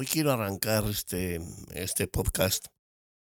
[0.00, 1.40] Hoy quiero arrancar este,
[1.74, 2.68] este podcast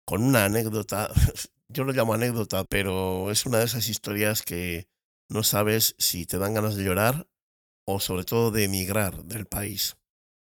[0.06, 1.10] con una anécdota.
[1.68, 4.87] Yo lo llamo anécdota, pero es una de esas historias que
[5.29, 7.27] no sabes si te dan ganas de llorar
[7.87, 9.97] o sobre todo de emigrar del país.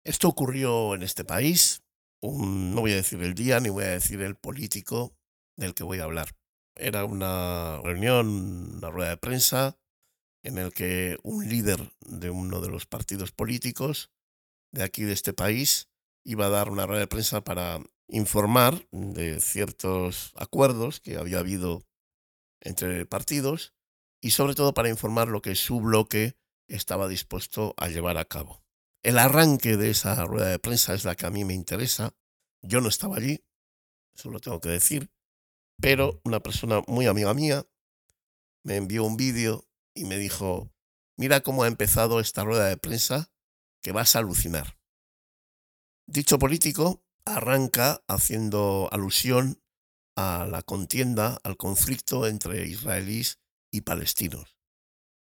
[0.02, 1.82] Esto ocurrió en este país.
[2.23, 5.14] no voy a decir el día ni voy a decir el político
[5.59, 6.30] del que voy a hablar.
[6.75, 9.77] Era una reunión, una rueda de prensa
[10.43, 14.11] en el que un líder de uno de los partidos políticos
[14.72, 15.91] de aquí de este país
[16.25, 21.86] iba a dar una rueda de prensa para informar de ciertos acuerdos que había habido
[22.61, 23.75] entre partidos
[24.21, 28.63] y sobre todo para informar lo que su bloque estaba dispuesto a llevar a cabo.
[29.02, 32.14] El arranque de esa rueda de prensa es la que a mí me interesa.
[32.62, 33.44] Yo no estaba allí,
[34.14, 35.11] eso lo tengo que decir,
[35.78, 37.66] pero una persona muy amiga mía
[38.62, 40.72] me envió un vídeo y me dijo,
[41.19, 43.30] mira cómo ha empezado esta rueda de prensa
[43.83, 44.78] que vas a alucinar.
[46.06, 49.62] Dicho político arranca haciendo alusión
[50.16, 53.41] a la contienda, al conflicto entre israelíes
[53.72, 54.56] y palestinos.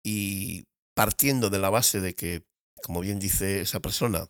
[0.04, 2.46] Y partiendo de la base de que,
[2.82, 4.28] como bien dice esa persona,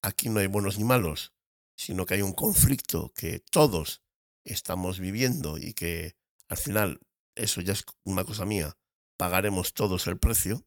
[0.00, 1.34] aquí no hay buenos ni malos,
[1.76, 4.02] sino que hay un conflicto que todos
[4.44, 6.14] estamos viviendo y que
[6.48, 7.00] al final,
[7.36, 8.78] eso ya es una cosa mía,
[9.18, 10.64] pagaremos todos el precio.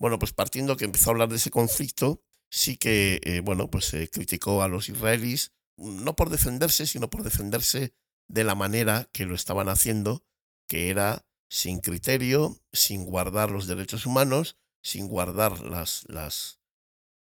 [0.00, 3.86] Bueno, pues partiendo que empezó a hablar de ese conflicto, sí que, eh, bueno, pues
[3.86, 7.94] se criticó a los israelíes, no por defenderse, sino por defenderse
[8.28, 10.24] de la manera que lo estaban haciendo,
[10.68, 16.60] que era sin criterio, sin guardar los derechos humanos, sin guardar las, las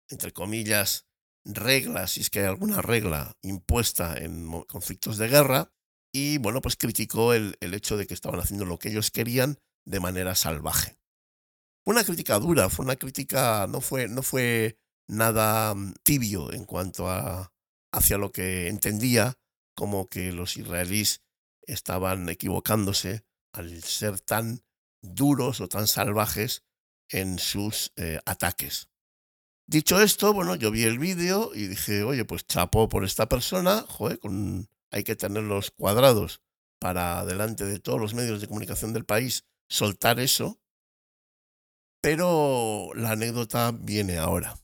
[0.07, 1.07] entre comillas,
[1.43, 5.73] reglas, si es que hay alguna regla impuesta en conflictos de guerra,
[6.13, 9.57] y bueno, pues criticó el, el hecho de que estaban haciendo lo que ellos querían
[9.83, 10.99] de manera salvaje.
[11.83, 16.65] Fue una crítica dura, fue una crítica, no fue, no fue nada mm, tibio en
[16.65, 17.53] cuanto a
[17.93, 19.37] hacia lo que entendía
[19.75, 21.21] como que los israelíes
[21.61, 24.63] estaban equivocándose al ser tan
[25.01, 26.63] duros o tan salvajes
[27.09, 28.89] en sus eh, ataques.
[29.65, 33.85] Dicho esto, bueno, yo vi el vídeo y dije, oye, pues chapó por esta persona,
[33.87, 36.41] joder, con, hay que tenerlos cuadrados
[36.79, 40.59] para delante de todos los medios de comunicación del país soltar eso.
[42.01, 44.62] Pero la anécdota viene ahora.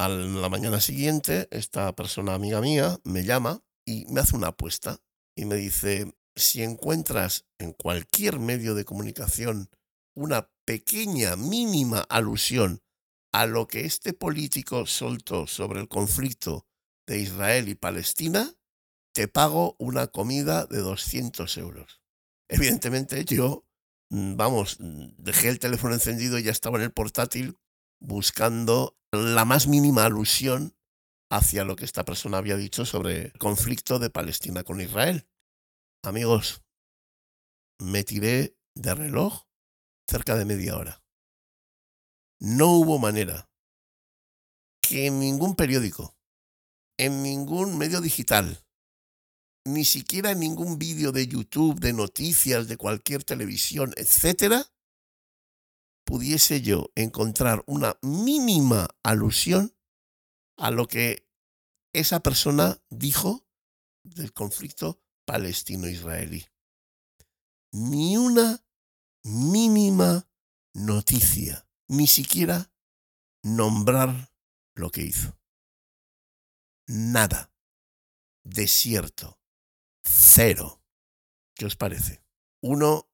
[0.00, 4.98] A la mañana siguiente, esta persona amiga mía me llama y me hace una apuesta
[5.36, 9.68] y me dice, si encuentras en cualquier medio de comunicación
[10.16, 12.80] una pequeña, mínima alusión
[13.30, 16.66] a lo que este político soltó sobre el conflicto
[17.06, 18.54] de Israel y Palestina,
[19.12, 22.00] te pago una comida de 200 euros.
[22.48, 23.66] Evidentemente yo,
[24.08, 27.58] mm, vamos, mm, dejé el teléfono encendido y ya estaba en el portátil
[28.00, 30.76] buscando la más mínima alusión
[31.30, 35.28] hacia lo que esta persona había dicho sobre el conflicto de Palestina con Israel.
[36.02, 36.62] Amigos,
[37.78, 39.46] me tiré de reloj
[40.08, 41.02] cerca de media hora.
[42.40, 43.50] No hubo manera
[44.82, 46.16] que en ningún periódico,
[46.98, 48.64] en ningún medio digital,
[49.64, 54.66] ni siquiera en ningún vídeo de YouTube, de noticias, de cualquier televisión, etcétera,
[56.10, 59.76] pudiese yo encontrar una mínima alusión
[60.56, 61.24] a lo que
[61.94, 63.46] esa persona dijo
[64.02, 66.48] del conflicto palestino-israelí.
[67.72, 68.66] Ni una
[69.22, 70.28] mínima
[70.74, 72.72] noticia, ni siquiera
[73.44, 74.34] nombrar
[74.74, 75.38] lo que hizo.
[76.88, 77.52] Nada.
[78.42, 79.40] Desierto.
[80.02, 80.82] Cero.
[81.54, 82.20] ¿Qué os parece?
[82.60, 83.08] Uno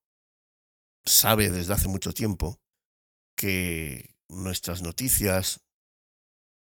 [1.05, 2.63] sabe desde hace mucho tiempo
[3.37, 5.61] que nuestras noticias,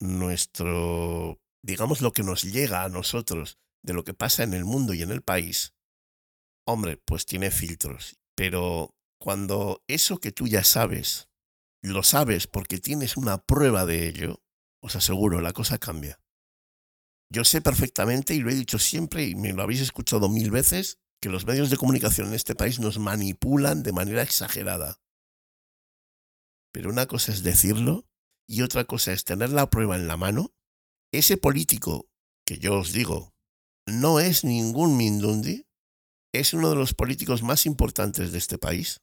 [0.01, 4.95] nuestro, digamos, lo que nos llega a nosotros de lo que pasa en el mundo
[4.95, 5.75] y en el país,
[6.67, 8.19] hombre, pues tiene filtros.
[8.35, 11.29] Pero cuando eso que tú ya sabes,
[11.83, 14.43] lo sabes porque tienes una prueba de ello,
[14.83, 16.21] os aseguro, la cosa cambia.
[17.31, 20.99] Yo sé perfectamente, y lo he dicho siempre, y me lo habéis escuchado mil veces,
[21.21, 25.02] que los medios de comunicación en este país nos manipulan de manera exagerada.
[26.73, 28.07] Pero una cosa es decirlo
[28.49, 30.53] y otra cosa es tener la prueba en la mano.
[31.13, 32.09] Ese político,
[32.47, 33.35] que yo os digo,
[33.87, 35.67] no es ningún Mindundi,
[36.33, 39.03] es uno de los políticos más importantes de este país,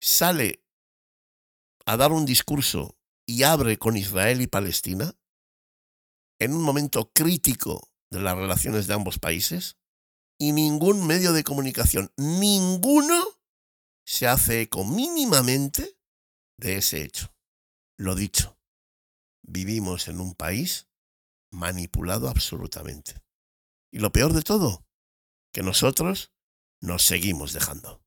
[0.00, 0.64] sale
[1.84, 2.96] a dar un discurso
[3.26, 5.14] y abre con Israel y Palestina,
[6.38, 9.76] en un momento crítico de las relaciones de ambos países
[10.38, 13.20] y ningún medio de comunicación, ninguno,
[14.06, 15.97] se hace eco mínimamente
[16.58, 17.34] de ese hecho.
[17.96, 18.58] Lo dicho,
[19.42, 20.88] vivimos en un país
[21.50, 23.22] manipulado absolutamente.
[23.90, 24.86] Y lo peor de todo,
[25.52, 26.32] que nosotros
[26.80, 28.02] nos seguimos dejando.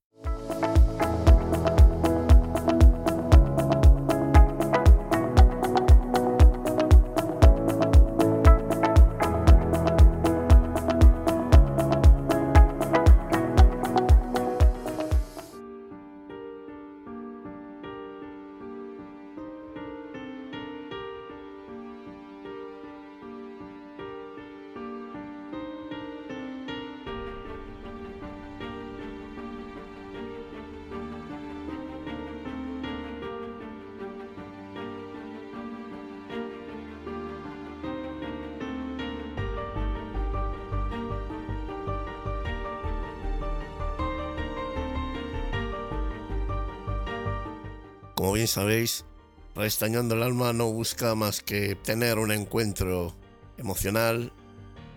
[48.52, 49.06] Sabéis,
[49.54, 53.14] Restañando el alma no busca más que tener un encuentro
[53.58, 54.32] emocional,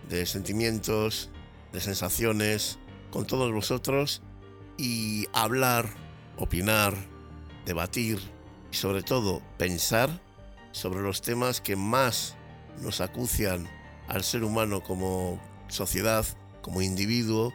[0.07, 1.29] de sentimientos,
[1.73, 2.79] de sensaciones
[3.11, 4.21] con todos vosotros
[4.77, 5.89] y hablar,
[6.37, 6.95] opinar,
[7.65, 8.17] debatir
[8.71, 10.21] y sobre todo pensar
[10.71, 12.35] sobre los temas que más
[12.81, 13.67] nos acucian
[14.07, 16.25] al ser humano como sociedad,
[16.61, 17.53] como individuo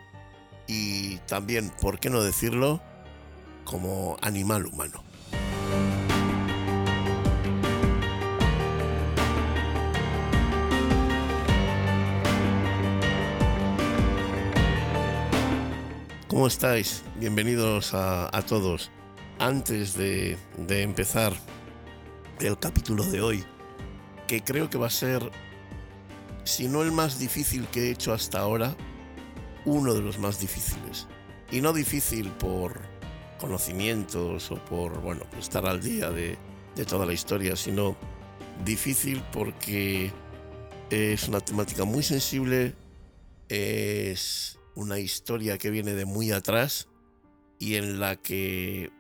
[0.67, 2.83] y también, ¿por qué no decirlo?,
[3.65, 5.10] como animal humano.
[16.41, 17.03] ¿Cómo estáis?
[17.17, 18.91] Bienvenidos a, todos.
[19.39, 20.39] Antes de,
[20.71, 21.35] empezar
[22.41, 23.45] el capítulo de hoy,
[24.27, 25.21] que creo que va a ser,
[26.45, 28.75] si no el más difícil que he hecho hasta ahora,
[29.67, 31.09] uno de los más difíciles.
[31.51, 32.81] Y no difícil por
[33.39, 36.39] conocimientos o por, bueno, estar al día de,
[36.75, 37.99] de toda la historia, sino
[38.65, 40.11] difícil porque
[40.89, 42.73] es una temática muy sensible,
[43.51, 46.89] es una historia que viene de muy atrás
[47.59, 48.91] y en la que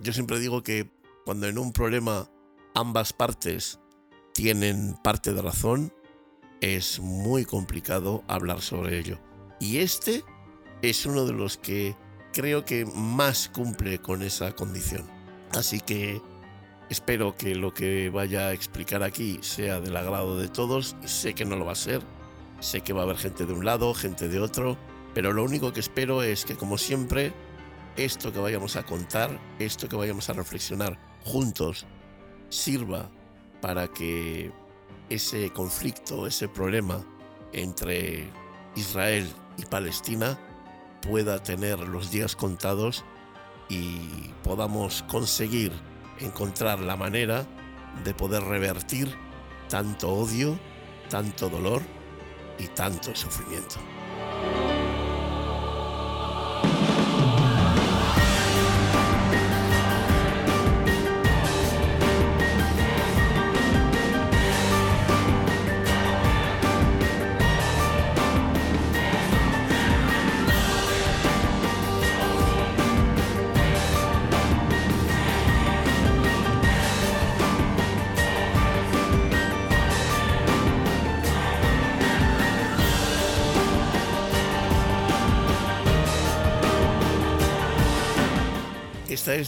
[0.00, 0.90] yo siempre digo que
[1.24, 2.28] cuando en un problema
[2.74, 3.78] ambas partes
[4.32, 5.92] tienen parte de razón,
[6.60, 9.18] es muy complicado hablar sobre ello.
[9.60, 10.24] Y este
[10.82, 11.96] es uno de los que
[12.32, 15.08] creo que más cumple con esa condición.
[15.52, 16.20] Así que
[16.90, 20.96] espero que lo que vaya a explicar aquí sea del agrado de todos.
[21.04, 22.02] Sé que no lo va a ser.
[22.60, 24.76] Sé que va a haber gente de un lado, gente de otro
[25.14, 27.32] pero lo único que espero es que, como siempre,
[27.96, 31.86] esto que vayamos a contar, esto que vayamos a reflexionar juntos,
[32.48, 33.08] sirva
[33.60, 34.52] para que
[35.08, 37.04] ese conflicto, ese problema
[37.52, 38.28] entre
[38.74, 39.26] Israel
[39.56, 40.38] y Palestina
[41.00, 43.04] pueda tener los días contados
[43.68, 45.72] y podamos conseguir
[46.20, 47.46] encontrar la manera
[48.04, 49.14] de poder revertir
[49.68, 50.58] tanto odio,
[51.08, 51.82] tanto dolor
[52.58, 53.93] y tanto sufrimiento.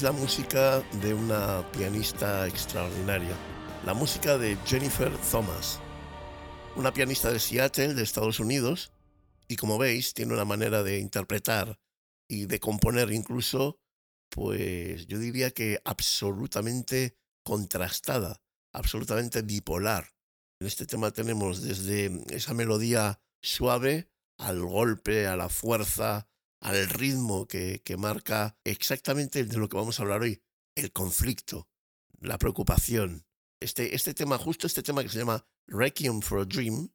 [0.06, 3.34] La música de una pianista extraordinaria,
[3.84, 5.80] la música de Jennifer Thomas,
[6.76, 8.92] una pianista de Seattle, de Estados Unidos,
[9.48, 11.80] y como veis tiene una manera de interpretar
[12.28, 13.80] y de componer incluso,
[14.30, 18.40] pues yo diría que absolutamente contrastada,
[18.72, 20.12] absolutamente bipolar.
[20.60, 24.08] En este tema tenemos desde esa melodía suave
[24.38, 26.28] al golpe, a la fuerza,
[26.60, 30.42] al ritmo que, marca exactamente de lo que vamos a hablar hoy,
[30.74, 31.68] el conflicto,
[32.20, 33.26] la preocupación.
[33.60, 36.90] Este, este tema, justo este tema que se llama Requiem for a Dream,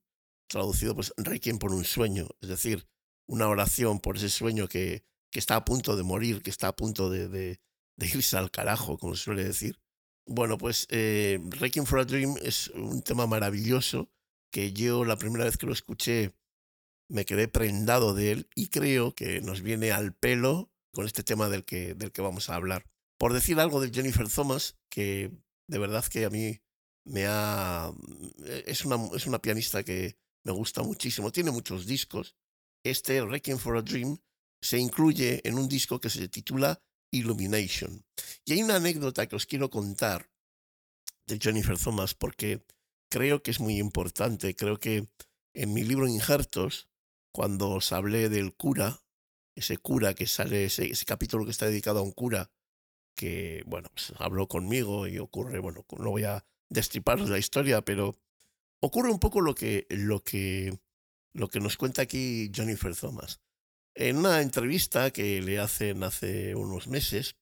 [0.48, 2.88] traducido pues Requiem por un sueño, es decir,
[3.27, 6.75] una oración por ese sueño que, que está a punto de morir, que está a
[6.75, 7.60] punto de, de,
[7.98, 9.80] irse al carajo, como se suele decir.
[10.27, 14.12] Bueno, pues eh, Requiem for a Dream es un tema maravilloso
[14.51, 16.34] que yo la primera vez que lo escuché
[17.12, 21.50] me quedé prendado de él y creo que nos viene al pelo con este tema
[21.50, 22.86] del que, del que vamos a hablar.
[23.18, 25.32] Por decir algo de Jennifer Thomas, que
[25.68, 26.62] de verdad que a mí
[27.06, 27.91] me ha...
[28.65, 32.36] Es una, es una pianista que me gusta muchísimo, tiene muchos discos.
[32.84, 34.18] Este, Requiem for a Dream,
[34.62, 38.06] se incluye en un disco que se titula Illumination.
[38.46, 40.32] Y hay una anécdota que os quiero contar
[41.27, 42.65] de Jennifer Thomas porque
[43.10, 44.56] creo que es muy importante.
[44.56, 45.10] Creo que
[45.53, 46.91] en mi libro Injertos,
[47.32, 49.02] cuando os hablé del cura,
[49.56, 52.52] ese cura que sale, ese, capítulo que está dedicado a un cura,
[53.16, 58.18] que, bueno, pues habló conmigo y ocurre, bueno, no voy a destriparos la historia, pero
[58.80, 60.80] ocurre un poco lo que, lo que,
[61.34, 63.42] lo que nos cuenta aquí Jennifer Thomas.
[63.94, 67.36] En una entrevista que le hacen hace unos meses,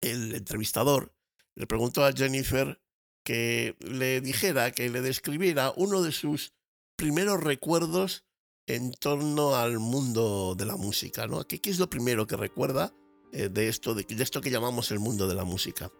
[0.00, 1.14] el entrevistador
[1.54, 2.80] le preguntó a Jennifer
[3.24, 6.52] que le dijera, que le describiera uno de sus
[6.96, 8.24] primeros recuerdos
[8.68, 11.42] en torno al mundo de la música, ¿no?
[11.46, 12.92] ¿Qué, es lo primero que recuerda
[13.32, 15.90] eh, de, esto, de, esto que llamamos el mundo de la música?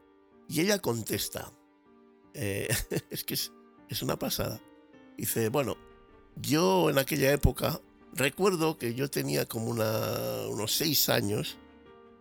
[0.49, 1.51] Y ella contesta,
[2.35, 2.69] eh,
[3.11, 4.61] es que es, una pasada.
[5.17, 5.77] Dice, bueno,
[6.37, 7.81] yo en aquella época
[8.13, 11.57] recuerdo que yo tenía como unos seis años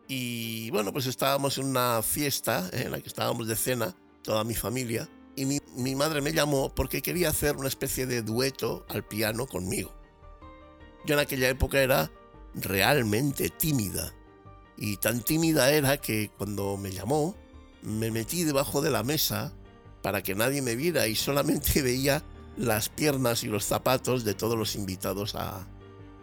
[0.08, 4.56] y bueno, pues estábamos en una fiesta en la que estábamos de cena, toda mi
[4.56, 9.46] familia, y mi, madre me llamó porque quería hacer una especie de dueto al piano
[9.46, 9.94] conmigo.
[11.06, 12.12] Yo en aquella época era
[12.54, 14.14] realmente tímida,
[14.78, 17.36] y tan tímida era que cuando me llamó,
[17.82, 19.54] me metí debajo de la mesa
[20.02, 22.24] para que nadie me viera y solamente veía
[22.56, 25.68] las piernas y los zapatos de todos los invitados a,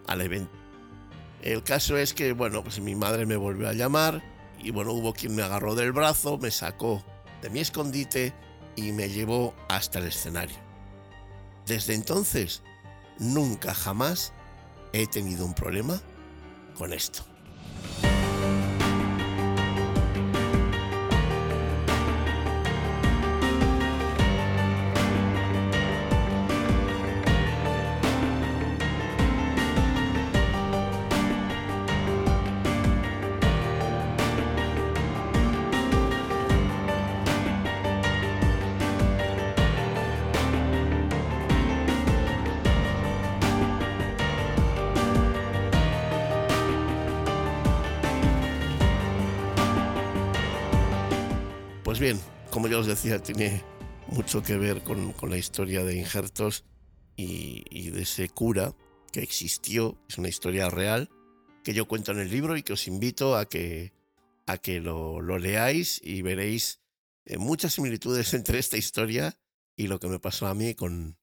[0.06, 0.52] al evento.
[1.42, 4.22] El caso es que, bueno, pues mi madre me volvió a llamar
[4.58, 7.04] y bueno, hubo quien me agarró del brazo, me sacó
[7.42, 8.32] de mi escondite
[8.76, 10.56] y me llevó hasta el escenario.
[11.66, 12.62] Desde entonces,
[13.18, 14.32] nunca jamás
[14.94, 16.00] he tenido un problema
[16.76, 17.24] con esto.
[51.94, 52.20] Pues bien,
[52.50, 53.62] como ya os decía, tiene
[54.08, 56.64] mucho que ver con, la historia de Injertos
[57.14, 58.74] y, de ese cura
[59.12, 61.08] que existió, es una historia real
[61.62, 63.92] que yo cuento en el libro y que os invito a que,
[64.48, 66.80] a que lo, leáis y veréis
[67.26, 69.38] eh, muchas similitudes entre esta historia
[69.76, 71.16] y lo que me pasó a mí con,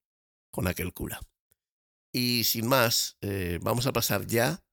[0.51, 1.19] con aquel cura.
[2.13, 4.63] Y sin más, eh, vamos a pasar ya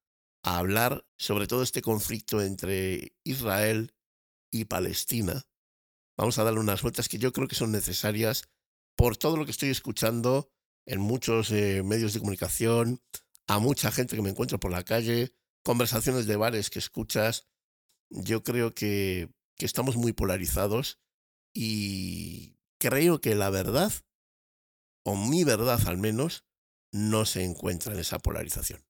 [0.45, 3.97] a hablar sobre todo este conflicto entre Israel
[4.53, 5.48] y Palestina,
[6.19, 8.43] Vamos a darle unas vueltas que yo creo que son necesarias
[8.97, 10.51] por todo lo que estoy escuchando
[10.85, 13.01] en muchos eh, medios de comunicación,
[13.47, 15.33] a mucha gente que me encuentro por la calle,
[15.63, 17.47] conversaciones de bares que escuchas.
[18.11, 20.99] Yo creo que, que estamos muy polarizados
[21.55, 23.93] y creo que la verdad,
[25.05, 26.45] o mi verdad al menos,
[26.91, 28.85] no se encuentra en esa polarización.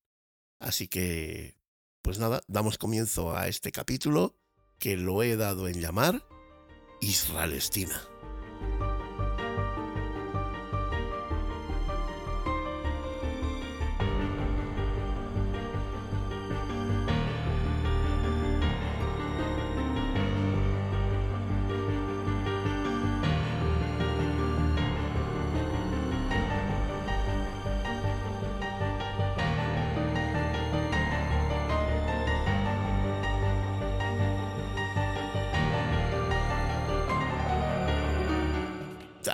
[0.61, 1.61] Así que,
[2.00, 4.40] pues nada, damos comienzo a este capítulo
[4.78, 6.25] que lo he dado en llamar
[7.00, 8.00] Israelestina.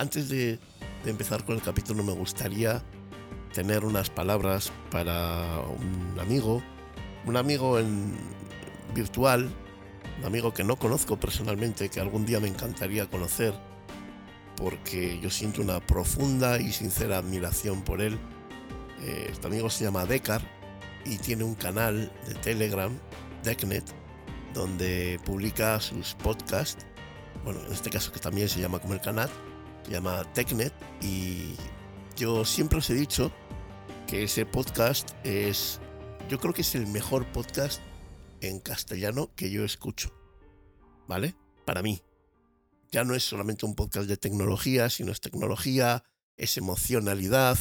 [0.05, 0.59] Antes de,
[1.07, 2.83] empezar con el capítulo me gustaría
[3.55, 6.63] tener unas palabras para un amigo,
[7.25, 8.15] un amigo en
[8.95, 9.51] virtual,
[10.19, 13.55] un amigo que no conozco personalmente, que algún día me encantaría conocer,
[14.57, 18.19] porque yo siento una profunda y sincera admiración por él.
[19.01, 20.43] Eh, este amigo se llama Dekar
[21.07, 22.93] y tiene un canal de Telegram,
[23.43, 23.85] Decknet,
[24.53, 26.85] donde publica sus podcasts.
[27.43, 29.31] Bueno, en este caso que también se llama como el canal,
[29.85, 30.73] se llama TechNet
[31.03, 31.55] y
[32.17, 33.31] yo siempre os he dicho
[34.07, 35.81] que ese podcast es,
[36.29, 37.83] yo creo que es el mejor podcast
[38.41, 40.13] en castellano que yo escucho,
[41.07, 41.35] ¿vale?
[41.65, 42.03] Para mí.
[42.93, 46.05] Ya no es solamente un podcast de tecnología, sino es tecnología,
[46.37, 47.59] es emocionalidad,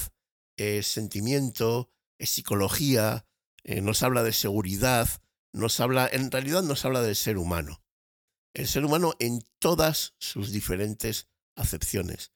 [0.58, 1.90] es sentimiento,
[2.20, 3.26] es psicología,
[3.64, 5.10] eh, nos habla de seguridad,
[5.52, 7.82] nos habla, en realidad nos habla del ser humano.
[8.54, 12.32] El ser humano en todas sus diferentes acepciones.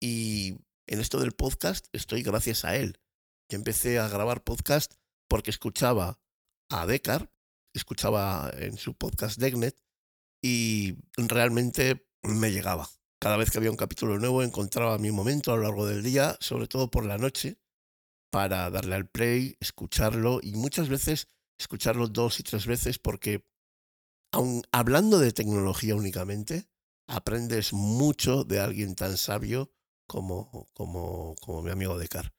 [0.00, 3.00] Y en esto del podcast estoy gracias a él.
[3.48, 4.94] Yo empecé a grabar podcast
[5.28, 6.20] porque escuchaba
[6.70, 7.32] a Decar,
[7.74, 9.80] escuchaba en su podcast Degnet
[10.42, 12.88] y realmente me llegaba.
[13.20, 16.36] Cada vez que había un capítulo nuevo encontraba mi momento a lo largo del día,
[16.40, 17.58] sobre todo por la noche,
[18.30, 23.44] para darle al play, escucharlo y muchas veces escucharlo dos y tres veces porque,
[24.32, 26.68] aun hablando de tecnología únicamente,
[27.10, 29.72] aprendes mucho de alguien tan sabio
[30.06, 32.32] como, como, como mi amigo Decar.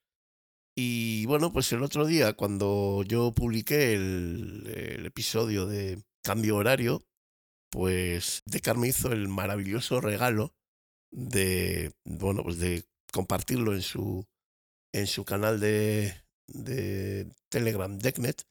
[0.75, 7.05] Y bueno, pues el otro día, cuando yo publiqué el, episodio de Cambio Horario,
[7.69, 10.55] pues Decar me hizo el maravilloso regalo
[11.11, 14.25] de, bueno, pues de compartirlo en su,
[14.93, 16.13] en su canal de,
[16.47, 18.47] de Telegram Decknet,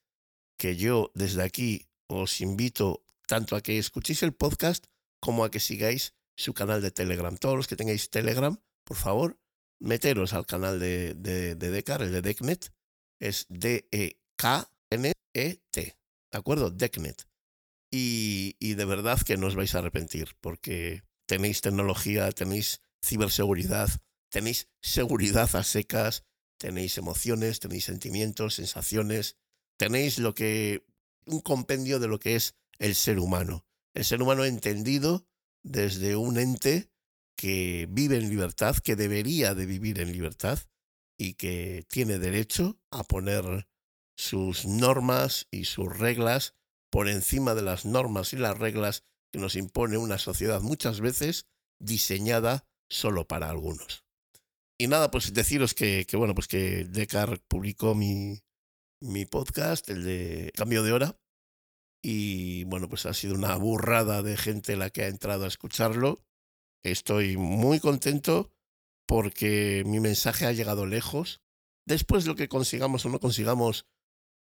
[0.58, 4.86] que yo desde aquí os invito tanto a que escuchéis el podcast
[5.20, 7.36] como a que sigáis su canal de Telegram.
[7.36, 9.38] Todos los que tengáis Telegram, por favor,
[9.78, 12.72] meteros al canal de, de, de Decar, el de Decknet.
[13.20, 14.20] Es D-E-K-N-E-T.
[16.32, 16.70] ¿De acuerdo?
[16.70, 17.28] Decknet.
[17.92, 23.90] Y, y de verdad que no os vais a arrepentir, porque tenéis tecnología, tenéis ciberseguridad,
[24.30, 26.24] tenéis seguridad a secas,
[26.58, 29.36] tenéis emociones, tenéis sentimientos, sensaciones,
[29.76, 30.84] tenéis lo que
[31.26, 33.66] un compendio de lo que es el ser humano.
[33.94, 35.26] El ser humano entendido
[35.62, 36.90] desde un ente
[37.36, 40.58] que vive en libertad, que debería de vivir en libertad
[41.18, 43.68] y que tiene derecho a poner
[44.16, 46.54] sus normas y sus reglas
[46.90, 51.46] por encima de las normas y las reglas que nos impone una sociedad muchas veces
[51.78, 54.04] diseñada solo para algunos.
[54.78, 58.42] Y nada, pues deciros que, bueno, pues que Decar publicó mi,
[59.00, 61.19] mi podcast, el de Cambio de Hora,
[62.02, 66.24] y bueno, pues ha sido una burrada de gente la que ha entrado a escucharlo.
[66.82, 68.52] Estoy muy contento
[69.06, 71.42] porque mi mensaje ha llegado lejos.
[71.86, 73.86] Después lo que consigamos o no consigamos,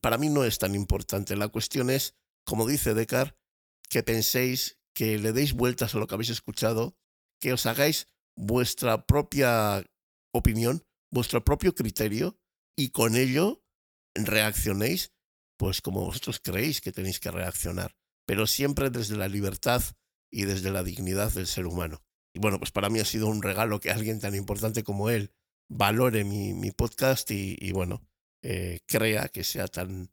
[0.02, 1.36] para mí no es tan importante.
[1.36, 3.38] La cuestión es, como dice Decar,
[3.90, 6.98] que penséis, que le deis vueltas a lo que habéis escuchado,
[7.40, 9.86] que os hagáis vuestra propia
[10.34, 12.38] opinión, vuestro propio criterio
[12.76, 13.64] y con ello
[14.16, 15.14] reaccionéis
[15.58, 19.82] pues como vosotros creéis que tenéis que reaccionar, pero siempre desde la libertad
[20.32, 22.02] y desde la dignidad del ser humano.
[22.34, 25.34] Y bueno, pues para mí ha sido un regalo que alguien tan importante como él
[25.70, 28.06] valore mi, mi podcast y, bueno,
[28.44, 30.10] eh, crea que sea tan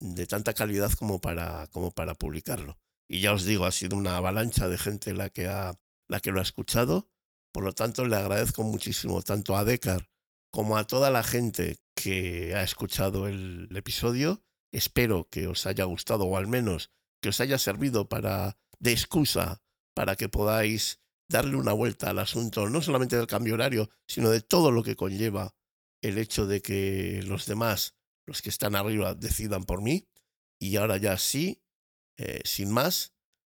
[0.00, 2.78] de tanta calidad como para, como para publicarlo.
[3.08, 5.74] Y ya os digo, ha sido una avalancha de gente la que, ha,
[6.08, 7.10] la que lo ha escuchado.
[7.52, 10.08] Por lo tanto, le agradezco muchísimo tanto a Decar
[10.50, 14.42] como a toda la gente que ha escuchado el, episodio.
[14.72, 19.62] Espero que os haya gustado o al menos que os haya servido para de excusa
[19.94, 24.40] para que podáis darle una vuelta al asunto, no solamente del cambio horario, sino de
[24.40, 25.54] todo lo que conlleva
[26.02, 30.08] el hecho de que los demás, los que están arriba, decidan por mí.
[30.60, 31.62] Y ahora ya sí,
[32.16, 33.12] eh, sin más,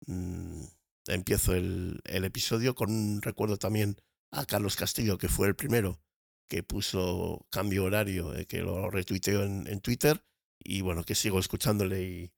[0.07, 0.63] mmm,
[1.09, 3.97] empiezo el, episodio con un recuerdo también
[4.31, 6.01] a Carlos Castillo, que fue el primero
[6.49, 10.25] que puso cambio horario, eh, que lo retuiteo en, en, Twitter.
[10.59, 12.33] Y bueno, que sigo escuchándole y,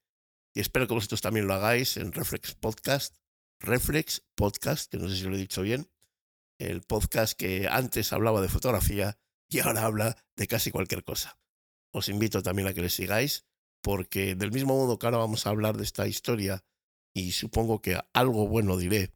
[0.55, 3.17] espero que vosotros también lo hagáis en Reflex Podcast.
[3.61, 5.91] Reflex Podcast, que no sé si lo he dicho bien.
[6.59, 11.39] El podcast que antes hablaba de fotografía y ahora habla de casi cualquier cosa.
[11.93, 13.47] Os invito también a que le sigáis
[13.83, 16.65] porque del mismo modo que ahora vamos a hablar de esta historia
[17.15, 19.13] y supongo que algo bueno diré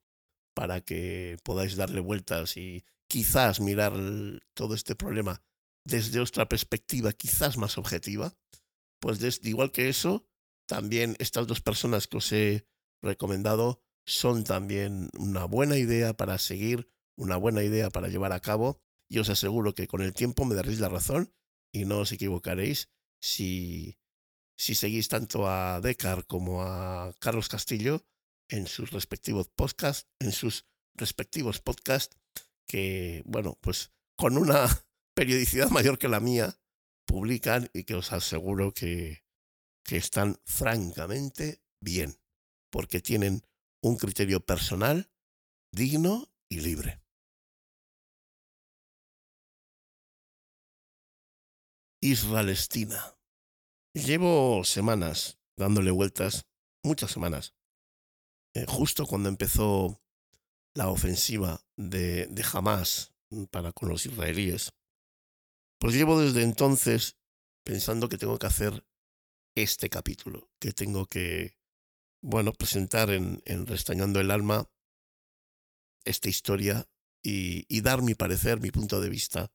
[0.55, 3.93] para que podáis darle vueltas y quizás mirar
[4.55, 5.43] todo este problema
[5.85, 8.35] desde otra perspectiva quizás más objetiva,
[9.05, 10.27] pues igual que eso,
[10.67, 12.67] también estas dos personas que os he
[13.03, 18.81] recomendado son también una buena idea para seguir, una buena idea para llevar a cabo.
[19.11, 21.35] Y os aseguro que con el tiempo me daréis la razón
[21.71, 22.89] y no os equivocaréis
[23.21, 23.99] si
[24.57, 28.07] si seguís tanto a Decar como a Carlos Castillo
[28.49, 30.65] en sus respectivos podcasts, en sus
[30.95, 32.17] respectivos podcasts,
[32.67, 34.67] que, bueno, pues con una
[35.15, 36.59] periodicidad mayor que la mía,
[37.07, 39.25] publican y que os aseguro que,
[39.85, 42.19] que están francamente bien,
[42.71, 43.43] porque tienen
[43.83, 45.11] un criterio personal,
[45.73, 47.03] digno y libre.
[52.01, 53.17] Israelestina.
[53.95, 56.47] Llevo semanas dándole vueltas,
[56.83, 57.55] muchas semanas,
[58.55, 60.03] eh, justo cuando empezó
[60.75, 63.15] la ofensiva de, de Hamas
[63.51, 64.73] para con los israelíes.
[65.85, 67.19] Pues llevo desde entonces
[67.63, 68.87] pensando que tengo que hacer
[69.55, 71.59] este capítulo, que tengo que,
[72.23, 74.71] bueno, presentar en, Restañando el Alma
[76.07, 76.89] esta historia
[77.23, 79.53] y dar mi parecer, mi punto de vista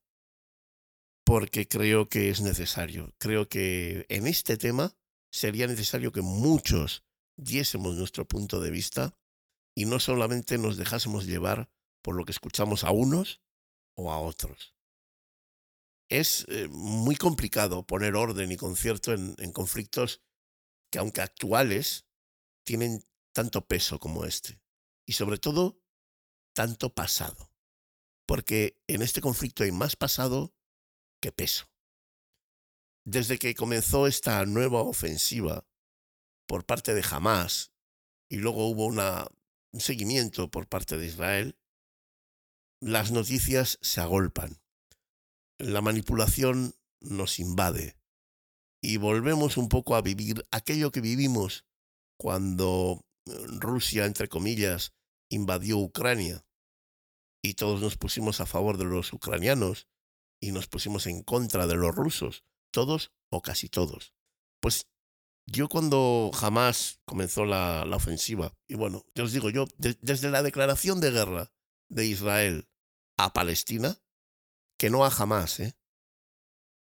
[1.25, 3.11] porque creo que es necesario.
[3.17, 4.95] Creo que en este tema
[5.31, 7.03] sería necesario que muchos
[7.37, 9.17] diésemos nuestro punto de vista
[9.75, 11.71] y no solamente nos dejásemos llevar
[12.03, 13.41] por lo que escuchamos a unos
[13.95, 14.78] o a otros.
[16.09, 20.21] Es eh, muy complicado poner orden y concierto en, conflictos
[20.91, 22.07] que, aunque actuales,
[22.65, 24.59] tienen tanto peso como este.
[25.05, 25.79] Y sobre todo,
[26.53, 27.51] tanto pasado.
[28.27, 30.55] Porque en este conflicto hay más pasado
[31.21, 31.69] que peso.
[33.05, 35.67] Desde que comenzó esta nueva ofensiva
[36.47, 37.71] por parte de Hamas
[38.29, 41.59] y luego hubo un seguimiento por parte de Israel,
[42.81, 44.59] las noticias se agolpan.
[45.59, 47.97] La manipulación nos invade
[48.81, 51.65] y volvemos un poco a vivir aquello que vivimos
[52.17, 54.93] cuando eh, Rusia, entre comillas,
[55.29, 56.45] invadió Ucrania
[57.43, 59.87] y todos nos pusimos a favor de los ucranianos
[60.41, 64.13] y nos pusimos en contra de los rusos, todos o casi todos.
[64.61, 64.87] Pues
[65.45, 71.01] yo cuando jamás comenzó la, ofensiva, y bueno, yo os digo, yo desde la declaración
[71.01, 71.51] de guerra
[71.89, 72.69] de Israel
[73.17, 73.97] a Palestina,
[74.79, 75.77] que no a jamás, ¿eh?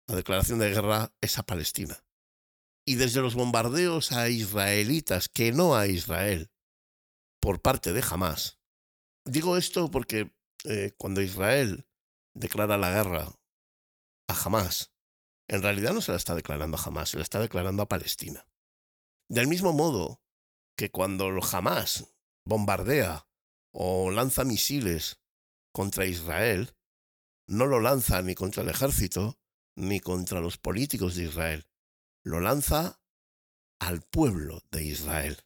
[0.09, 2.03] La declaración de guerra es a Palestina.
[2.87, 6.51] Y desde los bombardeos a israelitas, que no a Israel,
[7.41, 8.59] por parte de Hamas.
[9.27, 11.87] Digo esto porque eh, cuando Israel
[12.35, 13.39] declara la guerra
[14.29, 14.95] a Hamas,
[15.49, 18.47] en realidad no se la está declarando a Hamas, se la está declarando a Palestina.
[19.29, 20.23] Del mismo modo
[20.77, 22.15] que cuando Hamas
[22.47, 23.29] bombardea
[23.73, 25.23] o lanza misiles
[25.73, 26.75] contra Israel,
[27.47, 29.39] no lo lanza ni contra el ejército
[29.77, 31.67] ni contra los políticos de Israel,
[32.23, 33.01] lo lanza
[33.81, 35.45] al pueblo de Israel.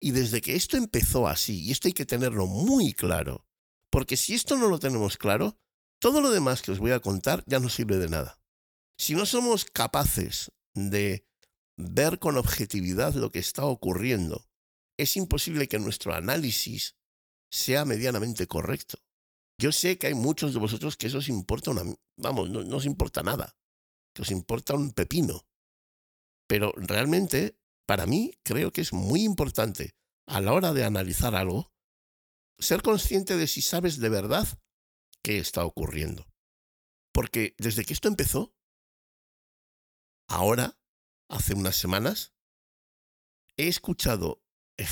[0.00, 3.46] Y desde que esto empezó así, y esto hay que tenerlo muy claro,
[3.90, 5.58] porque si esto no lo tenemos claro,
[6.00, 8.40] todo lo demás que os voy a contar ya no sirve de nada.
[8.98, 11.26] Si no somos capaces de
[11.76, 14.46] ver con objetividad lo que está ocurriendo,
[14.96, 16.96] es imposible que nuestro análisis
[17.50, 19.03] sea medianamente correcto.
[19.58, 21.82] Yo sé que hay muchos de vosotros que eso os importa una...
[22.16, 23.56] Vamos, no, no os importa nada,
[24.14, 25.46] que os importa un pepino.
[26.48, 29.94] Pero realmente, para mí, creo que es muy importante
[30.26, 31.72] a la hora de analizar algo,
[32.58, 34.46] ser consciente de si sabes de verdad
[35.22, 36.26] qué está ocurriendo.
[37.12, 38.54] Porque desde que esto empezó,
[40.28, 40.78] ahora,
[41.28, 42.34] hace unas semanas,
[43.56, 44.42] he escuchado
[44.76, 44.86] eh,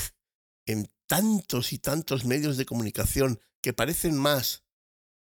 [0.67, 4.65] en tantos y tantos medios de comunicación que parecen más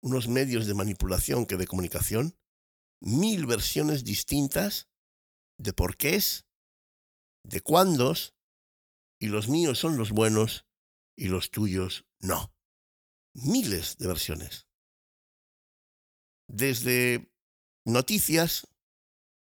[0.02, 2.38] unos medios de manipulación que de comunicación,
[3.02, 4.90] mil versiones distintas
[5.60, 6.48] de por qué es,
[7.44, 8.36] de cuándos,
[9.20, 10.66] y los míos son los buenos
[11.16, 12.56] y los tuyos no.
[13.34, 14.68] Miles de versiones.
[16.48, 17.32] Desde
[17.86, 18.68] noticias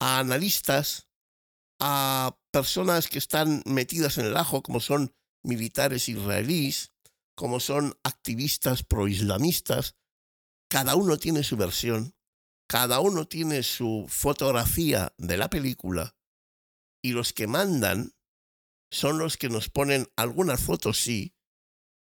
[0.01, 1.09] a analistas,
[1.79, 6.96] a personas que están metidas en el ajo, como son militares israelíes,
[7.37, 9.95] como son activistas proislamistas,
[10.69, 12.17] cada uno tiene su versión,
[12.69, 16.17] cada uno tiene su fotografía de la película,
[17.03, 18.17] y los que mandan
[18.91, 21.37] son los que nos ponen algunas fotos sí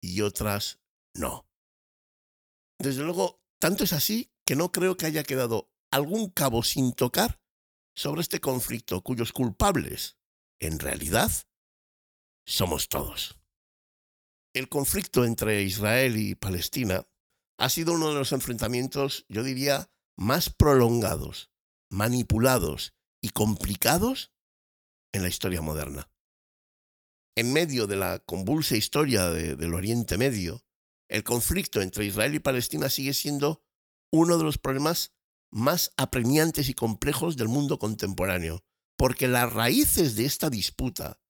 [0.01, 0.79] y otras
[1.13, 1.47] no.
[2.79, 7.39] Desde luego, tanto es así que no creo que haya quedado algún cabo sin tocar
[7.95, 10.17] sobre este conflicto cuyos culpables,
[10.59, 11.31] en realidad,
[12.45, 13.39] somos todos.
[14.53, 17.07] El conflicto entre Israel y Palestina
[17.59, 21.51] ha sido uno de los enfrentamientos, yo diría, más prolongados,
[21.91, 24.33] manipulados y complicados
[25.13, 26.09] en la historia moderna.
[27.35, 30.65] En medio de la convulsa historia del Oriente Medio,
[31.09, 33.63] el conflicto entre Israel y Palestina sigue siendo
[34.12, 35.13] uno de los problemas
[35.51, 38.63] más apremiantes y complejos del mundo contemporáneo,
[38.97, 41.21] porque las raíces de esta disputa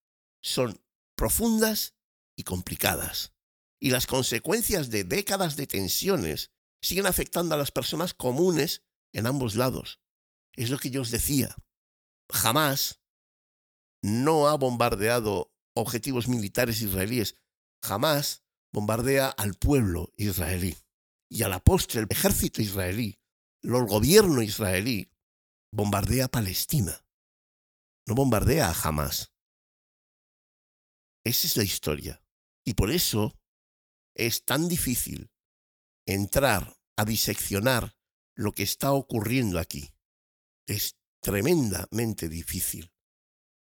[0.41, 0.82] son
[1.15, 1.98] profundas
[2.39, 3.34] y complicadas,
[3.82, 9.56] y las consecuencias de décadas de tensiones siguen afectando a las personas comunes en ambos
[9.56, 9.99] lados.
[10.54, 11.54] Es lo que yo os decía.
[12.32, 13.02] Jamás
[14.02, 17.36] no ha bombardeado objetivos militares israelíes,
[17.84, 20.78] jamás bombardea al pueblo israelí.
[21.30, 23.19] Y a la postre el ejército israelí
[23.62, 25.12] el gobierno israelí
[25.73, 27.06] bombardea Palestina,
[28.08, 29.34] no bombardea a Hamas.
[31.25, 32.23] Esa es la historia.
[32.69, 33.36] Y por eso
[34.13, 35.32] es tan difícil
[36.05, 37.97] entrar a diseccionar
[38.36, 39.95] lo que está ocurriendo aquí.
[40.67, 42.93] Es tremendamente difícil,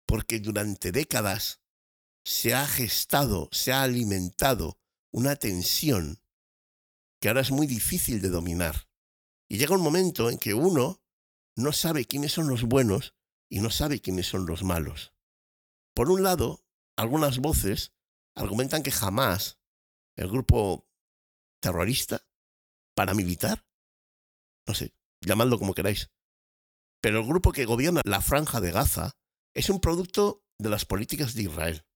[0.07, 1.63] porque durante décadas
[2.23, 4.79] se ha gestado, se ha alimentado
[5.11, 6.23] una tensión
[7.19, 8.91] que ahora es muy difícil de dominar.
[9.49, 11.03] Y llega un momento en que uno
[11.57, 13.15] no sabe quiénes son los buenos
[13.49, 15.15] y no sabe quiénes son los malos.
[15.95, 16.63] Por un lado,
[16.95, 17.95] algunas voces
[18.39, 19.59] argumentan que jamás
[20.17, 20.89] el grupo
[21.61, 22.25] terrorista,
[22.95, 23.67] paramilitar,
[24.67, 26.11] no sé, llamadlo como queráis.
[27.01, 29.13] Pero el grupo que gobierna la franja de Gaza
[29.55, 31.87] es un producto de las políticas de Israel.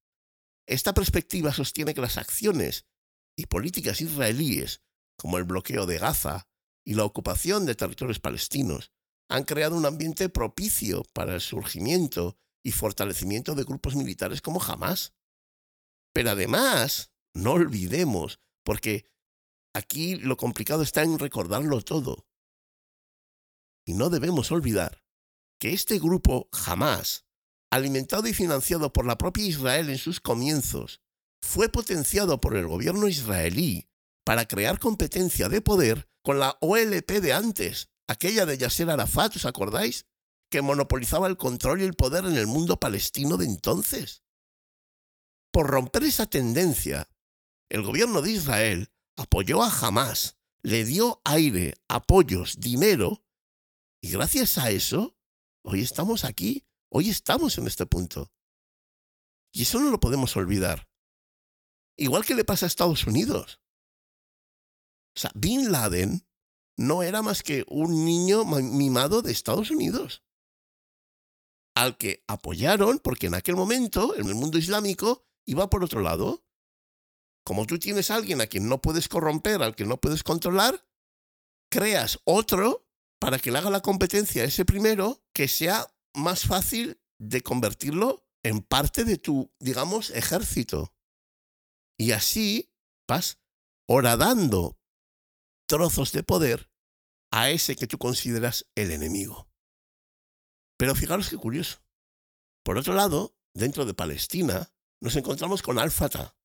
[0.66, 2.86] Esta perspectiva sostiene que las acciones
[3.36, 4.82] y políticas israelíes,
[5.18, 6.48] como el bloqueo de Gaza
[6.84, 8.92] y la ocupación de territorios palestinos,
[9.28, 15.12] han creado un ambiente propicio para el surgimiento y fortalecimiento de grupos militares como Hamas.
[16.12, 19.10] Pero además, no olvidemos, porque
[19.74, 22.26] aquí lo complicado está en recordarlo todo.
[23.86, 25.02] Y no debemos olvidar
[25.58, 27.24] que este grupo Hamas
[27.72, 31.00] alimentado y financiado por la propia Israel en sus comienzos,
[31.40, 33.88] fue potenciado por el gobierno israelí
[34.24, 39.46] para crear competencia de poder con la OLP de antes, aquella de Yasser Arafat, ¿os
[39.46, 40.04] acordáis?
[40.50, 44.22] Que monopolizaba el control y el poder en el mundo palestino de entonces.
[45.52, 47.08] Por romper esa tendencia,
[47.70, 53.24] el gobierno de Israel apoyó a Hamas, le dio aire, apoyos, dinero,
[54.02, 55.16] y gracias a eso,
[55.62, 58.30] hoy estamos aquí Hoy estamos en este punto.
[59.50, 60.90] Y eso no lo podemos olvidar.
[61.96, 63.62] Igual que le pasa a Estados Unidos.
[65.16, 66.28] O sea, Bin Laden
[66.76, 70.22] no era más que un niño mimado de Estados Unidos,
[71.74, 76.44] al que apoyaron porque en aquel momento, en el mundo islámico, iba por otro lado.
[77.44, 80.86] Como tú tienes a alguien a quien no puedes corromper, al que no puedes controlar,
[81.70, 87.00] creas otro para que le haga la competencia a ese primero que sea más fácil
[87.18, 90.94] de convertirlo en parte de tu, digamos, ejército.
[91.98, 92.72] Y así
[93.08, 93.38] vas
[93.88, 94.78] horadando
[95.66, 96.70] trozos de poder
[97.30, 99.48] a ese que tú consideras el enemigo.
[100.76, 101.78] Pero fijaros qué curioso.
[102.64, 104.71] Por otro lado, dentro de Palestina,
[105.02, 106.36] nos encontramos con Al-Fatah,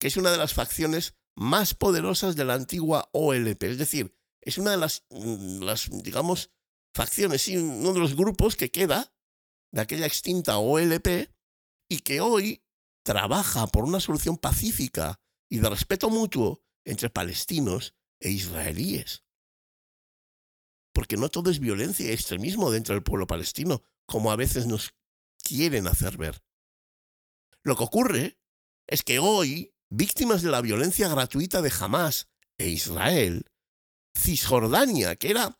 [0.00, 3.62] que es una de las facciones más poderosas de la antigua OLP.
[3.62, 6.50] Es decir, es una de las, mm, digamos,
[6.92, 9.14] facciones, y uno de los grupos que queda
[9.70, 11.30] de aquella extinta OLP
[11.88, 12.64] y que hoy
[13.04, 19.22] trabaja por una solución pacífica y de respeto mutuo entre palestinos e israelíes.
[20.92, 24.92] Porque no todo es violencia y extremismo dentro del pueblo palestino, como a veces nos
[25.44, 26.45] quieren hacer ver.
[27.66, 28.38] Lo que ocurre
[28.86, 33.44] es que hoy, víctimas de la violencia gratuita de Hamas e Israel,
[34.16, 35.58] Cisjordania, que era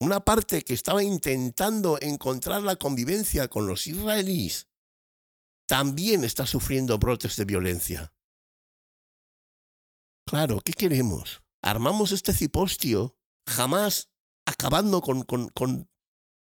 [0.00, 4.68] una parte que estaba intentando encontrar la convivencia con los israelíes,
[5.66, 8.14] también está sufriendo brotes de violencia.
[10.28, 11.42] Claro, ¿qué queremos?
[11.60, 13.18] Armamos este cipostio,
[13.48, 14.10] jamás
[14.46, 15.90] acabando con, con,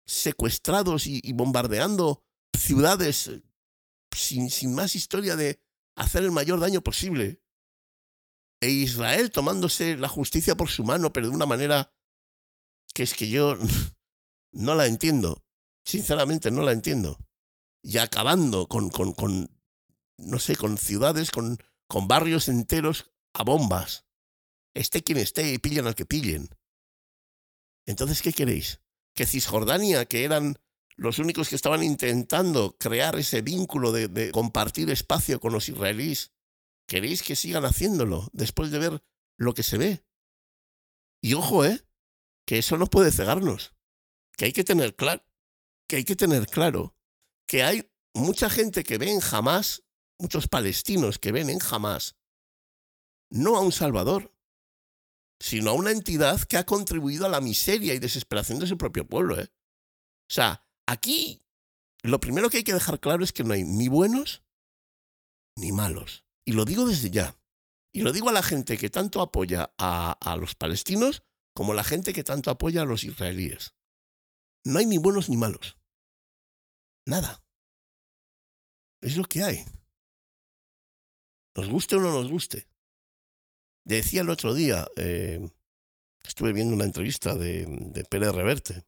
[0.05, 2.23] secuestrados y, bombardeando
[2.55, 3.31] ciudades
[4.17, 5.61] sin, sin más historia de
[5.95, 7.41] hacer el mayor daño posible.
[8.61, 11.93] E Israel tomándose la justicia por su mano, pero de una manera
[12.93, 13.57] que es que yo
[14.51, 15.43] no la entiendo.
[15.85, 17.17] Sinceramente, no la entiendo.
[17.83, 19.49] Y acabando con, con, con
[20.17, 24.05] no sé, con ciudades, con, con barrios enteros a bombas.
[24.73, 26.49] Esté quien esté y pillen al que pillen.
[27.85, 28.81] Entonces, ¿qué queréis?
[29.13, 30.57] Que Cisjordania, que eran
[30.97, 36.33] los únicos que estaban intentando crear ese vínculo de, compartir espacio con los israelíes,
[36.87, 39.03] ¿queréis que sigan haciéndolo después de ver
[39.37, 40.03] lo que se ve?
[41.21, 41.85] Y ojo, ¿eh?
[42.45, 43.75] que eso no puede cegarnos,
[44.35, 45.23] que hay que tener claro,
[45.87, 46.95] que hay que tener claro
[47.47, 49.83] que hay mucha gente que ve en jamás,
[50.19, 52.17] muchos palestinos que ven en jamás,
[53.29, 54.33] no a un Salvador,
[55.39, 59.07] sino a una entidad que ha contribuido a la miseria y desesperación de su propio
[59.07, 59.39] pueblo.
[59.39, 59.49] ¿eh?
[59.49, 61.43] O sea, aquí
[62.01, 64.43] lo primero que hay que dejar claro es que no hay ni buenos
[65.55, 66.25] ni malos.
[66.45, 67.37] Y lo digo desde ya.
[67.93, 71.23] Y lo digo a la gente que tanto apoya a, a los palestinos
[71.53, 73.73] como la gente que tanto apoya a los israelíes.
[74.63, 75.77] No hay ni buenos ni malos.
[77.05, 77.43] Nada.
[79.01, 79.65] Es lo que hay.
[81.55, 82.67] Nos guste o no nos guste.
[83.83, 85.49] Decía el otro día, eh,
[86.23, 88.85] estuve viendo una entrevista de, de Pérez Reverte,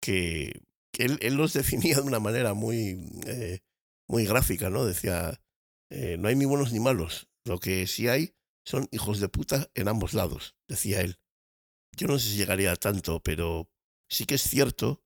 [0.00, 0.60] que,
[0.98, 3.60] él, los definía de una manera muy, eh,
[4.08, 4.84] muy gráfica, ¿no?
[4.84, 5.40] Decía,
[5.90, 7.28] eh, no hay ni buenos ni malos.
[7.44, 11.18] Lo que sí hay son hijos de puta en ambos lados, decía él
[11.96, 13.70] yo no sé si llegaría a tanto, pero
[14.08, 15.02] sí que es cierto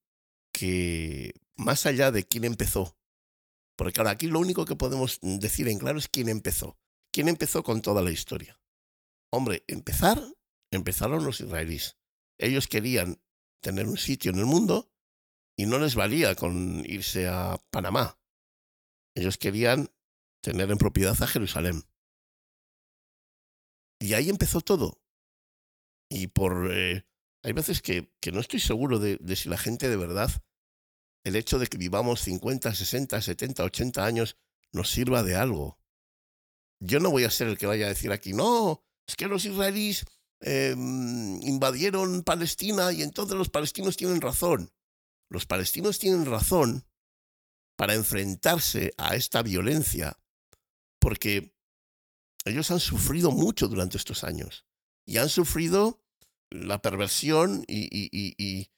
[0.53, 2.99] que más allá de quién empezó,
[3.77, 6.79] porque claro, aquí lo único que podemos decir en claro es quién empezó.
[7.13, 8.61] ¿Quién empezó con toda la historia?
[9.33, 10.21] Hombre, empezar,
[10.71, 11.97] empezaron los israelíes.
[12.39, 13.21] Ellos querían
[13.63, 14.91] tener un sitio en el mundo
[15.59, 18.17] y no les valía con irse a Panamá.
[19.17, 19.91] Ellos querían
[20.41, 21.83] tener en propiedad a Jerusalén.
[23.99, 25.03] Y ahí empezó todo.
[26.09, 26.71] Y por...
[26.73, 27.05] Eh,
[27.43, 30.31] hay veces que, que, no estoy seguro de, si la gente de verdad,
[31.25, 34.37] el hecho de que vivamos 50, 60, 70, 80 años,
[34.71, 35.81] nos sirva de algo.
[36.81, 39.45] Yo no voy a ser el que vaya a decir aquí, no, es que los
[39.45, 40.05] israelíes
[40.41, 44.73] eh, invadieron Palestina y entonces los palestinos tienen razón.
[45.31, 46.87] Los palestinos tienen razón
[47.77, 50.19] para enfrentarse a esta violencia
[51.01, 51.55] porque
[52.45, 54.67] ellos han sufrido mucho durante estos años
[55.07, 56.03] y han sufrido
[56.51, 58.71] la perversión y,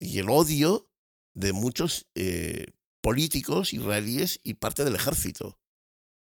[0.00, 0.90] el odio
[1.34, 2.66] de muchos eh,
[3.00, 5.60] políticos israelíes y parte del ejército.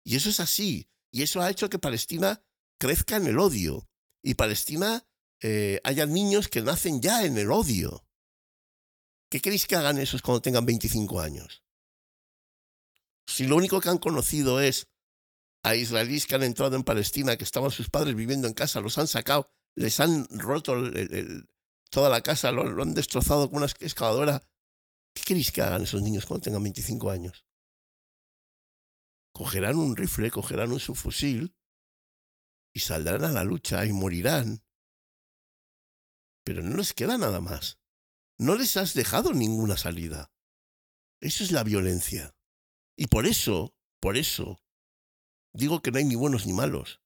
[0.05, 0.89] Y eso es así.
[1.11, 2.43] Y eso ha hecho que Palestina
[2.79, 3.89] crezca en el odio.
[4.21, 5.05] Y Palestina
[5.41, 8.02] eh, haya niños que nacen ya en el odio.
[9.33, 11.63] ¿Qué queréis que hagan esos cuando tengan 25 años?
[13.25, 14.91] Si lo único que han conocido es
[15.63, 18.99] a israelíes que han entrado en Palestina, que estaban sus padres viviendo en casa, los
[18.99, 20.75] han sacado, les han roto
[21.89, 24.47] toda la casa, lo, han destrozado con una excavadora.
[25.15, 27.43] ¿Qué queréis que hagan esos niños cuando tengan 25 años?
[29.31, 31.55] Cogerán un rifle, cogerán un subfusil
[32.71, 34.63] y saldrán a la lucha y morirán.
[36.43, 37.79] Pero no les queda nada más.
[38.39, 40.31] No les has dejado ninguna salida.
[41.21, 42.35] Eso es la violencia.
[42.97, 44.59] Y por eso, por eso,
[45.53, 47.01] digo que no hay ni buenos ni malos.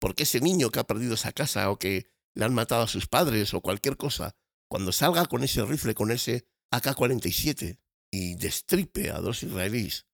[0.00, 3.06] Porque ese niño que ha perdido esa casa o que le han matado a sus
[3.06, 4.34] padres o cualquier cosa,
[4.68, 7.78] cuando salga con ese rifle, con ese AK-47
[8.10, 10.06] y destripe a dos israelíes,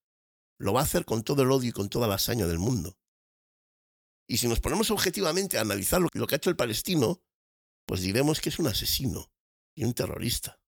[0.59, 2.99] lo va a hacer con todo el odio y con toda la hazaña del mundo.
[4.29, 7.23] Y si nos ponemos objetivamente a analizar lo, que ha hecho el palestino,
[7.87, 9.31] pues diremos que es un asesino
[9.77, 10.59] y un terrorista.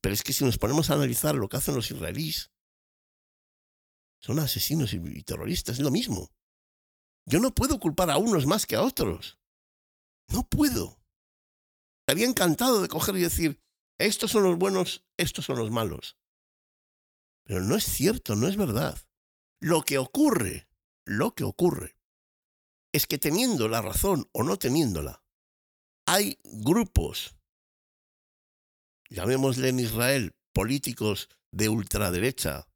[0.00, 2.50] Pero es que si nos ponemos a analizar lo que hacen los israelíes,
[4.20, 6.30] son asesinos y, terroristas, es lo mismo.
[7.26, 9.38] Yo no puedo culpar a unos más que a otros.
[10.28, 10.98] No puedo.
[12.00, 13.62] Estaría encantado de coger y decir,
[13.98, 16.16] estos son los buenos, estos son los malos.
[17.44, 18.98] Pero no es cierto, no es verdad.
[19.60, 20.68] Lo que ocurre,
[21.04, 21.98] lo que ocurre,
[22.92, 25.22] es que teniendo la razón o no teniéndola,
[26.06, 27.36] hay grupos,
[29.10, 32.68] llamémosle en Israel, políticos de ultraderecha,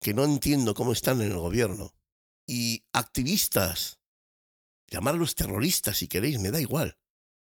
[0.00, 1.94] que no entiendo cómo están en el gobierno,
[2.46, 3.98] y activistas,
[4.88, 6.98] llamarlos terroristas si queréis, me da igual.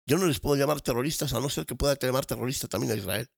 [0.06, 2.96] Yo no les puedo llamar terroristas a no ser que pueda llamar terrorista también a
[2.96, 3.30] Israel.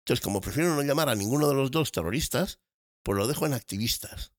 [0.00, 2.60] Entonces, como prefiero no llamar a ninguno de los dos terroristas,
[3.02, 4.32] pues lo dejo en activistas.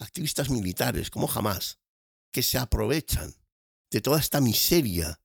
[0.00, 1.78] Activistas militares, como jamás
[2.32, 3.32] que se aprovechan
[3.92, 5.20] de toda esta miseria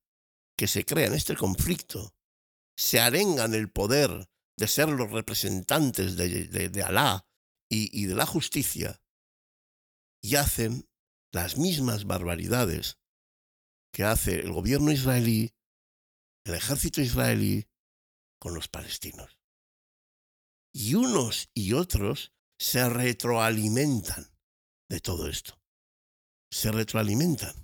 [0.56, 2.14] que se crea en este conflicto,
[2.80, 7.26] se arengan el poder de ser los representantes de, de, Alá
[7.68, 9.02] y, y de la justicia
[10.22, 10.88] y hacen
[11.32, 12.98] las mismas barbaridades
[13.92, 15.54] que hace el gobierno israelí,
[16.44, 17.68] el ejército israelí
[18.38, 19.38] con los palestinos.
[20.72, 24.36] Y unos y otros se retroalimentan
[24.88, 25.60] de todo esto
[26.50, 27.54] se retroalimentan.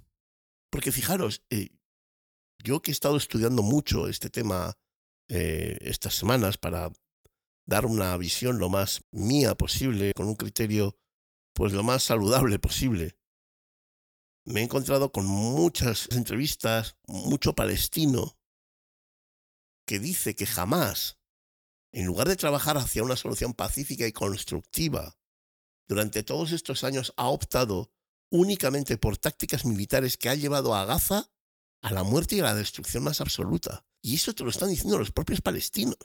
[0.71, 1.71] Porque fijaros, eh,
[2.63, 4.77] yo que he estado estudiando mucho este tema
[5.29, 6.91] eh, estas semanas para
[7.67, 10.97] dar una visión lo más mía posible, con un criterio
[11.53, 13.17] pues lo más saludable posible,
[14.45, 18.39] me he encontrado con muchas entrevistas, mucho palestino,
[19.87, 21.19] que dice que jamás,
[21.93, 25.17] en lugar de trabajar hacia una solución pacífica y constructiva,
[25.89, 27.93] durante todos estos años ha optado
[28.31, 31.31] únicamente por tácticas militares que ha llevado a Gaza
[31.83, 33.85] a la muerte y a la destrucción más absoluta.
[34.07, 35.99] Y eso te lo están diciendo los propios palestinos.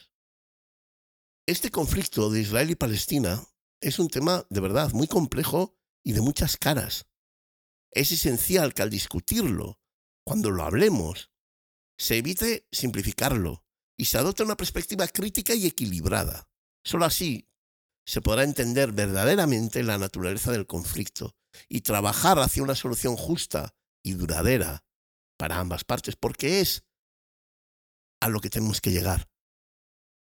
[1.45, 3.43] Este conflicto de Israel y Palestina
[3.79, 7.05] es un tema de verdad muy complejo y de muchas caras.
[7.91, 9.79] Es esencial que al discutirlo,
[10.25, 11.29] cuando lo hablemos,
[11.95, 16.49] se evite simplificarlo y se adopte una perspectiva crítica y equilibrada.
[16.83, 17.51] Solo así
[18.03, 21.35] se podrá entender verdaderamente la naturaleza del conflicto
[21.69, 24.87] y trabajar hacia una solución justa y duradera
[25.37, 26.83] para ambas partes, porque es
[28.21, 29.29] a lo que tenemos que llegar,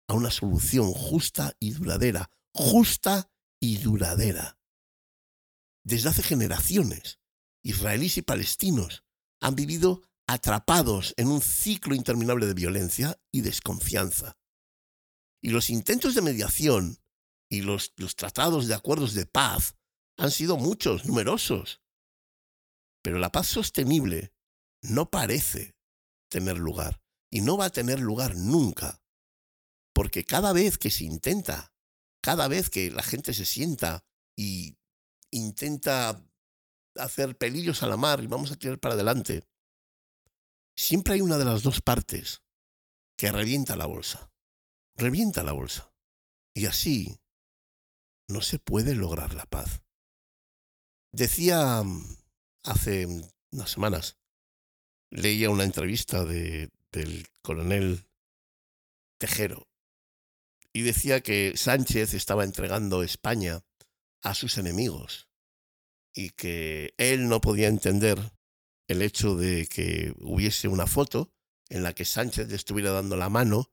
[0.09, 3.31] a una solución justa y duradera, justa
[3.61, 4.59] y duradera.
[5.85, 7.19] Desde hace generaciones,
[7.65, 9.05] israelíes y palestinos
[9.41, 14.37] han vivido atrapados en un ciclo interminable de violencia y desconfianza.
[15.43, 16.99] Y los intentos de mediación
[17.51, 19.77] y los, los tratados de acuerdos de paz
[20.19, 21.81] han sido muchos, numerosos.
[23.03, 24.35] Pero la paz sostenible
[24.83, 25.75] no parece
[26.29, 27.01] tener lugar
[27.31, 29.03] y no va a tener lugar nunca.
[29.93, 31.73] Porque cada vez que se intenta,
[32.23, 34.05] cada vez que la gente se sienta
[34.37, 34.77] y
[35.31, 36.25] intenta
[36.97, 39.45] hacer pelillos a la mar y vamos a tirar para adelante,
[40.77, 42.43] siempre hay una de las dos partes
[43.17, 44.31] que revienta la bolsa.
[44.97, 45.93] Revienta la bolsa.
[46.55, 47.21] Y así
[48.29, 49.83] no se puede lograr la paz.
[51.13, 52.17] Decía mm,
[52.65, 53.07] hace
[53.51, 54.19] unas semanas,
[55.11, 58.05] leía una entrevista de, del coronel
[59.19, 59.69] Tejero
[60.73, 63.65] y decía que Sánchez estaba entregando España
[64.23, 65.29] a sus enemigos
[66.15, 68.19] y que él no podía entender
[68.89, 71.33] el hecho de que hubiese una foto
[71.69, 73.71] en la que Sánchez estuviera dando la mano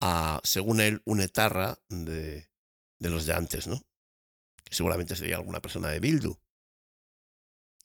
[0.00, 2.48] a, según él, un etarra de,
[2.98, 3.80] de los de antes, ¿no?
[4.64, 6.38] Que seguramente sería alguna persona de Bildu.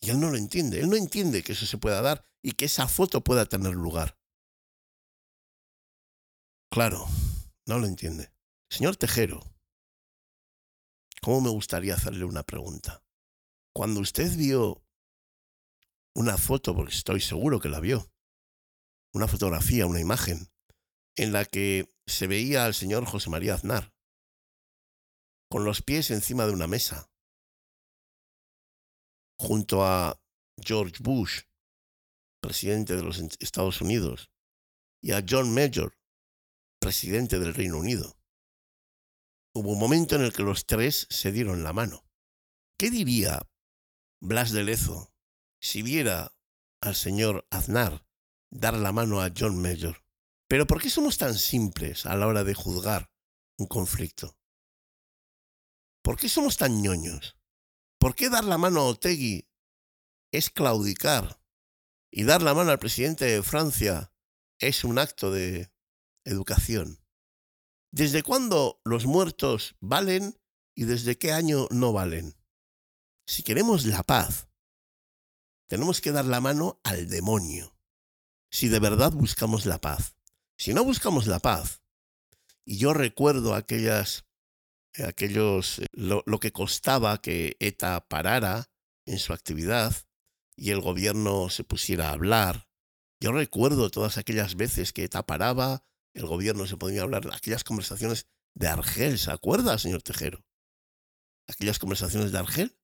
[0.02, 2.66] Y él no lo entiende, él no entiende que eso se pueda dar y que
[2.66, 4.18] esa foto pueda tener lugar.
[6.74, 7.06] Claro,
[7.68, 8.32] no lo entiende.
[8.70, 9.42] Señor Tejero,
[11.22, 13.04] ¿cómo me gustaría hacerle una pregunta?
[13.76, 14.82] Cuando usted vio
[16.16, 18.10] una foto, porque estoy seguro que la vio,
[19.14, 20.48] una fotografía, una imagen,
[21.18, 23.94] en la que se veía al señor José María Aznar,
[25.50, 27.12] con los pies encima de una mesa,
[29.38, 30.22] junto a
[30.58, 31.42] George Bush,
[32.42, 34.32] presidente de los Estados Unidos,
[35.02, 36.01] y a John Major,
[36.82, 38.18] presidente del Reino Unido.
[39.54, 42.04] Hubo un momento en el que los tres se dieron la mano.
[42.78, 43.48] ¿Qué diría
[44.20, 45.14] Blas de Lezo
[45.62, 46.36] si viera
[46.82, 48.06] al señor Aznar
[48.50, 50.04] dar la mano a John Major?
[50.50, 53.12] Pero ¿por qué somos tan simples a la hora de juzgar
[53.60, 54.38] un conflicto?
[56.04, 57.38] ¿Por qué somos tan ñoños?
[58.00, 59.48] ¿Por qué dar la mano a Otegui
[60.32, 61.40] es claudicar?
[62.12, 64.12] Y dar la mano al presidente de Francia
[64.60, 65.71] es un acto de
[66.26, 67.00] educación.
[67.92, 70.40] ¿Desde cuándo los muertos valen
[70.76, 72.36] y desde qué año no valen?
[73.26, 74.48] Si queremos la paz,
[75.68, 77.76] tenemos que dar la mano al demonio.
[78.50, 80.16] Si de verdad buscamos la paz.
[80.58, 81.82] Si no buscamos la paz,
[82.66, 84.26] y yo recuerdo aquellas,
[85.06, 88.70] aquellos, lo, lo que costaba que ETA parara
[89.06, 89.96] en su actividad
[90.56, 92.70] y el gobierno se pusiera a hablar.
[93.20, 95.84] Yo recuerdo todas aquellas veces que ETA paraba,
[96.14, 100.44] el gobierno se podía hablar, aquellas conversaciones de Argel, ¿se acuerda, señor Tejero?
[101.48, 102.78] Aquellas conversaciones de Argel.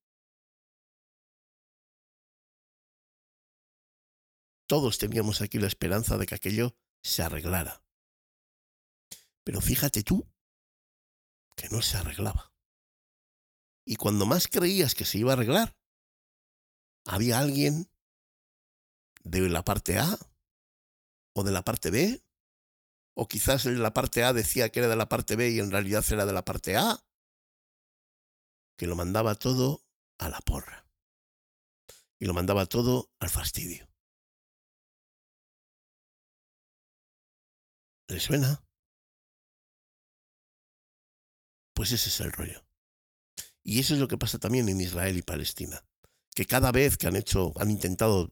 [4.67, 7.83] Todos teníamos aquí la esperanza de que aquello se arreglara.
[9.43, 10.29] Pero fíjate tú
[11.55, 12.53] que no se arreglaba.
[13.85, 15.77] Y cuando más creías que se iba a arreglar,
[17.05, 17.89] había alguien
[19.23, 20.17] de la parte A
[21.33, 22.21] o de la parte B
[23.19, 26.05] o quizás la parte A decía que era de la parte B y en realidad
[26.11, 27.03] era de la parte A,
[28.77, 29.83] que lo mandaba todo
[30.19, 30.85] a la porra.
[32.19, 33.89] Y lo mandaba todo al fastidio.
[38.07, 38.63] ¿Le suena?
[41.73, 42.67] Pues ese es el rollo.
[43.63, 45.83] Y eso es lo que pasa también en Israel y Palestina.
[46.35, 48.31] Que cada vez que han hecho, han intentado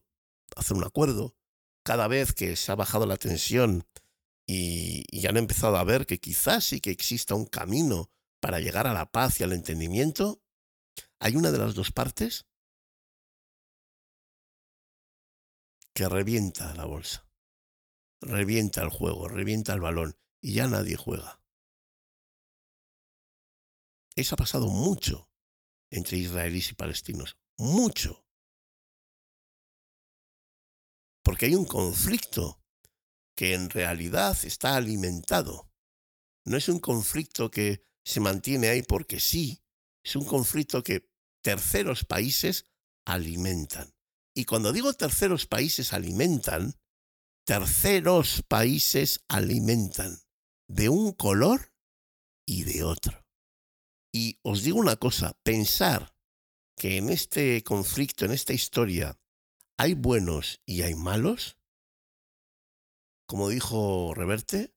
[0.56, 1.36] hacer un acuerdo,
[1.84, 3.84] cada vez que se ha bajado la tensión
[4.48, 8.94] y, han empezado a ver que quizás sí que exista un camino para llegar a
[8.94, 10.44] la paz y al entendimiento,
[11.20, 12.46] hay una de las dos partes
[15.96, 17.28] que revienta la bolsa,
[18.22, 21.42] revienta el juego, revienta el balón y ya nadie juega.
[24.16, 25.30] Eso ha pasado mucho
[25.90, 28.26] entre israelíes y palestinos, mucho.
[31.24, 32.65] Porque hay un conflicto
[33.36, 35.70] que en realidad está alimentado.
[36.46, 39.64] No es un conflicto que se mantiene ahí porque sí,
[40.04, 41.10] es un conflicto que
[41.42, 42.66] terceros países
[43.06, 43.94] alimentan.
[44.36, 46.76] Y cuando digo terceros países alimentan,
[47.46, 50.20] terceros países alimentan
[50.68, 51.74] de un color
[52.46, 53.26] y de otro.
[54.14, 56.16] Y os digo una cosa, pensar
[56.78, 59.20] que en este conflicto, en esta historia,
[59.78, 61.58] hay buenos y hay malos,
[63.26, 64.74] como dijo Reverte,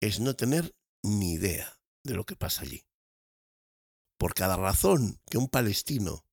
[0.00, 2.86] es no tener ni idea de lo que pasa allí.
[4.18, 6.26] Por cada razón que un palestino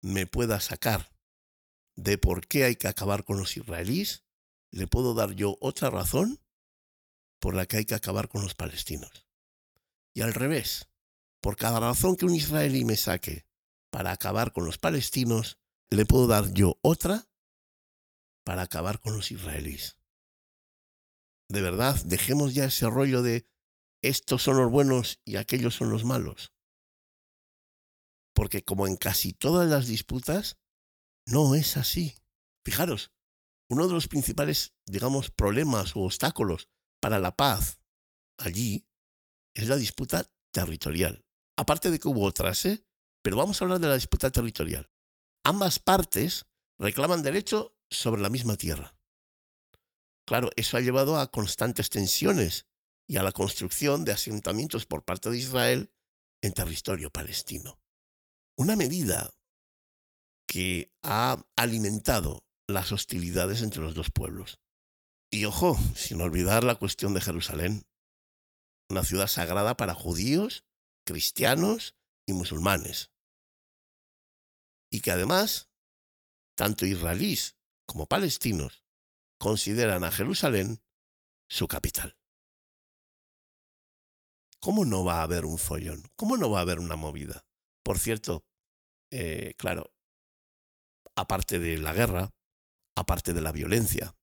[0.00, 1.12] me pueda sacar
[1.94, 4.24] de por qué hay que acabar con los israelíes,
[4.70, 6.40] le puedo dar yo otra razón
[7.38, 9.26] por la que hay que acabar con los palestinos.
[10.14, 10.88] Y al revés,
[11.40, 13.46] por cada razón que un israelí me saque
[13.90, 15.58] para acabar con los palestinos,
[15.90, 17.28] le puedo dar yo otra
[18.44, 20.01] para acabar con los israelíes
[21.52, 23.46] de verdad, dejemos ya ese rollo de
[24.02, 26.54] estos son los buenos y aquellos son los malos.
[28.34, 30.56] Porque como en casi todas las disputas,
[31.26, 32.16] no es así.
[32.64, 33.12] Fijaros,
[33.68, 37.78] uno de los principales, digamos, problemas o obstáculos para la paz
[38.38, 38.88] allí
[39.54, 41.22] es la disputa territorial.
[41.58, 42.82] Aparte de que hubo otras, ¿eh?
[43.22, 44.90] Pero vamos a hablar de la disputa territorial.
[45.44, 46.46] Ambas partes
[46.78, 48.96] reclaman derecho sobre la misma tierra.
[50.32, 52.64] Claro, eso ha llevado a constantes tensiones
[53.06, 55.92] y a la construcción de asentamientos por parte de Israel
[56.40, 57.78] en territorio palestino.
[58.56, 59.34] Una medida
[60.46, 64.58] que ha alimentado las hostilidades entre los dos pueblos.
[65.30, 67.86] Y ojo, sin olvidar la cuestión de Jerusalén,
[68.88, 70.64] una ciudad sagrada para judíos,
[71.04, 73.10] cristianos y musulmanes.
[74.90, 75.68] Y que además,
[76.56, 78.81] tanto israelíes como palestinos
[79.42, 80.80] consideran a Jerusalén
[81.48, 82.16] su capital.
[84.60, 86.04] ¿Cómo no va a haber un follón?
[86.14, 87.44] ¿Cómo no va a haber una movida?
[87.82, 88.46] Por cierto,
[89.10, 89.92] eh, claro,
[91.16, 92.32] aparte de la guerra,
[92.94, 94.16] aparte de la violencia,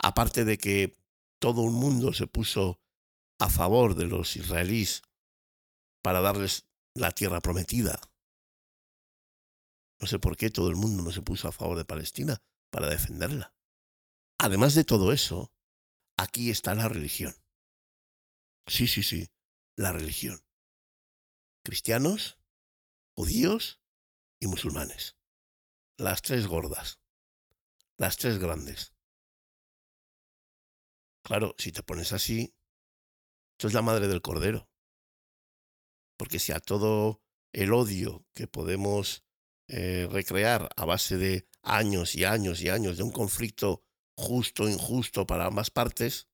[0.00, 0.98] aparte de que
[1.38, 2.80] todo un mundo se puso
[3.38, 5.02] a favor de los israelíes
[6.02, 8.00] para darles la tierra prometida.
[10.00, 12.88] No sé por qué todo el mundo no se puso a favor de Palestina para
[12.88, 13.54] defenderla.
[14.38, 15.52] Además de todo eso,
[16.16, 17.34] aquí está la religión.
[18.66, 19.28] Sí, sí, sí,
[19.76, 20.40] la religión.
[21.64, 22.38] Cristianos,
[23.14, 23.80] judíos
[24.40, 25.16] y musulmanes.
[25.96, 27.00] Las tres gordas.
[27.96, 28.94] Las tres grandes.
[31.22, 32.54] Claro, si te pones así,
[33.52, 34.68] esto es la madre del cordero.
[36.18, 37.22] Porque si a todo
[37.52, 39.24] el odio que podemos
[39.68, 43.83] eh, recrear a base de años y años y años de un conflicto
[44.16, 46.28] justo, injusto para ambas partes,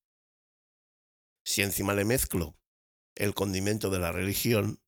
[1.44, 2.56] si encima le mezclo
[3.14, 4.82] el condimento de la religión,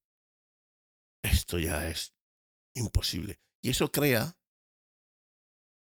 [1.22, 2.14] esto ya es
[2.74, 3.40] imposible.
[3.62, 4.36] Y eso crea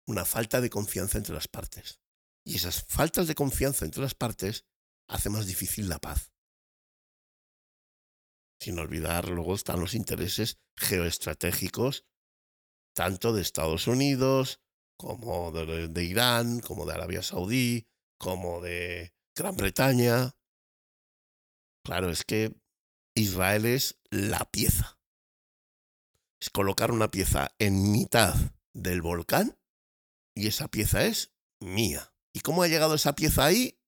[0.08, 2.02] una falta de confianza entre las partes.
[2.46, 4.66] Y esas faltas de confianza entre las partes
[5.08, 6.32] hace más difícil la paz.
[8.60, 12.06] Sin olvidar, luego están los intereses geoestratégicos,
[12.94, 14.62] tanto de Estados Unidos,
[14.98, 17.88] como de, Irán, como de Arabia Saudí,
[18.18, 20.36] como de Gran Bretaña.
[21.84, 22.56] Claro, es que
[23.16, 25.00] Israel es la pieza.
[26.40, 28.36] Es colocar una pieza en mitad
[28.74, 29.58] del volcán
[30.36, 32.14] y esa pieza es mía.
[32.34, 33.80] ¿Y cómo ha llegado esa pieza ahí?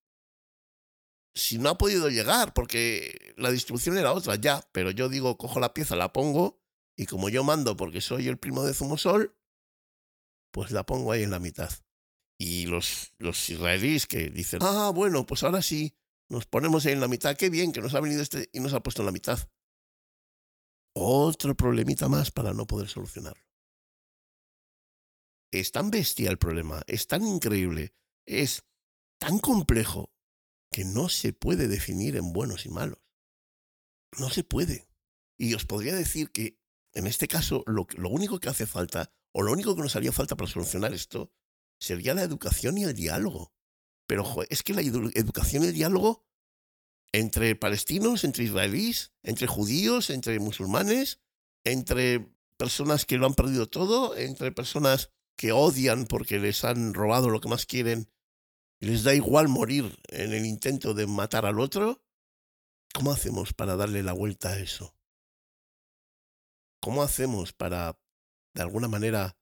[1.35, 5.59] Si no ha podido llegar, porque la distribución era otra, ya, pero yo digo, cojo
[5.59, 6.59] la pieza, la pongo,
[6.95, 9.37] y como yo mando porque soy el primo de Zumosol,
[10.51, 11.71] pues la pongo ahí en la mitad.
[12.39, 15.95] Y los, los israelíes que dicen, ah, bueno, pues ahora sí,
[16.29, 18.73] nos ponemos ahí en la mitad, qué bien que nos ha venido este y nos
[18.73, 19.39] ha puesto en la mitad.
[20.93, 23.43] Otro problemita más para no poder solucionarlo.
[25.51, 27.93] Es tan bestia el problema, es tan increíble,
[28.25, 28.63] es
[29.19, 30.11] tan complejo
[30.71, 32.99] que no se puede definir en buenos y malos.
[34.19, 34.87] No se puede.
[35.37, 36.59] Y os podría decir que
[36.93, 40.11] en este caso lo, lo único que hace falta, o lo único que nos haría
[40.11, 41.31] falta para solucionar esto,
[41.79, 43.53] sería la educación y el diálogo.
[44.07, 46.25] Pero es que la educación y el diálogo
[47.11, 51.19] entre palestinos, entre israelíes, entre judíos, entre musulmanes,
[51.63, 57.29] entre personas que lo han perdido todo, entre personas que odian porque les han robado
[57.29, 58.09] lo que más quieren
[58.79, 62.03] y les da igual morir en el intento de matar al otro,
[62.93, 64.95] ¿cómo hacemos para darle la vuelta a eso?
[66.81, 67.99] ¿Cómo hacemos para,
[68.57, 69.37] de alguna manera,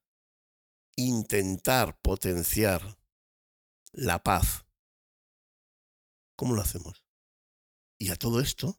[0.94, 2.98] intentar potenciar
[3.92, 4.66] la paz?
[6.36, 7.02] ¿Cómo lo hacemos?
[7.98, 8.78] Y a todo esto,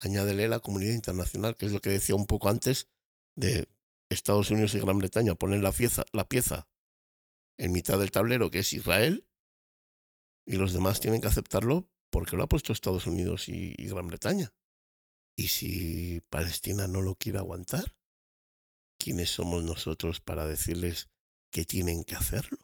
[0.00, 2.90] añádele la comunidad internacional, que es lo que decía un poco antes
[3.36, 3.66] de
[4.10, 6.68] Estados Unidos y Gran Bretaña ponen la pieza, la pieza
[7.56, 9.26] en mitad del tablero, que es Israel,
[10.46, 14.52] y los demás tienen que aceptarlo porque lo ha puesto Estados Unidos y Gran Bretaña.
[15.36, 17.96] Y si Palestina no lo quiere aguantar,
[19.04, 21.10] ¿quiénes somos nosotros para decirles
[21.52, 22.56] que tienen que hacerlo?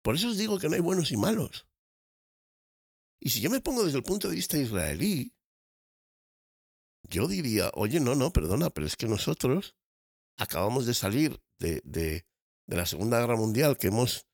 [0.00, 1.66] Por eso os digo que no hay buenos y malos.
[3.20, 5.34] Y si yo me pongo desde el punto de vista israelí,
[7.08, 9.74] yo diría, oye, no, no, perdona, pero es que nosotros
[10.36, 12.24] acabamos de salir de, de,
[12.66, 14.28] de la Segunda Guerra Mundial, que hemos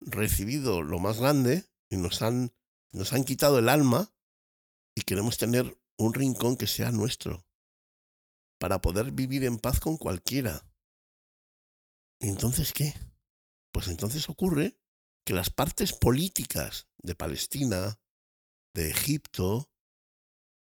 [0.00, 2.54] recibido lo más grande y nos han,
[2.92, 4.10] nos han quitado el alma
[4.94, 7.45] y queremos tener un rincón que sea nuestro
[8.58, 10.66] para poder vivir en paz con cualquiera.
[12.20, 12.94] ¿Y entonces qué?
[13.72, 14.78] Pues entonces ocurre
[15.24, 18.00] que las partes políticas de Palestina,
[18.74, 19.70] de Egipto,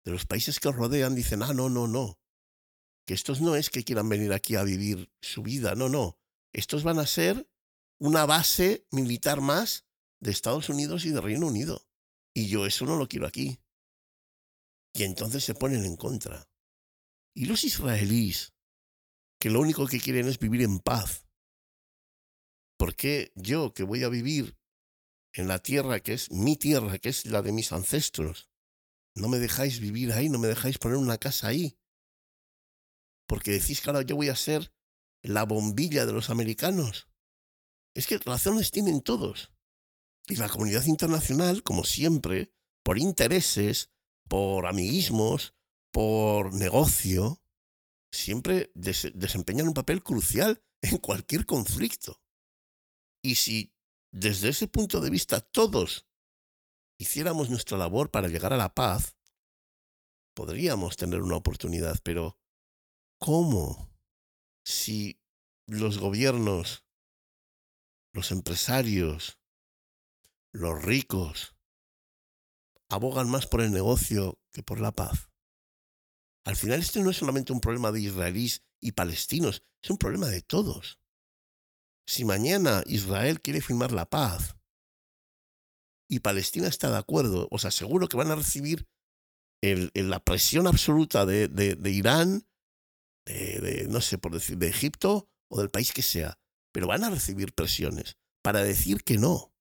[0.06, 2.20] de los países que os rodean dicen, ah, no, no, no,
[3.06, 6.18] que estos no es que quieran venir aquí a vivir su vida, no, no,
[6.54, 7.50] estos van a ser
[8.00, 9.86] una base militar más
[10.20, 11.88] de Estados Unidos y de Reino Unido.
[12.34, 13.60] Y yo eso no lo quiero aquí.
[14.94, 16.48] Y entonces se ponen en contra.
[17.34, 18.54] Y los israelíes,
[19.40, 21.28] que lo único que quieren es vivir en paz.
[22.78, 24.58] ¿Por qué yo, que voy a vivir
[25.34, 28.50] en la tierra que es mi tierra, que es la de mis ancestros,
[29.16, 31.78] no me dejáis vivir ahí, no me dejáis poner una casa ahí?
[33.28, 34.74] Porque decís que ahora yo voy a ser
[35.22, 37.08] la bombilla de los americanos.
[37.96, 39.52] Es que razones tienen todos.
[40.28, 42.54] Y la comunidad internacional, como siempre,
[42.84, 43.92] por intereses,
[44.28, 45.56] por amiguismos,
[45.94, 47.40] por negocio,
[48.12, 52.20] siempre desempeñan un papel crucial en cualquier conflicto.
[53.22, 53.74] Y si
[54.12, 56.06] desde ese punto de vista todos
[56.98, 59.16] hiciéramos nuestra labor para llegar a la paz,
[60.34, 62.40] podríamos tener una oportunidad, pero
[63.20, 63.90] ¿cómo?
[64.66, 65.22] Si
[65.68, 66.84] los gobiernos,
[68.14, 69.40] los empresarios,
[70.52, 71.56] los ricos
[72.90, 75.33] abogan más por el negocio que por la paz.
[76.46, 80.28] Al final este no es solamente un problema de israelíes y palestinos, es un problema
[80.28, 81.00] de todos.
[82.06, 84.58] Si mañana Israel quiere firmar la paz
[86.10, 88.88] y Palestina está de acuerdo, os aseguro que van a recibir
[89.62, 92.46] la presión absoluta de, Irán,
[93.26, 96.38] de, no sé por decir, de Egipto o del país que sea,
[96.74, 99.54] pero van a recibir presiones para decir que no.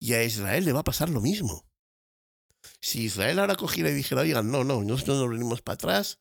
[0.00, 1.68] Y a Israel le va a pasar lo mismo.
[2.80, 6.20] Si Israel ahora cogiera y dijera, oigan, no, no, nosotros nos venimos para atrás,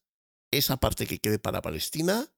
[0.57, 2.31] esa parte que quede para Palestina,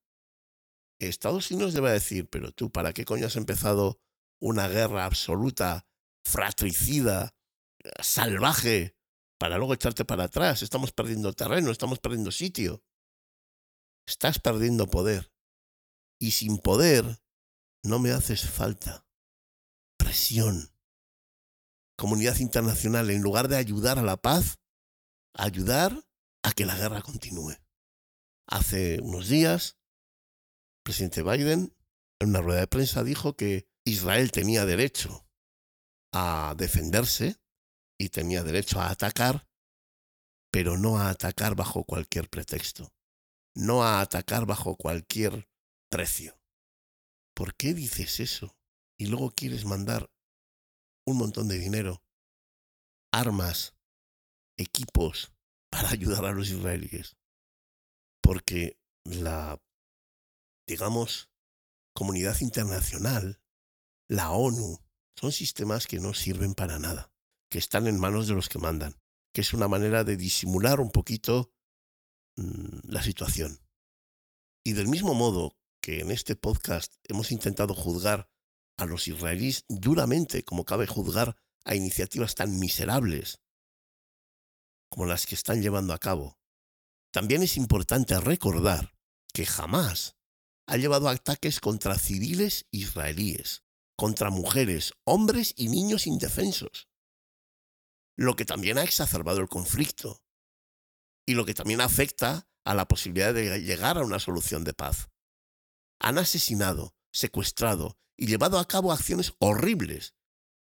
[0.99, 4.01] Estados Unidos debe decir, pero tú, ¿para qué coño has empezado
[4.41, 5.87] una guerra absoluta,
[6.23, 7.35] fratricida,
[8.01, 8.95] salvaje,
[9.39, 10.61] para luego echarte para atrás?
[10.61, 12.83] Estamos perdiendo terreno, estamos perdiendo sitio.
[14.05, 15.31] Estás perdiendo poder.
[16.19, 17.21] Y sin poder
[17.83, 19.05] no me haces falta.
[19.97, 20.73] Presión
[21.99, 24.57] comunidad internacional, en lugar de ayudar a la paz,
[25.35, 26.07] ayudar
[26.43, 27.53] a que la guerra continúe.
[28.51, 29.77] Hace unos días,
[30.79, 31.75] el presidente Biden,
[32.19, 35.27] en una rueda de prensa, dijo que Israel tenía derecho
[36.11, 37.39] a defenderse
[37.99, 39.47] y tenía derecho a atacar,
[40.51, 42.91] pero no a atacar bajo cualquier pretexto,
[43.55, 45.47] no a atacar bajo cualquier
[45.91, 46.41] precio.
[47.35, 48.57] ¿Por qué dices eso?
[48.97, 50.11] Y luego quieres mandar
[51.05, 52.03] un montón de dinero,
[53.13, 53.75] armas,
[54.57, 55.31] equipos
[55.69, 57.18] para ayudar a los israelíes.
[58.21, 59.61] Porque la,
[60.67, 61.29] digamos,
[61.93, 63.41] comunidad internacional,
[64.07, 64.79] la ONU,
[65.15, 67.11] son sistemas que no sirven para nada,
[67.49, 68.95] que están en manos de los que mandan,
[69.33, 71.51] que es una manera de disimular un poquito
[72.37, 73.59] mm, la situación.
[74.63, 78.29] Y del mismo modo que en este podcast hemos intentado juzgar
[78.77, 83.41] a los israelíes duramente, como cabe juzgar a iniciativas tan miserables
[84.89, 86.38] como las que están llevando a cabo.
[87.11, 88.95] También es importante recordar
[89.33, 90.15] que jamás
[90.67, 93.63] ha llevado ataques contra civiles israelíes,
[93.97, 96.87] contra mujeres, hombres y niños indefensos,
[98.15, 100.21] lo que también ha exacerbado el conflicto
[101.25, 105.09] y lo que también afecta a la posibilidad de llegar a una solución de paz.
[105.99, 110.13] Han asesinado, secuestrado y llevado a cabo acciones horribles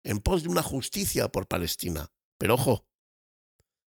[0.05, 2.12] en pos de una justicia por Palestina.
[2.38, 2.86] Pero ojo,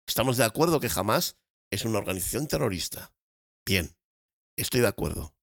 [0.07, 1.37] estamos de acuerdo que jamás
[1.71, 3.13] es una organización terrorista.
[3.65, 3.97] Bien,
[4.57, 5.35] estoy de acuerdo.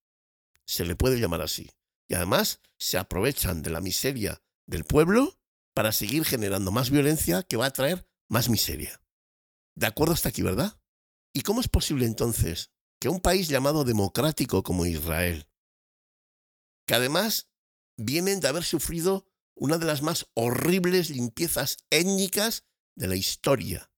[0.66, 1.70] Se le puede llamar así.
[2.08, 5.40] Y además se aprovechan de la miseria del pueblo
[5.74, 9.02] para seguir generando más violencia que va a traer más miseria.
[9.76, 10.80] De acuerdo hasta aquí, ¿verdad?
[11.34, 15.50] ¿Y cómo es posible entonces que un país llamado democrático como Israel,
[16.88, 17.50] que además
[17.98, 22.66] vienen de haber sufrido una de las más horribles limpiezas étnicas
[22.96, 23.92] de la historia,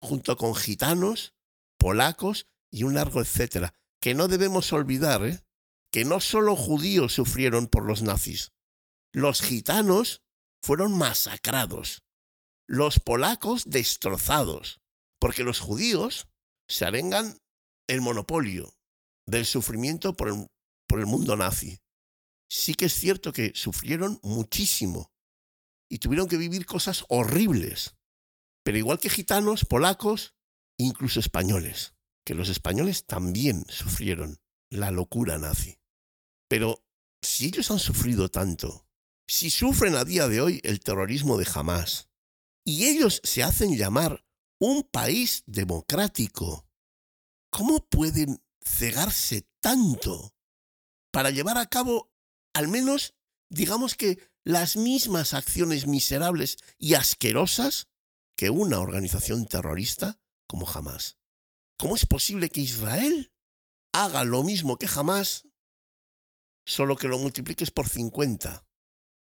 [0.00, 1.35] junto con gitanos,
[1.78, 5.40] polacos y un largo etcétera, que no debemos olvidar, ¿eh?
[5.90, 8.52] que no solo judíos sufrieron por los nazis,
[9.12, 10.22] los gitanos
[10.62, 12.02] fueron masacrados,
[12.66, 14.80] los polacos destrozados,
[15.20, 16.28] porque los judíos
[16.68, 17.38] se arengan
[17.88, 18.74] el monopolio
[19.26, 20.46] del sufrimiento por el,
[20.86, 21.80] por el mundo nazi
[22.48, 25.12] sí que es cierto que sufrieron muchísimo
[25.88, 27.96] y tuvieron que vivir cosas horribles.
[28.64, 30.34] Pero igual que gitanos, polacos,
[30.78, 35.78] incluso españoles, que los españoles también sufrieron la locura nazi.
[36.48, 36.84] Pero
[37.22, 38.86] si ellos han sufrido tanto,
[39.28, 42.08] si sufren a día de hoy el terrorismo de Hamas,
[42.64, 44.24] y ellos se hacen llamar
[44.58, 46.68] un país democrático,
[47.50, 50.34] ¿cómo pueden cegarse tanto
[51.12, 52.12] para llevar a cabo
[52.52, 53.14] al menos
[53.48, 57.88] digamos que las mismas acciones miserables y asquerosas
[58.36, 61.18] que una organización terrorista como Hamas.
[61.78, 63.32] ¿Cómo es posible que Israel
[63.92, 65.46] haga lo mismo que Hamas,
[66.66, 68.66] solo que lo multipliques por 50?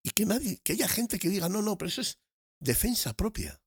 [0.04, 2.20] Y que nadie, que haya gente que diga, no, no, pero eso es
[2.60, 3.62] defensa propia.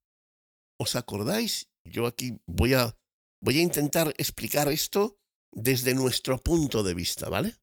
[0.78, 1.68] ¿Os acordáis?
[1.84, 2.96] Yo aquí voy a,
[3.40, 5.18] voy a intentar explicar esto
[5.52, 7.56] desde nuestro punto de vista, ¿vale?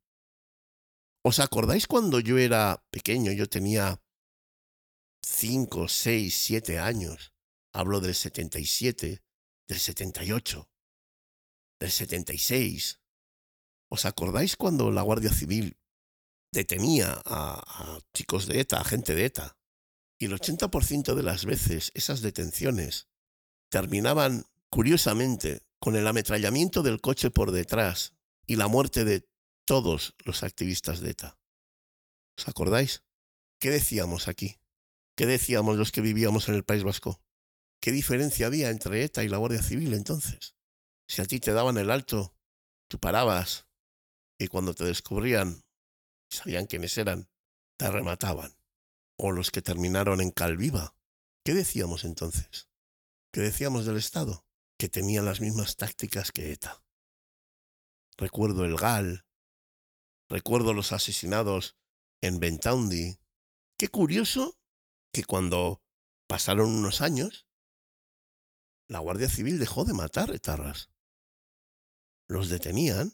[1.25, 3.31] ¿Os acordáis cuando yo era pequeño?
[3.31, 4.01] Yo tenía
[5.25, 7.33] 5, 6, 7 años.
[7.73, 9.21] Hablo del 77,
[9.69, 10.67] del 78,
[11.79, 12.99] del 76.
[13.91, 15.77] ¿Os acordáis cuando la Guardia Civil
[16.51, 19.57] detenía a, chicos de ETA, a gente de ETA?
[20.19, 23.07] Y el 80% de las veces esas detenciones
[23.69, 28.13] terminaban, curiosamente, con el ametrallamiento del coche por detrás
[28.45, 29.29] y la muerte de
[29.65, 31.39] todos los activistas de ETA.
[32.37, 33.03] ¿Os acordáis?
[33.59, 34.59] ¿Qué decíamos aquí?
[35.15, 37.21] ¿Qué decíamos los que vivíamos en el País Vasco?
[37.81, 40.55] ¿Qué diferencia había entre ETA y la Guardia Civil entonces?
[41.07, 42.35] Si a ti te daban el alto,
[42.89, 43.67] tú parabas
[44.37, 45.63] y cuando te descubrían,
[46.29, 47.29] sabían quiénes eran,
[47.77, 48.55] te remataban.
[49.17, 50.95] O los que terminaron en Calviva.
[51.43, 52.69] ¿Qué decíamos entonces?
[53.31, 54.45] ¿Qué decíamos del Estado?
[54.77, 56.83] Que tenían las mismas tácticas que ETA.
[58.17, 59.25] Recuerdo el GAL,
[60.29, 61.77] recuerdo los asesinados
[62.21, 63.19] en Bentaundi.
[63.77, 64.57] Qué curioso
[65.13, 65.81] que cuando
[66.27, 67.48] pasaron unos años,
[68.89, 70.89] la Guardia Civil dejó de matar etarras.
[72.27, 73.13] Los detenían,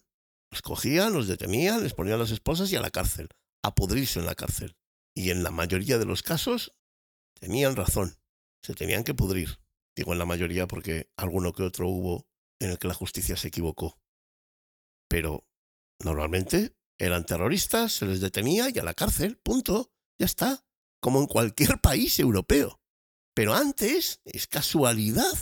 [0.51, 3.29] los cogían, los detenían, les ponían las esposas y a la cárcel,
[3.63, 4.77] a pudrirse en la cárcel.
[5.13, 6.73] Y en la mayoría de los casos
[7.39, 8.17] tenían razón,
[8.63, 9.59] se tenían que pudrir.
[9.95, 12.27] Digo en la mayoría porque alguno que otro hubo
[12.59, 13.99] en el que la justicia se equivocó.
[15.09, 15.45] Pero
[16.03, 20.65] normalmente eran terroristas, se les detenía y a la cárcel, punto, ya está,
[21.01, 22.81] como en cualquier país europeo.
[23.33, 25.37] Pero antes, es casualidad,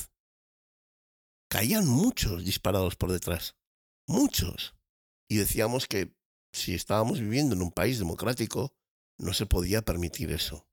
[1.53, 3.55] caían muchos disparados por detrás,
[4.07, 4.73] muchos.
[5.29, 6.17] Y decíamos que
[6.51, 8.75] si estábamos viviendo en un país democrático,
[9.19, 10.67] no se podía permitir eso.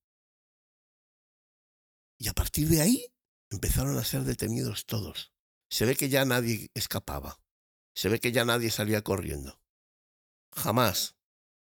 [2.18, 3.14] Y a partir de ahí
[3.50, 5.34] empezaron a ser detenidos todos.
[5.70, 7.38] Se ve que ya nadie escapaba.
[7.94, 9.60] Se ve que ya nadie salía corriendo.
[10.50, 11.14] Jamás.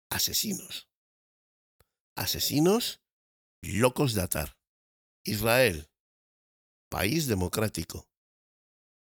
[0.09, 0.87] Asesinos.
[2.15, 3.01] Asesinos
[3.61, 4.57] locos de atar.
[5.25, 5.91] Israel.
[6.89, 8.08] País democrático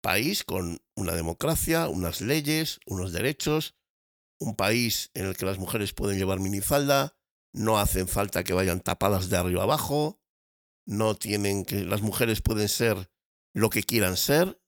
[0.07, 3.75] país con una democracia, unas leyes, unos derechos,
[4.39, 7.17] un país en el que las mujeres pueden llevar minifalda,
[7.53, 10.23] no hacen falta que vayan tapadas de arriba abajo,
[10.87, 13.11] no tienen que las mujeres pueden ser
[13.53, 14.63] lo que quieran ser,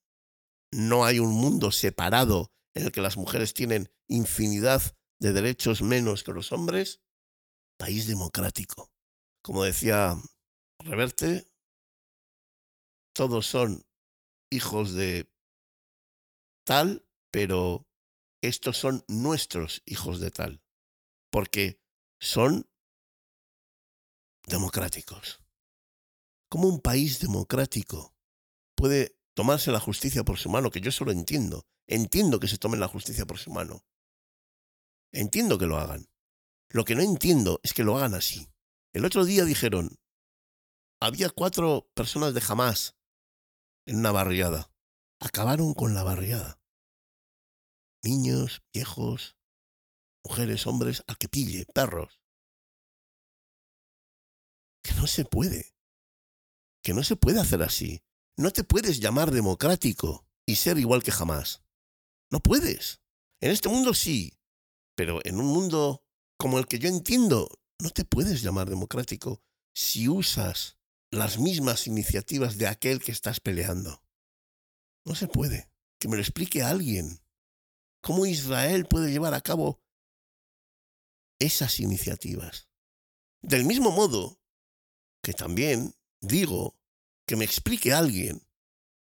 [0.73, 4.81] no hay un mundo separado en el que las mujeres tienen infinidad
[5.21, 7.01] de derechos menos que los hombres,
[7.77, 8.91] país democrático.
[9.41, 10.17] Como decía
[10.83, 11.49] Reverte,
[13.13, 13.85] todos son
[14.49, 15.31] hijos de
[16.65, 17.87] tal, pero
[18.41, 20.61] estos son nuestros hijos de tal,
[21.31, 21.81] porque
[22.19, 22.69] son
[24.47, 25.39] democráticos.
[26.49, 28.15] ¿Cómo un país democrático
[28.75, 30.71] puede tomarse la justicia por su mano?
[30.71, 31.65] Que yo solo entiendo.
[31.87, 33.83] Entiendo que se tomen la justicia por su mano.
[35.11, 36.07] Entiendo que lo hagan.
[36.69, 38.47] Lo que no entiendo es que lo hagan así.
[38.93, 39.99] El otro día dijeron,
[40.99, 42.95] había cuatro personas de Hamas
[43.89, 44.71] en una barriada.
[45.19, 46.61] Acabaron con la barriada.
[48.03, 49.35] Niños, viejos,
[50.23, 52.21] mujeres, hombres, al que pille, perros.
[54.83, 55.75] Que no se puede.
[56.83, 58.03] Que no se puede hacer así.
[58.37, 61.63] No te puedes llamar democrático y ser igual que jamás.
[62.31, 63.01] No puedes.
[63.41, 64.39] En este mundo sí,
[64.95, 66.05] pero en un mundo
[66.37, 69.41] como el que yo entiendo, no te puedes llamar democrático
[69.73, 70.78] si usas
[71.11, 74.03] las mismas iniciativas de aquel que estás peleando.
[75.05, 75.71] No se puede.
[75.99, 77.19] Que me lo explique alguien.
[78.01, 79.83] ¿Cómo Israel puede llevar a cabo
[81.39, 82.69] esas iniciativas?
[83.41, 84.39] Del mismo modo
[85.21, 86.79] que también digo
[87.25, 88.47] que me explique alguien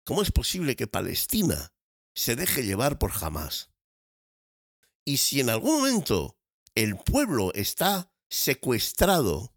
[0.05, 1.73] cómo es posible que Palestina
[2.15, 3.71] se deje llevar por jamás.
[5.05, 6.39] Y si en algún momento
[6.75, 9.55] el pueblo está secuestrado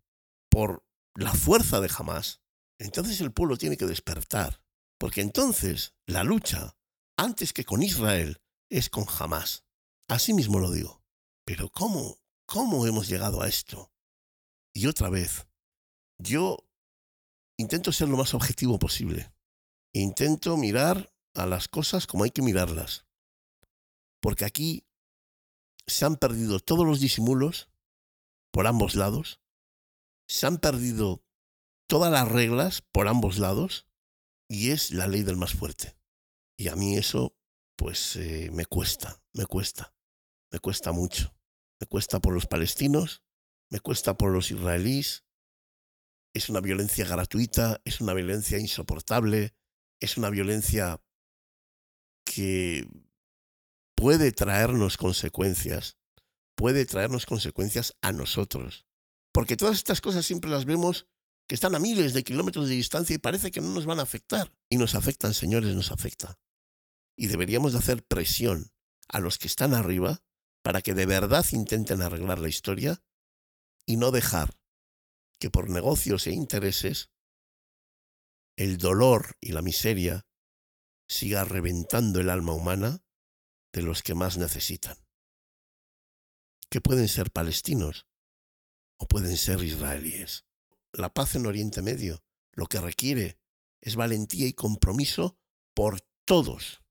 [0.49, 0.85] por
[1.15, 2.40] la fuerza de jamás,
[2.81, 4.59] entonces el pueblo tiene que despertar,
[4.97, 6.75] porque entonces la lucha,
[7.15, 9.65] antes que con Israel, es con Hamas.
[10.07, 11.03] Así mismo lo digo.
[11.45, 12.17] Pero ¿cómo?
[12.47, 13.91] ¿Cómo hemos llegado a esto?
[14.73, 15.47] Y otra vez,
[16.17, 16.57] yo
[17.57, 19.31] intento ser lo más objetivo posible.
[19.93, 23.05] Intento mirar a las cosas como hay que mirarlas.
[24.21, 24.87] Porque aquí
[25.85, 27.69] se han perdido todos los disimulos
[28.51, 29.39] por ambos lados.
[30.27, 31.23] se han perdido
[31.91, 33.85] todas las reglas por ambos lados
[34.47, 35.97] y es la ley del más fuerte.
[36.57, 37.35] Y a mí eso,
[37.75, 39.93] pues eh, me cuesta, me cuesta,
[40.53, 41.35] me cuesta mucho.
[41.81, 43.23] Me cuesta por los palestinos,
[43.69, 45.25] me cuesta por los israelíes.
[46.33, 49.53] Es una violencia gratuita, es una violencia insoportable,
[49.99, 51.01] es una violencia
[52.23, 52.87] que
[53.95, 55.97] puede traernos consecuencias,
[56.55, 58.85] puede traernos consecuencias a nosotros.
[59.33, 61.10] Porque todas estas cosas siempre las vemos
[61.51, 64.03] que están a miles de kilómetros de distancia y parece que no nos van a
[64.03, 64.53] afectar.
[64.69, 66.39] Y nos afectan, señores, nos afecta.
[67.17, 68.71] Y deberíamos de hacer presión
[69.09, 70.23] a los que están arriba
[70.61, 73.03] para que de verdad intenten arreglar la historia
[73.85, 74.57] y no dejar
[75.39, 77.09] que por negocios e intereses
[78.55, 80.25] el dolor y la miseria
[81.09, 83.03] siga reventando el alma humana
[83.73, 84.95] de los que más necesitan.
[86.69, 88.07] Que pueden ser palestinos
[88.95, 90.45] o pueden ser israelíes.
[90.93, 93.39] La paz en Oriente Medio lo que requiere
[93.79, 95.39] es valentía y compromiso
[95.73, 96.81] por todos,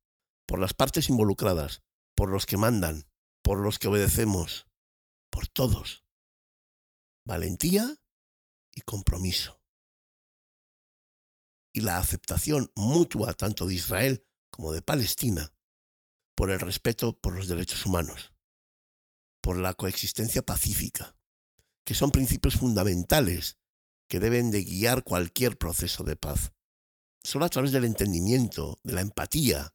[0.46, 1.82] por las partes involucradas,
[2.14, 3.06] por los que mandan,
[3.42, 4.66] por los que obedecemos,
[5.30, 6.04] por todos.
[7.26, 8.00] Valentía
[8.74, 9.62] y compromiso.
[11.72, 15.52] Y la aceptación mutua tanto de Israel como de Palestina
[16.34, 18.32] por el respeto por los derechos humanos,
[19.42, 21.14] por la coexistencia pacífica,
[21.84, 23.59] que son principios fundamentales
[24.10, 26.52] que deben de guiar cualquier proceso de paz.
[27.22, 29.72] Solo a través del entendimiento, de la empatía,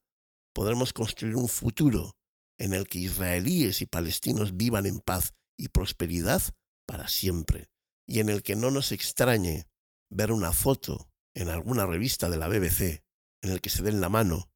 [0.53, 2.17] podremos construir un futuro
[2.59, 6.41] en el que israelíes y palestinos vivan en paz y prosperidad
[6.85, 7.69] para siempre,
[8.05, 9.67] y en el que no nos extrañe
[10.09, 13.03] ver una foto en alguna revista de la BBC
[13.41, 14.51] en el que se den la mano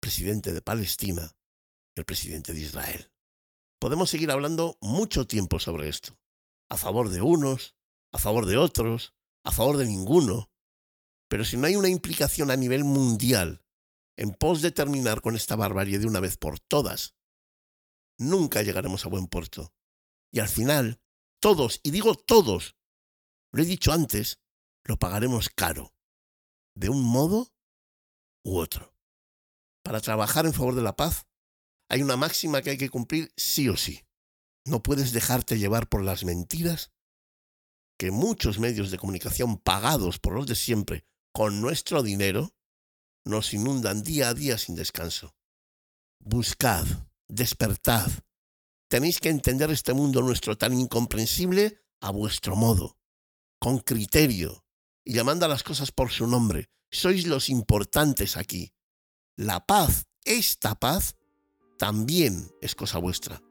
[0.00, 1.36] presidente de Palestina
[1.96, 3.10] y el presidente de Israel.
[3.80, 6.16] Podemos seguir hablando mucho tiempo sobre esto,
[6.70, 7.74] a favor de unos,
[8.12, 9.12] a favor de otros,
[9.44, 10.50] a favor de ninguno,
[11.28, 13.64] pero si no hay una implicación a nivel mundial
[14.16, 17.14] en pos de terminar con esta barbarie de una vez por todas,
[18.18, 19.74] nunca llegaremos a buen puerto.
[20.32, 21.00] Y al final,
[21.40, 22.76] todos, y digo todos,
[23.52, 24.40] lo he dicho antes,
[24.84, 25.94] lo pagaremos caro,
[26.74, 27.52] de un modo
[28.44, 28.94] u otro.
[29.82, 31.26] Para trabajar en favor de la paz,
[31.90, 34.06] hay una máxima que hay que cumplir sí o sí.
[34.64, 36.93] No puedes dejarte llevar por las mentiras
[37.96, 42.54] que muchos medios de comunicación pagados por los de siempre con nuestro dinero
[43.24, 45.34] nos inundan día a día sin descanso.
[46.20, 46.86] Buscad,
[47.28, 48.10] despertad.
[48.88, 52.98] Tenéis que entender este mundo nuestro tan incomprensible a vuestro modo,
[53.58, 54.64] con criterio
[55.04, 56.70] y llamando a las cosas por su nombre.
[56.90, 58.72] Sois los importantes aquí.
[59.36, 61.16] La paz, esta paz,
[61.78, 63.42] también es cosa vuestra.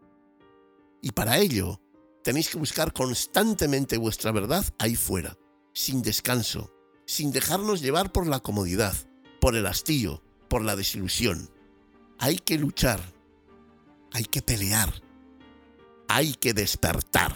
[1.01, 1.82] Y para ello
[2.23, 5.37] tenéis que buscar constantemente vuestra verdad ahí fuera,
[5.73, 6.73] sin descanso,
[7.05, 8.95] sin dejarnos llevar por la comodidad,
[9.39, 11.49] por el hastío, por la desilusión.
[12.19, 13.13] Hay que luchar
[14.13, 14.93] hay que pelear,
[16.07, 17.35] hay que despertar.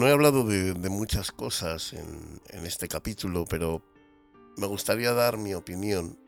[0.00, 3.84] Bueno, he hablado de, muchas cosas en, este capítulo, pero
[4.56, 6.18] me gustaría dar mi opinión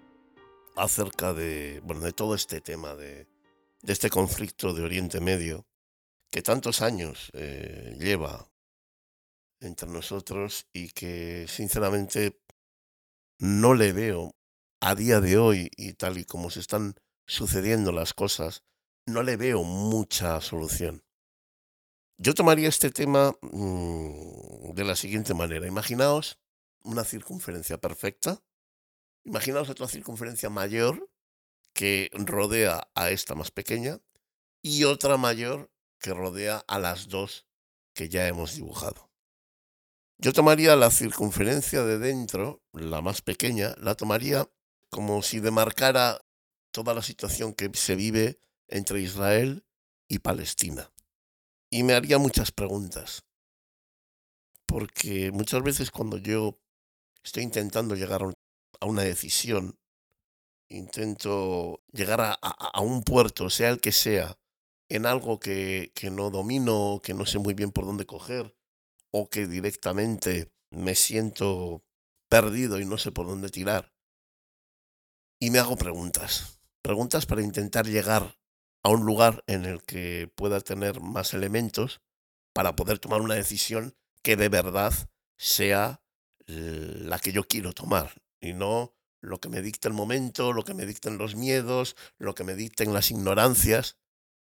[0.77, 3.27] acerca de, bueno, de todo este tema, de,
[3.85, 5.65] este conflicto de Oriente Medio,
[6.31, 8.47] que tantos años eh, lleva
[9.61, 12.43] entre nosotros y que sinceramente
[13.39, 14.35] no le veo
[14.83, 16.95] a día de hoy y tal y como se están
[17.27, 18.65] sucediendo las cosas,
[19.07, 21.03] no le veo mucha solución.
[22.25, 25.67] Yo tomaría este tema mm, de la siguiente manera.
[25.67, 26.39] Imaginaos
[26.85, 28.41] una circunferencia perfecta.
[29.25, 31.11] Imaginaos otra circunferencia mayor
[31.73, 33.99] que rodea a esta más pequeña
[34.63, 37.45] y otra mayor que rodea a las dos
[37.93, 39.11] que ya hemos dibujado.
[40.19, 44.49] Yo tomaría la circunferencia de dentro, la más pequeña, la tomaría
[44.91, 46.21] como si demarcara
[46.71, 49.65] toda la situación que se vive entre Israel
[50.07, 50.93] y Palestina.
[51.75, 53.25] Y me haría muchas preguntas.
[54.67, 56.61] Porque muchas veces cuando yo
[57.25, 58.23] estoy intentando llegar
[58.81, 59.79] a una decisión,
[60.69, 64.39] intento llegar a, un puerto, sea el que sea,
[64.91, 68.55] en algo que, que no domino, que no sé muy bien por dónde coger,
[69.11, 71.83] o que directamente me siento
[72.29, 73.95] perdido y no sé por dónde tirar.
[75.41, 76.61] Y me hago preguntas.
[76.83, 78.37] Preguntas para intentar llegar
[78.83, 82.01] a un lugar en el que pueda tener más elementos
[82.53, 84.93] para poder tomar una decisión que de verdad
[85.37, 86.03] sea
[86.47, 90.75] la que yo quiero tomar y no lo que me dicta el momento, lo que
[90.75, 93.97] me dicten los miedos, lo que me dicten las ignorancias.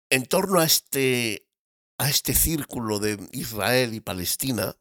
[0.08, 1.46] En torno a este,
[1.98, 4.76] a este círculo de Israel y Palestina,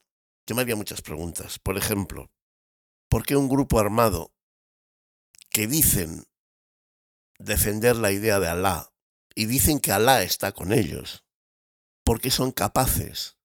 [0.47, 1.59] yo me haría muchas preguntas.
[1.59, 2.31] Por ejemplo,
[3.09, 4.33] ¿por qué un grupo armado
[5.49, 6.25] que dicen
[7.37, 8.92] defender la idea de Alá
[9.35, 11.23] y dicen que Alá está con ellos,
[12.03, 13.37] porque son capaces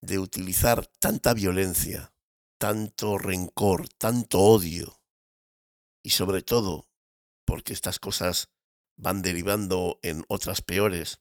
[0.00, 2.14] de utilizar tanta violencia,
[2.58, 5.00] tanto rencor, tanto odio,
[6.02, 6.88] y sobre todo
[7.44, 8.50] porque estas cosas
[8.96, 11.20] van derivando en otras peores,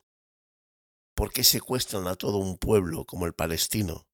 [1.15, 4.07] porque secuestran a todo un pueblo como el palestino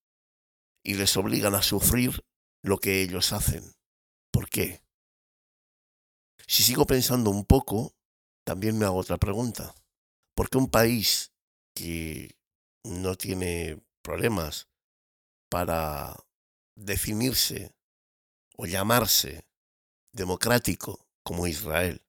[0.84, 2.24] y les obligan a sufrir
[2.64, 3.74] lo que ellos hacen.
[4.32, 4.84] ¿Por qué?
[6.48, 7.96] Si sigo pensando un poco,
[8.44, 9.74] también me hago otra pregunta.
[10.36, 11.32] ¿Por qué un país
[11.76, 12.36] que
[12.84, 14.68] no tiene problemas
[15.50, 16.16] para
[16.76, 17.74] definirse
[18.58, 19.46] o llamarse
[20.14, 22.04] democrático como Israel?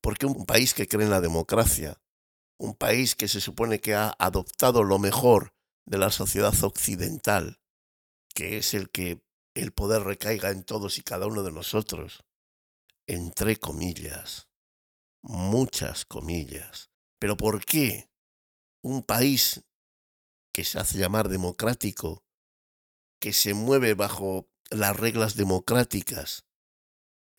[0.00, 2.00] ¿Por qué un país que cree en la democracia,
[2.58, 5.52] un país que se supone que ha adoptado lo mejor
[5.84, 7.60] de la sociedad occidental,
[8.34, 9.20] que es el que
[9.54, 12.24] el poder recaiga en todos y cada uno de nosotros,
[13.06, 14.45] entre comillas,
[15.26, 16.90] muchas comillas.
[17.18, 18.10] Pero ¿por qué
[18.82, 19.64] un país
[20.52, 22.24] que se hace llamar democrático,
[23.20, 26.46] que se mueve bajo las reglas democráticas,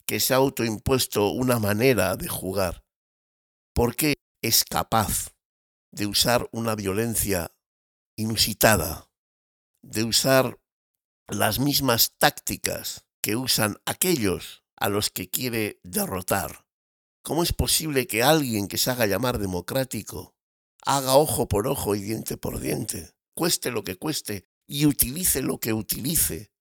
[0.06, 2.86] que se ha autoimpuesto una manera de jugar,
[3.74, 5.36] ¿por qué es capaz
[5.92, 7.52] de usar una violencia
[8.18, 9.10] inusitada,
[9.82, 10.60] de usar
[11.28, 16.67] las mismas tácticas que usan aquellos a los que quiere derrotar?
[17.28, 20.34] ¿Cómo es posible que alguien que se haga llamar democrático
[20.86, 25.60] haga ojo por ojo y diente por diente, cueste lo que cueste y utilice lo
[25.60, 26.54] que utilice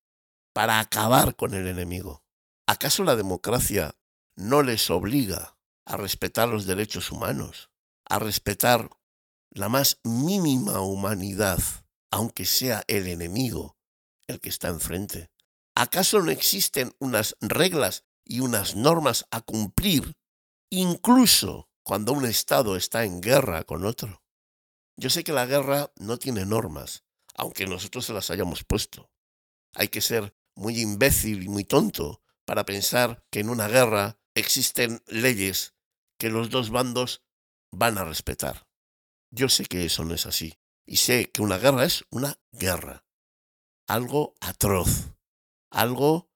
[0.53, 2.25] para acabar con el enemigo?
[2.67, 3.95] ¿Acaso la democracia
[4.35, 7.71] no les obliga a respetar los derechos humanos,
[8.05, 8.91] a respetar
[9.53, 11.61] la más mínima humanidad,
[12.11, 13.77] aunque sea el enemigo
[14.27, 15.31] el que está enfrente?
[15.77, 20.17] ¿Acaso no existen unas reglas y unas normas a cumplir
[20.71, 24.23] incluso cuando un Estado está en guerra con otro.
[24.97, 27.05] Yo sé que la guerra no tiene normas,
[27.35, 29.11] aunque nosotros se las hayamos puesto.
[29.75, 35.03] Hay que ser muy imbécil y muy tonto para pensar que en una guerra existen
[35.07, 35.75] leyes
[36.19, 37.23] que los dos bandos
[37.71, 38.67] van a respetar.
[39.31, 40.59] Yo sé que eso no es así.
[40.87, 43.05] Y sé que una guerra es una guerra.
[43.87, 45.14] Algo atroz.
[45.71, 46.31] Algo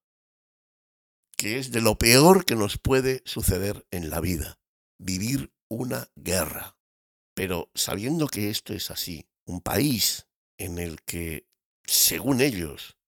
[1.40, 4.60] que es de lo peor que nos puede suceder en la vida,
[4.98, 6.76] vivir una guerra.
[7.34, 10.28] Pero sabiendo que esto es así, un país
[10.58, 11.48] en el que,
[11.86, 12.98] según ellos,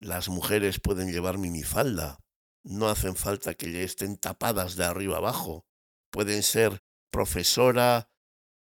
[0.00, 2.18] las mujeres pueden llevar minifalda,
[2.62, 5.64] no hacen falta que ya estén tapadas de arriba abajo,
[6.10, 8.10] pueden ser profesora,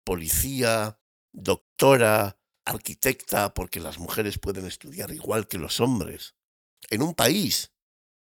[0.05, 0.99] policía,
[1.33, 6.35] doctora, arquitecta, porque las mujeres pueden estudiar igual que los hombres.
[6.91, 7.76] En un país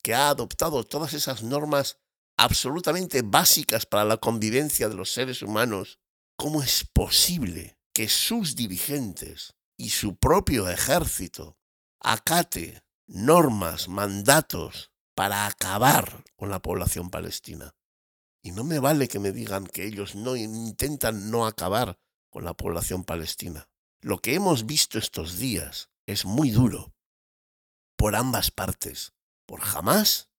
[0.04, 1.98] que ha adoptado todas esas normas
[2.38, 6.00] absolutamente básicas para la convivencia de los seres humanos,
[6.36, 11.58] ¿cómo es posible que sus dirigentes y su propio ejército
[12.02, 17.74] acate normas, mandatos para acabar con la población palestina?
[18.44, 21.98] Y no me vale que me digan que ellos no intentan no acabar
[22.30, 23.70] con la población palestina.
[24.02, 26.94] Lo que hemos visto estos días es muy duro
[27.96, 29.14] por ambas partes
[29.46, 30.30] por Hamas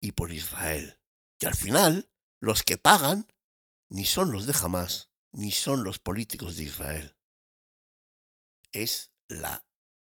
[0.00, 1.00] y por Israel.
[1.40, 3.26] Y al final, los que pagan
[3.88, 7.16] ni son los de Hamas, ni son los políticos de Israel.
[8.72, 9.66] Es la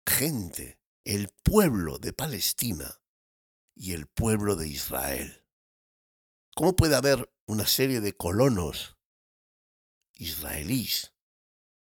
[0.07, 3.03] gente, el pueblo de Palestina
[3.74, 5.47] y el pueblo de Israel.
[6.55, 8.99] ¿Cómo puede haber una serie de colonos
[10.14, 11.14] israelíes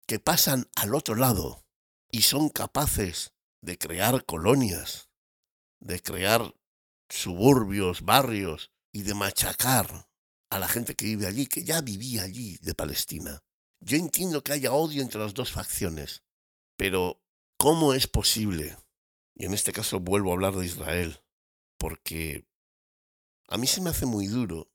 [0.07, 1.65] que pasan al otro lado
[2.11, 5.04] y son capaces de crear colonias,
[5.85, 6.53] de crear
[7.09, 10.09] suburbios, barrios y de machacar
[10.49, 13.43] a la gente que vive allí, que ya vivía allí de Palestina.
[13.79, 16.23] Yo entiendo que haya odio entre las dos facciones,
[16.75, 17.21] pero
[17.57, 18.75] ¿cómo es posible?
[19.35, 21.21] Y en este caso vuelvo a hablar de Israel,
[21.77, 22.47] porque
[23.47, 24.71] a mí se me hace muy duro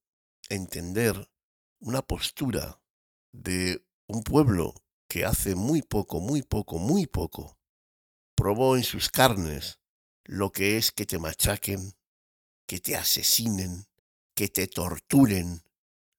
[0.49, 1.29] entender
[1.81, 2.81] una postura
[3.33, 4.75] de un pueblo
[5.09, 7.59] que hace muy poco, muy poco, muy poco,
[8.37, 9.80] probó en sus carnes
[10.31, 11.97] lo que es que te machaquen,
[12.65, 13.89] que te asesinen,
[14.37, 15.65] que te torturen.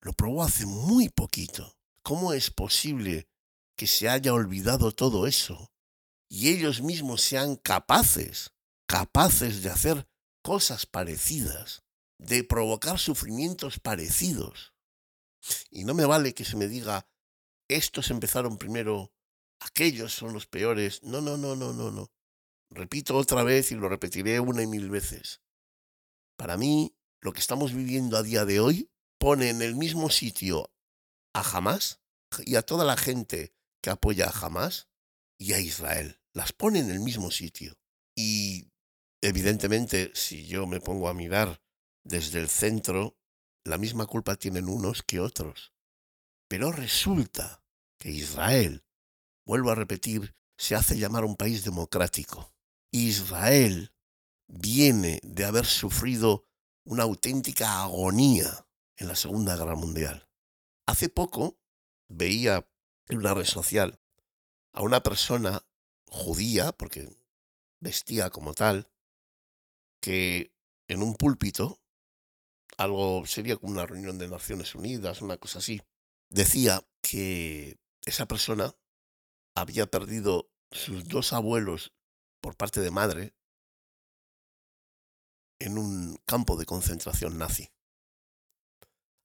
[0.01, 1.77] Lo probó hace muy poquito.
[2.03, 3.29] ¿Cómo es posible
[3.77, 5.71] que se haya olvidado todo eso?
[6.27, 8.51] Y ellos mismos sean capaces,
[8.85, 10.09] capaces de hacer
[10.41, 11.85] cosas parecidas,
[12.17, 14.73] de provocar sufrimientos parecidos.
[15.69, 17.07] Y no me vale que se me diga,
[17.69, 19.13] estos empezaron primero,
[19.61, 21.01] aquellos son los peores.
[21.01, 22.11] No, no, no, no, no, no.
[22.71, 25.41] Repito otra vez y lo repetiré una y mil veces.
[26.37, 30.71] Para mí, lo que estamos viviendo a día de hoy pone en el mismo sitio
[31.33, 32.01] a Hamas
[32.45, 34.87] y a toda la gente que apoya a Hamas
[35.37, 36.19] y a Israel.
[36.33, 37.77] Las pone en el mismo sitio.
[38.15, 38.71] Y
[39.21, 41.61] evidentemente, si yo me pongo a mirar
[42.05, 43.17] desde el centro,
[43.65, 45.73] la misma culpa tienen unos que otros.
[46.47, 47.63] Pero resulta
[47.99, 48.85] que Israel,
[49.45, 52.53] vuelvo a repetir, se hace llamar un país democrático.
[52.91, 53.93] Israel
[54.47, 56.45] viene de haber sufrido
[56.83, 58.67] una auténtica agonía
[58.97, 60.27] en la Segunda Guerra Mundial.
[60.85, 61.57] Hace poco
[62.09, 62.67] veía
[63.07, 63.99] en una red social
[64.73, 65.65] a una persona
[66.07, 67.09] judía, porque
[67.79, 68.89] vestía como tal,
[70.01, 70.53] que
[70.87, 71.81] en un púlpito
[72.77, 75.81] algo sería como una reunión de Naciones Unidas, una cosa así.
[76.29, 78.75] Decía que esa persona
[79.55, 81.93] había perdido sus dos abuelos
[82.41, 83.33] por parte de madre
[85.59, 87.71] en un campo de concentración nazi.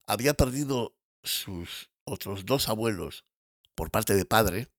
[0.06, 0.94] Había perdido
[1.24, 3.24] sus otros dos abuelos
[3.74, 4.70] por parte de padre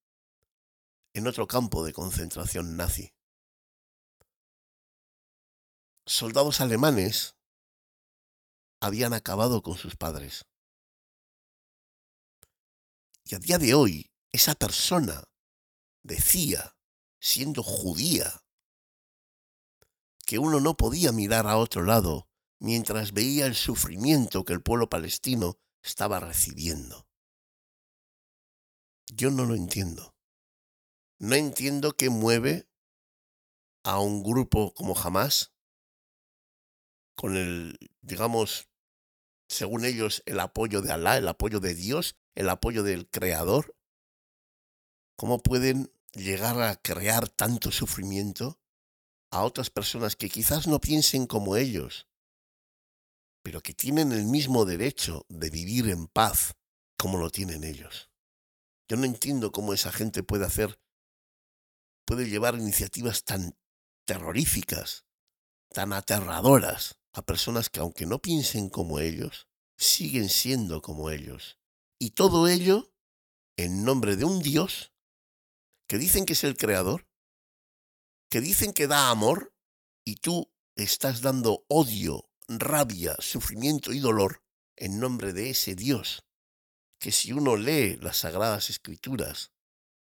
[1.14, 3.14] en otro campo de concentración nazi.
[6.06, 7.36] Soldados alemanes
[8.80, 10.46] habían acabado con sus padres.
[13.26, 15.24] Y a día de hoy, esa persona
[16.04, 16.77] decía,
[17.20, 18.44] siendo judía,
[20.26, 22.28] que uno no podía mirar a otro lado
[22.60, 27.08] mientras veía el sufrimiento que el pueblo palestino estaba recibiendo.
[29.08, 30.16] Yo no lo entiendo.
[31.20, 32.68] No entiendo qué mueve
[33.84, 35.54] a un grupo como Hamas
[37.16, 38.70] con el, digamos,
[39.48, 43.76] según ellos, el apoyo de Alá, el apoyo de Dios, el apoyo del Creador.
[45.16, 48.60] ¿Cómo pueden llegar a crear tanto sufrimiento
[49.32, 52.08] a otras personas que quizás no piensen como ellos,
[53.44, 56.56] pero que tienen el mismo derecho de vivir en paz
[56.98, 58.10] como lo tienen ellos?
[58.90, 60.80] Yo no entiendo cómo esa gente puede hacer,
[62.06, 63.58] puede llevar iniciativas tan
[64.06, 65.06] terroríficas,
[65.70, 69.48] tan aterradoras, a personas que aunque no piensen como ellos,
[69.78, 71.60] siguen siendo como ellos.
[72.00, 72.94] Y todo ello
[73.58, 74.94] en nombre de un Dios
[75.88, 77.08] que dicen que es el creador,
[78.30, 79.54] que dicen que da amor,
[80.06, 84.44] y tú estás dando odio, rabia, sufrimiento y dolor
[84.76, 86.26] en nombre de ese Dios,
[87.00, 89.52] que si uno lee las sagradas escrituras,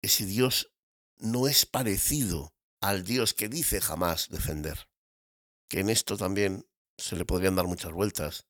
[0.03, 0.73] ese Dios
[1.16, 4.89] no es parecido al Dios que dice jamás defender.
[5.69, 6.66] Que en esto también
[6.97, 8.47] se le podrían dar muchas vueltas.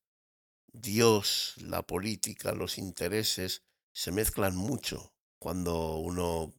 [0.73, 3.63] Dios, la política, los intereses
[3.93, 6.55] se mezclan mucho cuando uno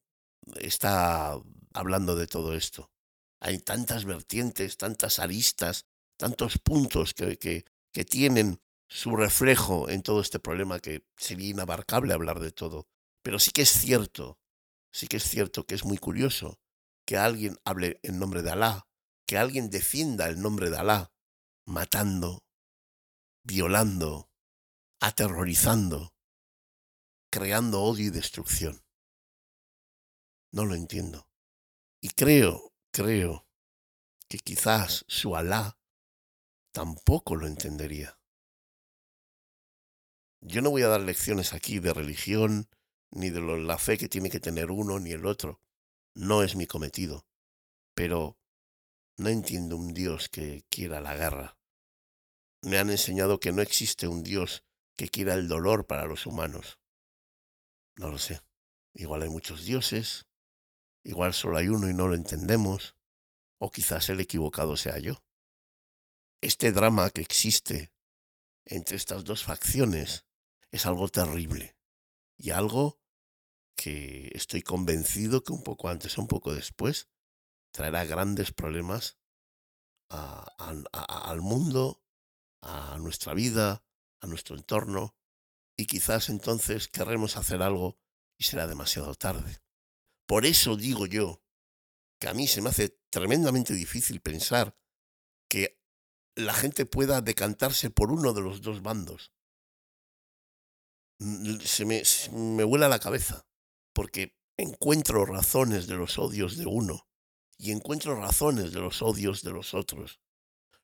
[0.60, 1.40] está
[1.74, 2.92] hablando de todo esto.
[3.40, 5.86] Hay tantas vertientes, tantas aristas,
[6.18, 12.14] tantos puntos que, que, que tienen su reflejo en todo este problema que sería inabarcable
[12.14, 12.88] hablar de todo.
[13.22, 14.40] Pero sí que es cierto,
[14.92, 16.60] sí que es cierto que es muy curioso
[17.06, 18.88] que alguien hable en nombre de Alá,
[19.26, 21.12] que alguien defienda el nombre de Alá,
[21.66, 22.44] matando,
[23.44, 24.30] violando,
[25.00, 26.14] aterrorizando,
[27.32, 28.84] creando odio y destrucción.
[30.52, 31.28] No lo entiendo.
[32.02, 33.48] Y creo, creo
[34.28, 35.78] que quizás su Alá
[36.72, 38.20] tampoco lo entendería.
[40.42, 42.70] Yo no voy a dar lecciones aquí de religión,
[43.12, 45.62] ni de la fe que tiene que tener uno ni el otro.
[46.16, 47.26] No es mi cometido.
[47.94, 48.38] Pero
[49.18, 51.58] no entiendo un Dios que quiera la guerra.
[52.62, 54.64] Me han enseñado que no existe un Dios
[54.96, 56.80] que quiera el dolor para los humanos.
[57.98, 58.42] No lo sé.
[58.94, 60.26] Igual hay muchos dioses,
[61.04, 62.96] igual solo hay uno y no lo entendemos,
[63.60, 65.24] o quizás el equivocado sea yo.
[66.42, 67.92] Este drama que existe
[68.66, 70.26] entre estas dos facciones
[70.72, 71.76] es algo terrible
[72.38, 73.02] y algo
[73.76, 77.10] que estoy convencido que un poco antes o un poco después
[77.72, 79.18] traerá grandes problemas
[80.10, 82.04] al mundo,
[82.62, 83.84] a nuestra vida,
[84.22, 85.16] a nuestro entorno,
[85.78, 87.98] y quizás entonces querremos hacer algo
[88.38, 89.62] y será demasiado tarde.
[90.30, 91.42] Por eso digo yo
[92.20, 94.78] que a mí se me hace tremendamente difícil pensar
[95.50, 95.82] que
[96.36, 99.34] la gente pueda decantarse por uno de los dos bandos.
[101.66, 103.48] Se me, se me vuela la cabeza
[103.92, 107.10] porque encuentro razones de los odios de uno
[107.58, 110.22] y encuentro razones de los odios de los otros.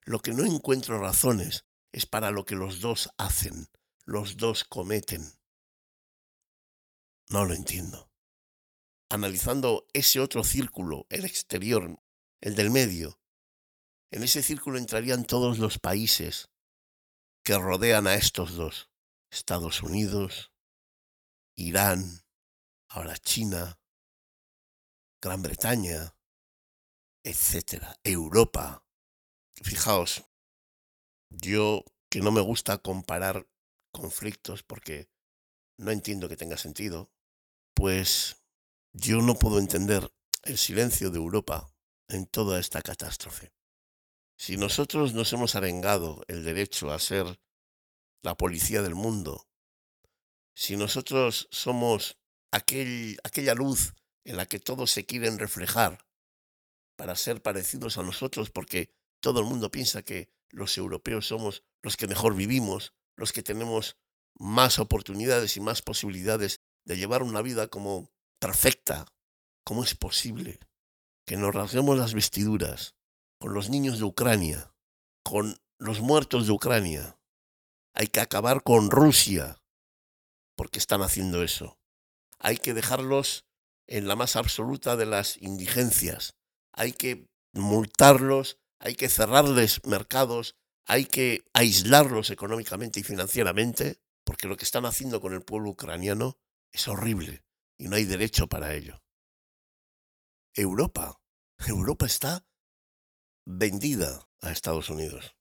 [0.05, 3.67] Lo que no encuentro razones es para lo que los dos hacen,
[4.05, 5.23] los dos cometen.
[7.29, 8.09] No lo entiendo.
[9.09, 12.01] Analizando ese otro círculo, el exterior,
[12.41, 13.19] el del medio,
[14.11, 16.49] en ese círculo entrarían todos los países
[17.43, 18.89] que rodean a estos dos.
[19.29, 20.53] Estados Unidos,
[21.57, 22.25] Irán,
[22.87, 23.79] ahora China,
[25.21, 26.15] Gran Bretaña,
[27.23, 28.85] etcétera, Europa.
[29.61, 30.23] Fijaos,
[31.29, 33.47] yo que no me gusta comparar
[33.91, 35.09] conflictos porque
[35.77, 37.11] no entiendo que tenga sentido,
[37.73, 38.44] pues
[38.97, 40.09] yo no puedo entender
[40.43, 41.69] el silencio de Europa
[42.07, 43.51] en toda esta catástrofe.
[44.37, 47.41] Si nosotros nos hemos arengado el derecho a ser
[48.23, 49.47] la policía del mundo,
[50.55, 52.17] si nosotros somos
[52.51, 53.93] aquel, aquella luz
[54.23, 56.05] en la que todos se quieren reflejar
[56.95, 58.89] para ser parecidos a nosotros, porque
[59.19, 63.97] todo el mundo piensa que los europeos somos los que mejor vivimos, los que tenemos
[64.35, 69.05] más oportunidades y más posibilidades de llevar una vida como perfecta.
[69.63, 70.59] ¿Cómo es posible
[71.25, 72.95] que nos rasguemos las vestiduras
[73.39, 74.73] con los niños de Ucrania,
[75.23, 77.19] con los muertos de Ucrania?
[77.93, 79.61] Hay que acabar con Rusia
[80.55, 81.77] porque están haciendo eso
[82.39, 83.45] hay que dejarlos
[83.87, 86.35] en la más absoluta de las indigencias,
[86.73, 90.55] hay que multarlos, hay que cerrarles mercados,
[90.85, 96.37] hay que aislarlos económicamente y financieramente, porque lo que están haciendo con el pueblo ucraniano
[96.71, 97.44] es horrible
[97.77, 99.01] y no hay derecho para ello.
[100.53, 101.21] Europa,
[101.67, 102.45] Europa está
[103.45, 105.35] vendida a Estados Unidos.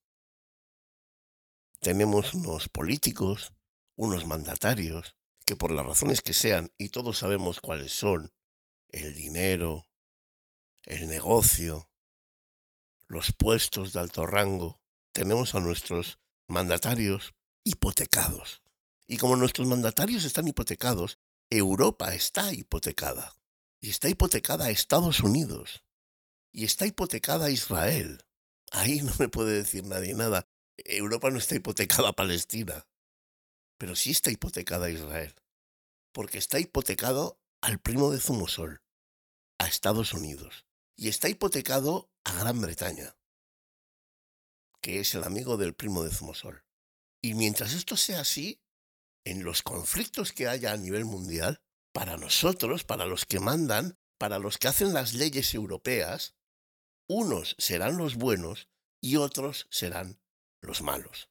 [1.81, 3.53] Tenemos unos políticos,
[3.97, 5.17] unos mandatarios,
[5.47, 8.33] que por las razones que sean, y todos sabemos cuáles son,
[8.89, 9.87] el dinero,
[10.85, 11.91] el negocio,
[13.09, 14.81] los puestos de alto rango,
[15.13, 17.35] tenemos a nuestros mandatarios
[17.65, 18.63] hipotecados.
[19.07, 21.19] Y como nuestros mandatarios están hipotecados,
[21.51, 23.35] Europa está hipotecada.
[23.81, 25.85] Y está hipotecada a Estados Unidos.
[26.53, 28.25] Y está hipotecada a Israel.
[28.73, 30.49] Ahí no me puede decir nadie nada.
[30.77, 32.87] Europa no está hipotecada a Palestina
[33.79, 35.35] pero sí está hipotecada a Israel,
[36.13, 38.83] porque está hipotecado al primo de Zumosol,
[39.59, 40.67] a Estados Unidos,
[40.97, 43.17] y está hipotecado a Gran Bretaña,
[44.81, 46.65] que es el amigo del primo de Zumosol.
[47.23, 48.63] Y mientras esto sea así,
[49.25, 51.61] en los conflictos que haya a nivel mundial,
[51.93, 56.35] para nosotros, para los que mandan, para los que hacen las leyes europeas,
[57.09, 58.69] unos serán los buenos
[59.01, 60.21] y otros serán
[60.61, 61.31] los malos.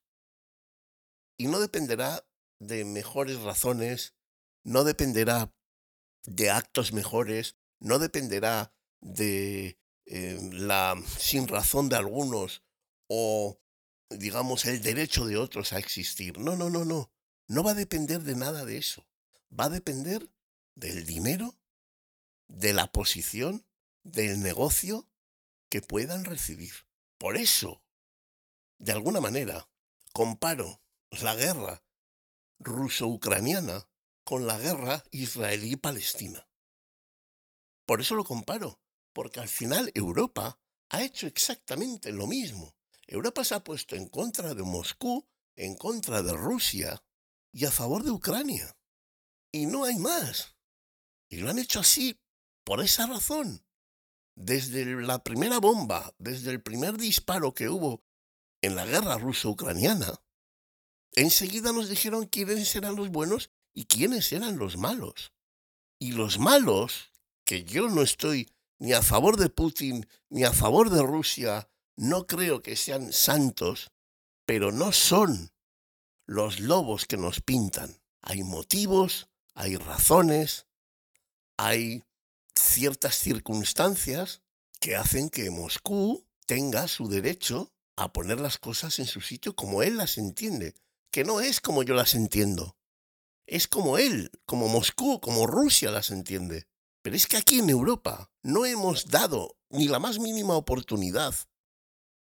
[1.38, 2.26] Y no dependerá
[2.60, 4.15] de mejores razones,
[4.64, 5.53] no dependerá
[6.26, 12.64] de actos mejores, no dependerá de eh, la sin razón de algunos
[13.10, 13.60] o
[14.10, 16.38] digamos el derecho de otros a existir.
[16.38, 17.11] No, no, no, no.
[17.54, 19.06] No va a depender de nada de eso.
[19.52, 20.28] Va a depender
[20.74, 21.56] del dinero,
[22.48, 23.64] de la posición,
[24.02, 25.08] del negocio
[25.70, 26.74] que puedan recibir.
[27.20, 27.84] Por eso,
[28.80, 29.70] de alguna manera,
[30.14, 30.82] comparo
[31.12, 31.84] la guerra
[32.58, 33.88] ruso-ucraniana
[34.24, 36.50] con la guerra israelí-palestina.
[37.86, 38.82] Por eso lo comparo,
[39.14, 40.60] porque al final Europa
[40.90, 42.76] ha hecho exactamente lo mismo.
[43.06, 47.04] Europa se ha puesto en contra de Moscú, en contra de Rusia
[47.54, 48.76] y a favor de Ucrania.
[49.52, 50.58] Y no hay más.
[51.30, 52.20] Y lo han hecho así
[52.66, 53.64] por esa razón.
[54.36, 58.04] Desde la primera bomba, desde el primer disparo que hubo
[58.62, 60.22] en la guerra ruso-ucraniana,
[61.14, 65.34] enseguida nos dijeron quiénes eran los buenos y quiénes eran los malos.
[66.00, 67.12] Y los malos,
[67.46, 72.26] que yo no estoy ni a favor de Putin ni a favor de Rusia, no
[72.26, 73.92] creo que sean santos,
[74.46, 75.53] pero no son
[76.26, 78.00] los lobos que nos pintan.
[78.22, 80.68] Hay motivos, hay razones,
[81.58, 82.04] hay
[82.56, 84.41] ciertas circunstancias
[84.80, 89.84] que hacen que Moscú tenga su derecho a poner las cosas en su sitio como
[89.84, 90.74] él las entiende,
[91.12, 92.76] que no es como yo las entiendo.
[93.45, 96.68] Es como él, como Moscú, como Rusia las entiende.
[97.02, 101.36] Pero es que aquí en Europa no hemos dado ni la más mínima oportunidad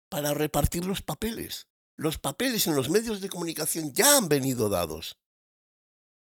[0.08, 1.66] para repartir los papeles.
[1.98, 5.16] Los papeles en los medios de comunicación ya han venido dados.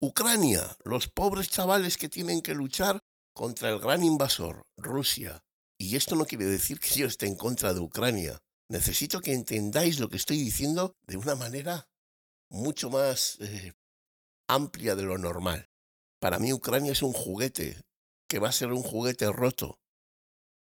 [0.00, 3.00] Ucrania, los pobres chavales que tienen que luchar
[3.34, 5.44] contra el gran invasor, Rusia.
[5.78, 8.38] Y esto no quiere decir que yo esté en contra de Ucrania.
[8.70, 11.88] Necesito que entendáis lo que estoy diciendo de una manera
[12.48, 13.74] mucho más eh,
[14.48, 15.68] amplia de lo normal.
[16.20, 17.82] Para mí Ucrania es un juguete,
[18.28, 19.78] que va a ser un juguete roto.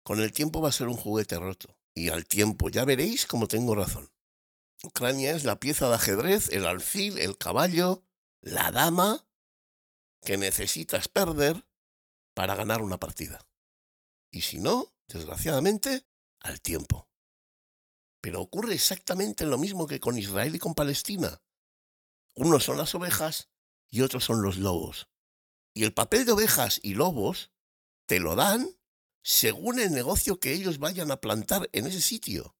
[0.03, 1.77] Con el tiempo va a ser un juguete roto.
[1.95, 4.11] Y al tiempo ya veréis cómo tengo razón.
[4.83, 8.03] Ucrania es la pieza de ajedrez, el alfil, el caballo,
[8.41, 9.27] la dama
[10.23, 11.67] que necesitas perder
[12.35, 13.47] para ganar una partida.
[14.31, 16.07] Y si no, desgraciadamente,
[16.41, 17.09] al tiempo.
[18.23, 21.43] Pero ocurre exactamente lo mismo que con Israel y con Palestina.
[22.35, 23.51] Unos son las ovejas
[23.91, 25.09] y otros son los lobos.
[25.75, 27.53] Y el papel de ovejas y lobos
[28.07, 28.69] te lo dan
[29.23, 32.57] según el negocio que ellos vayan a plantar en ese sitio.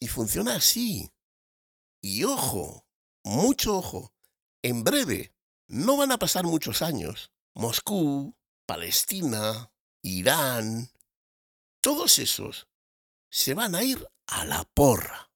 [0.00, 1.12] Y funciona así.
[2.10, 2.86] Y ojo,
[3.22, 4.14] mucho ojo,
[4.62, 5.34] en breve,
[5.66, 7.32] no van a pasar muchos años.
[7.54, 9.70] Moscú, Palestina,
[10.00, 10.90] Irán,
[11.82, 12.66] todos esos
[13.30, 15.30] se van a ir a la porra.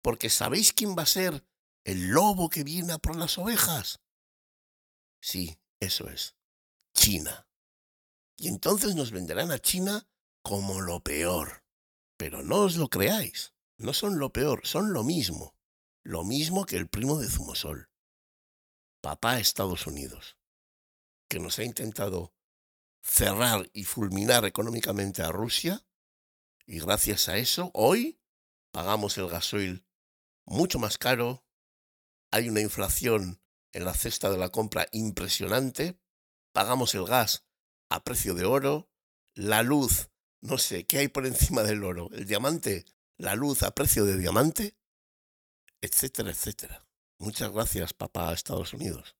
[0.00, 1.44] Porque ¿sabéis quién va a ser
[1.82, 3.98] el lobo que viene a por las ovejas?
[5.20, 6.36] Sí, eso es.
[6.94, 7.48] China.
[8.36, 10.06] Y entonces nos venderán a China
[10.40, 11.64] como lo peor.
[12.16, 13.54] Pero no os lo creáis.
[13.76, 15.55] No son lo peor, son lo mismo.
[16.06, 17.90] Lo mismo que el primo de Zumosol
[19.00, 20.38] papá Estados Unidos,
[21.28, 22.32] que nos ha intentado
[23.02, 25.84] cerrar y fulminar económicamente a Rusia,
[26.64, 28.20] y gracias a eso hoy
[28.70, 29.84] pagamos el gasoil
[30.44, 31.44] mucho más caro,
[32.30, 33.42] hay una inflación
[33.72, 35.98] en la cesta de la compra impresionante,
[36.52, 37.48] pagamos el gas
[37.90, 38.88] a precio de oro,
[39.34, 40.10] la luz,
[40.40, 42.10] no sé, ¿qué hay por encima del oro?
[42.12, 42.84] El diamante,
[43.16, 44.76] la luz a precio de diamante,
[45.86, 46.84] etcétera, etcétera.
[47.18, 49.16] Muchas gracias, papá, Estados Unidos.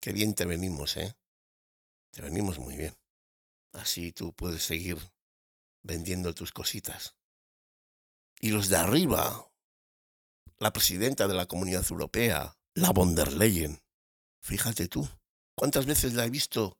[0.00, 1.14] Qué bien te venimos, ¿eh?
[2.10, 2.96] Te venimos muy bien.
[3.72, 4.98] Así tú puedes seguir
[5.82, 7.16] vendiendo tus cositas.
[8.40, 9.52] Y los de arriba,
[10.58, 13.78] la presidenta de la Comunidad Europea, la von der Leyen,
[14.42, 15.06] fíjate tú,
[15.54, 16.78] cuántas veces la he visto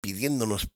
[0.00, 0.68] pidiéndonos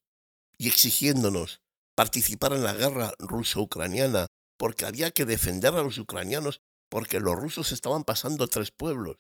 [0.58, 1.62] y exigiéndonos
[1.94, 4.26] participar en la guerra ruso-ucraniana
[4.56, 9.16] porque había que defender a los ucranianos porque los rusos estaban pasando tres pueblos.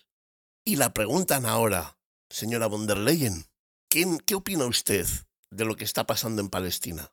[0.64, 3.46] Y la preguntan ahora, señora von der Leyen,
[3.88, 5.06] ¿qué, ¿qué opina usted
[5.50, 7.12] de lo que está pasando en Palestina?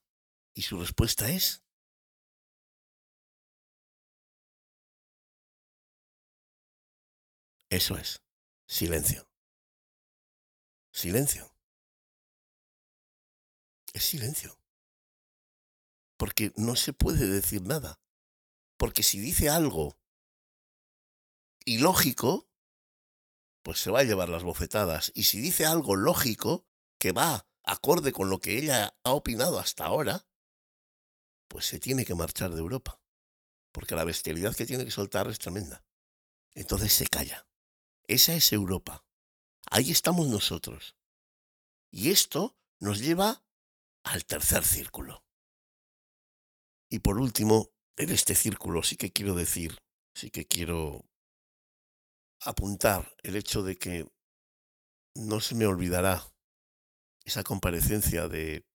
[0.53, 1.61] Y su respuesta es...
[7.69, 8.22] Eso es,
[8.68, 9.27] silencio.
[10.94, 11.53] Silencio.
[13.91, 14.57] Es silencio.
[16.18, 17.99] Porque no se puede decir nada.
[18.77, 19.98] Porque si dice algo
[21.65, 22.47] y lógico,
[23.63, 25.11] pues se va a llevar las bofetadas.
[25.15, 26.67] Y si dice algo lógico,
[26.99, 30.27] que va acorde con lo que ella ha opinado hasta ahora,
[31.47, 33.01] pues se tiene que marchar de Europa.
[33.71, 35.83] Porque la bestialidad que tiene que soltar es tremenda.
[36.53, 37.47] Entonces se calla.
[38.07, 39.03] Esa es Europa.
[39.71, 40.95] Ahí estamos nosotros.
[41.91, 43.43] Y esto nos lleva
[44.03, 45.25] al tercer círculo.
[46.89, 49.79] Y por último, en este círculo sí que quiero decir,
[50.13, 51.09] sí que quiero
[52.45, 54.07] apuntar el hecho de que
[55.15, 56.23] no se me olvidará
[57.23, 58.65] esa comparecencia de,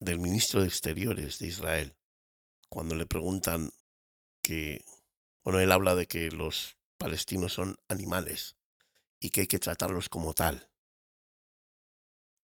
[0.00, 1.96] del ministro de Exteriores de Israel,
[2.68, 3.70] cuando le preguntan
[4.42, 4.84] que,
[5.44, 8.56] bueno, él habla de que los palestinos son animales
[9.20, 10.70] y que hay que tratarlos como tal.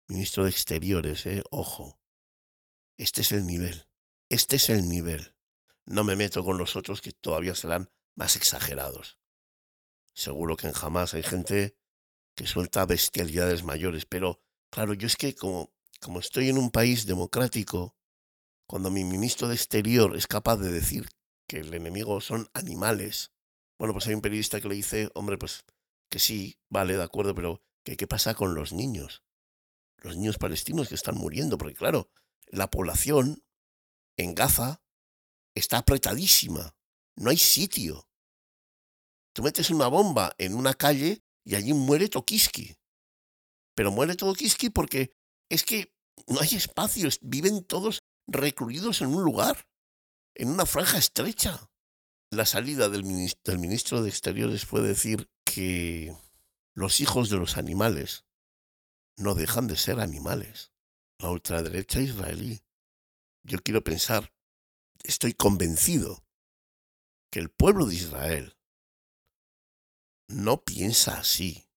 [0.08, 2.00] Ministro de Exteriores, eh, ojo,
[2.96, 3.88] este es el nivel,
[4.28, 5.34] este es el nivel.
[5.84, 9.18] No me meto con los otros que todavía serán más exagerados.
[10.14, 11.76] Seguro que en jamás hay gente
[12.34, 14.40] que suelta bestialidades mayores, pero
[14.70, 17.96] claro, yo es que como, como estoy en un país democrático,
[18.66, 21.08] cuando mi ministro de Exterior es capaz de decir
[21.46, 23.32] que el enemigo son animales,
[23.78, 25.64] bueno, pues hay un periodista que le dice, hombre, pues
[26.10, 29.22] que sí, vale, de acuerdo, pero ¿qué, qué pasa con los niños?
[30.02, 32.10] los niños palestinos que están muriendo, porque claro,
[32.48, 33.44] la población
[34.16, 34.82] en Gaza
[35.54, 36.76] está apretadísima,
[37.16, 38.08] no hay sitio.
[39.32, 42.76] Tú metes una bomba en una calle y allí muere Tokiski.
[43.74, 45.14] Pero muere Tokiski porque
[45.48, 45.94] es que
[46.26, 49.66] no hay espacios, viven todos recluidos en un lugar,
[50.34, 51.70] en una franja estrecha.
[52.30, 56.16] La salida del ministro, del ministro de Exteriores fue decir que
[56.74, 58.24] los hijos de los animales
[59.16, 60.72] no dejan de ser animales.
[61.18, 62.62] La ultraderecha israelí.
[63.42, 64.32] Yo quiero pensar,
[65.02, 66.24] estoy convencido
[67.30, 68.56] que el pueblo de Israel
[70.32, 71.68] no piensa así.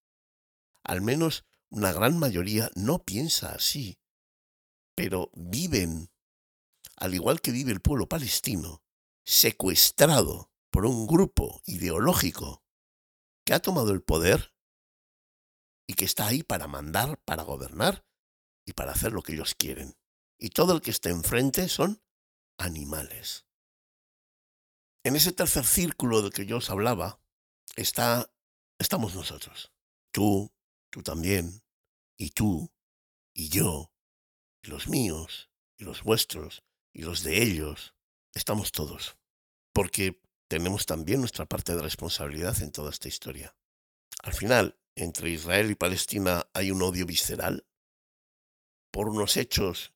[0.82, 4.00] Al menos una gran mayoría no piensa así.
[4.94, 6.10] Pero viven,
[6.96, 8.82] al igual que vive el pueblo palestino,
[9.24, 12.64] secuestrado por un grupo ideológico
[13.44, 14.54] que ha tomado el poder
[15.86, 18.04] y que está ahí para mandar, para gobernar
[18.64, 19.96] y para hacer lo que ellos quieren.
[20.38, 22.02] Y todo el que esté enfrente son
[22.58, 23.46] animales.
[25.04, 27.20] En ese tercer círculo del que yo os hablaba,
[27.76, 28.30] está,
[28.78, 29.72] estamos nosotros.
[30.12, 30.52] Tú,
[30.90, 31.62] tú también,
[32.16, 32.72] y tú,
[33.34, 33.92] y yo,
[34.62, 37.94] y los míos, y los vuestros, y los de ellos.
[38.34, 39.16] Estamos todos.
[39.72, 43.56] Porque tenemos también nuestra parte de responsabilidad en toda esta historia.
[44.22, 47.66] Al final, entre Israel y Palestina hay un odio visceral
[48.90, 49.92] por unos hechos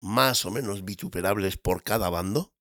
[0.00, 2.54] más o menos vituperables por cada bando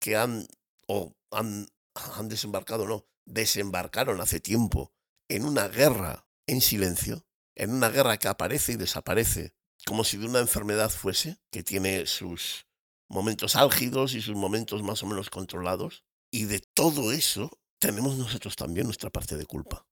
[0.00, 0.46] que han
[0.86, 4.92] o han, han desembarcado, no, desembarcaron hace tiempo
[5.28, 9.54] en una guerra en silencio, en una guerra que aparece y desaparece,
[9.86, 12.66] como si de una enfermedad fuese, que tiene sus
[13.08, 18.56] momentos álgidos y sus momentos más o menos controlados, y de todo eso tenemos nosotros
[18.56, 19.86] también nuestra parte de culpa.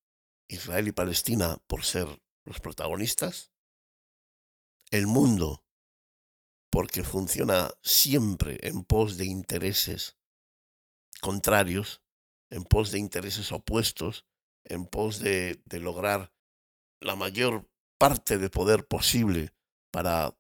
[0.49, 2.07] Israel y Palestina por ser
[2.45, 3.53] los protagonistas,
[4.91, 5.65] el mundo
[6.71, 10.17] porque funciona siempre en pos de intereses
[11.21, 12.03] contrarios,
[12.51, 14.25] en pos de intereses opuestos,
[14.65, 16.33] en pos de, de lograr
[17.01, 17.69] la mayor
[17.99, 19.53] parte de poder posible
[19.91, 20.37] para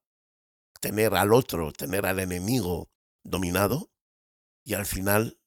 [0.81, 2.91] tener al otro, tener al enemigo
[3.24, 3.91] dominado,
[4.65, 5.39] y al final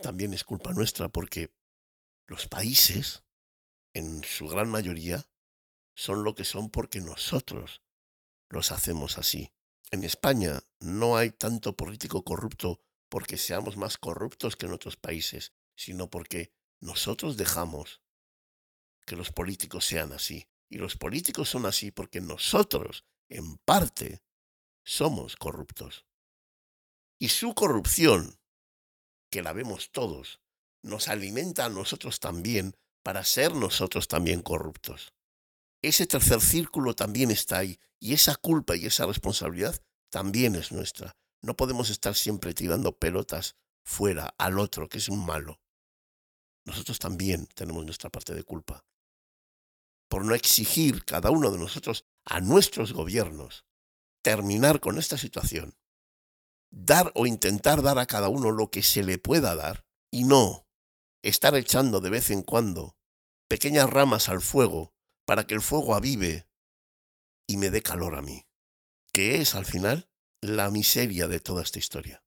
[0.00, 1.54] también es culpa nuestra porque
[2.26, 3.24] los países
[3.94, 5.26] en su gran mayoría,
[5.94, 7.82] son lo que son porque nosotros
[8.48, 9.52] los hacemos así.
[9.90, 12.80] En España no hay tanto político corrupto
[13.10, 18.02] porque seamos más corruptos que en otros países, sino porque nosotros dejamos
[19.06, 20.46] que los políticos sean así.
[20.68, 24.22] Y los políticos son así porque nosotros, en parte,
[24.84, 26.06] somos corruptos.
[27.18, 28.38] Y su corrupción,
[29.30, 30.40] que la vemos todos,
[30.82, 35.14] nos alimenta a nosotros también para ser nosotros también corruptos.
[35.82, 39.80] Ese tercer círculo también está ahí y esa culpa y esa responsabilidad
[40.10, 41.16] también es nuestra.
[41.40, 45.60] No podemos estar siempre tirando pelotas fuera al otro, que es un malo.
[46.64, 48.84] Nosotros también tenemos nuestra parte de culpa.
[50.08, 53.64] Por no exigir cada uno de nosotros a nuestros gobiernos
[54.22, 55.76] terminar con esta situación,
[56.70, 60.66] dar o intentar dar a cada uno lo que se le pueda dar y no
[61.22, 62.96] estar echando de vez en cuando
[63.48, 64.94] pequeñas ramas al fuego
[65.26, 66.48] para que el fuego avive
[67.46, 68.46] y me dé calor a mí,
[69.12, 70.08] que es al final
[70.40, 72.21] la miseria de toda esta historia.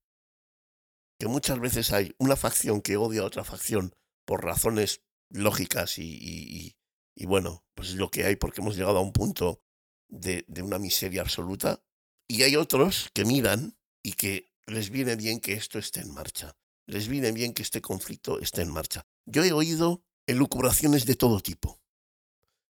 [1.17, 6.75] Que muchas veces hay una facción que odia a otra facción por razones lógicas y,
[7.15, 9.61] y, bueno, pues es lo que hay porque hemos llegado a un punto
[10.09, 11.83] de, de una miseria absoluta.
[12.27, 16.57] Y hay otros que miran y que les viene bien que esto esté en marcha
[16.87, 19.05] les viene bien que este conflicto esté en marcha.
[19.25, 21.81] Yo he oído elucubraciones de todo tipo.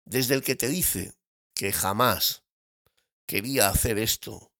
[0.05, 1.13] Desde el que te dice
[1.55, 2.45] que jamás
[3.27, 4.52] quería hacer esto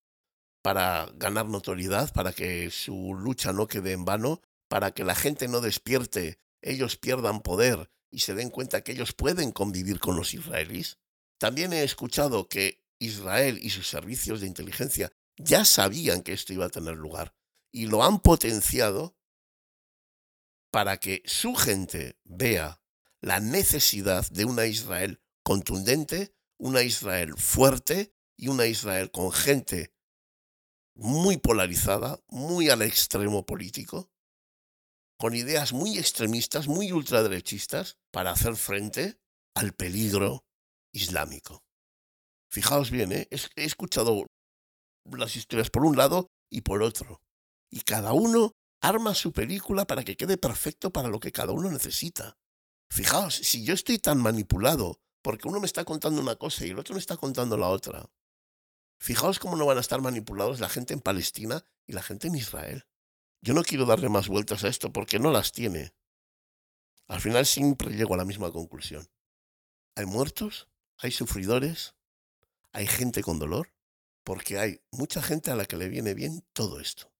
[0.63, 5.49] para ganar notoriedad, para que su lucha no quede en vano, para que la gente
[5.49, 10.33] no despierte, ellos pierdan poder y se den cuenta que ellos pueden convivir con los
[10.35, 10.99] israelíes.
[11.39, 16.67] También he escuchado que Israel y sus servicios de inteligencia ya sabían que esto iba
[16.67, 17.35] a tener lugar
[17.73, 19.17] y lo han potenciado
[20.71, 22.81] para que su gente vea
[23.21, 29.93] la necesidad de una Israel contundente, una Israel fuerte y una Israel con gente
[31.03, 34.11] muy polarizada, muy al extremo político,
[35.19, 39.19] con ideas muy extremistas, muy ultraderechistas, para hacer frente
[39.55, 40.45] al peligro
[40.93, 41.65] islámico.
[42.51, 43.29] Fijaos bien, ¿eh?
[43.31, 44.27] he escuchado
[45.11, 47.21] las historias por un lado y por otro,
[47.71, 51.71] y cada uno arma su película para que quede perfecto para lo que cada uno
[51.71, 52.37] necesita.
[52.91, 56.79] Fijaos, si yo estoy tan manipulado Porque uno me está contando una cosa y el
[56.79, 58.11] otro me está contando la otra.
[59.03, 62.37] Fijaos cómo no van a estar manipulados la gente en Palestina y la gente en
[62.37, 62.87] Israel.
[63.41, 65.93] Yo no quiero darle más vueltas a esto porque no las tiene.
[67.09, 69.11] Al final siempre llego a la misma conclusión.
[69.97, 70.69] Hay muertos,
[70.99, 71.97] hay sufridores,
[72.71, 73.75] hay gente con dolor,
[74.23, 77.13] porque hay mucha gente a la que le viene bien todo esto.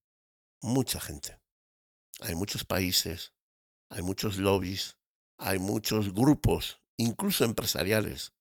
[0.61, 1.37] Mucha gente.
[2.21, 3.33] Hay muchos países,
[3.89, 4.95] hay muchos lobbies,
[5.37, 8.31] hay muchos grupos, incluso empresariales,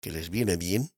[0.00, 0.92] que les viene bien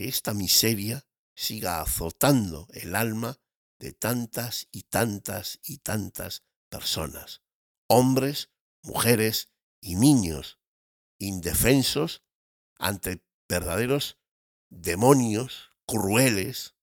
[0.00, 1.06] que esta miseria
[1.36, 3.38] siga azotando el alma
[3.78, 7.42] de tantas y tantas y tantas personas,
[7.86, 8.48] hombres,
[8.82, 10.58] mujeres y niños,
[11.18, 12.24] indefensos
[12.78, 14.18] ante verdaderos
[14.70, 16.76] demonios crueles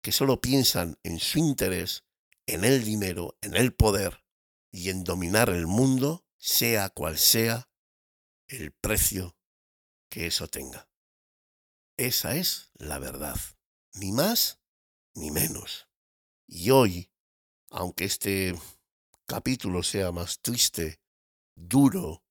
[0.00, 2.04] que solo piensan en su interés,
[2.46, 4.24] en el dinero, en el poder
[4.72, 7.68] y en dominar el mundo, sea cual sea
[8.48, 9.36] el precio
[10.08, 10.88] que eso tenga.
[11.98, 13.40] Esa es la verdad,
[13.94, 14.60] ni más
[15.14, 15.88] ni menos.
[16.46, 17.10] Y hoy,
[17.70, 18.54] aunque este
[19.24, 21.00] capítulo sea más triste,
[21.54, 22.22] duro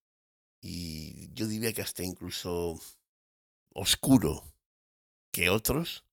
[0.62, 2.80] y yo diría que hasta incluso
[3.74, 4.54] oscuro
[5.32, 6.06] que otros,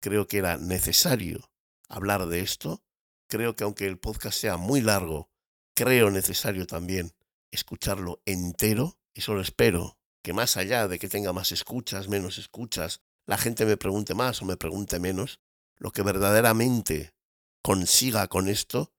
[0.00, 1.52] creo que era necesario
[1.88, 2.82] hablar de esto.
[3.28, 5.30] Creo que aunque el podcast sea muy largo,
[5.74, 7.12] creo necesario también
[7.52, 8.98] escucharlo entero.
[9.14, 13.66] Y solo espero que más allá de que tenga más escuchas, menos escuchas, la gente
[13.66, 15.40] me pregunte más o me pregunte menos,
[15.76, 17.14] lo que verdaderamente
[17.62, 18.92] consiga con esto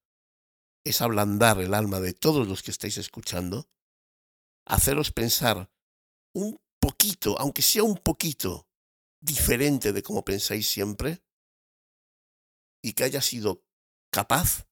[0.83, 3.69] es ablandar el alma de todos los que estáis escuchando,
[4.65, 5.71] haceros pensar
[6.33, 8.67] un poquito, aunque sea un poquito,
[9.21, 11.23] diferente de como pensáis siempre,
[12.81, 13.63] y que haya sido
[14.11, 14.67] capaz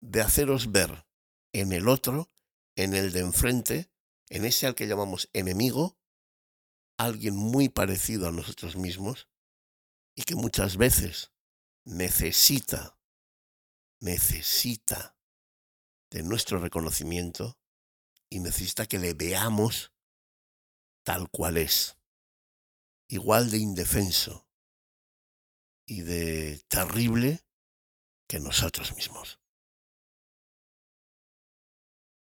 [0.00, 1.06] de haceros ver
[1.52, 2.32] en el otro,
[2.74, 3.91] en el de enfrente,
[4.32, 5.98] en ese al que llamamos enemigo,
[6.96, 9.28] alguien muy parecido a nosotros mismos
[10.14, 11.32] y que muchas veces
[11.84, 12.98] necesita,
[14.00, 15.18] necesita
[16.10, 17.58] de nuestro reconocimiento
[18.30, 19.92] y necesita que le veamos
[21.04, 21.98] tal cual es,
[23.08, 24.48] igual de indefenso
[25.86, 27.44] y de terrible
[28.26, 29.41] que nosotros mismos.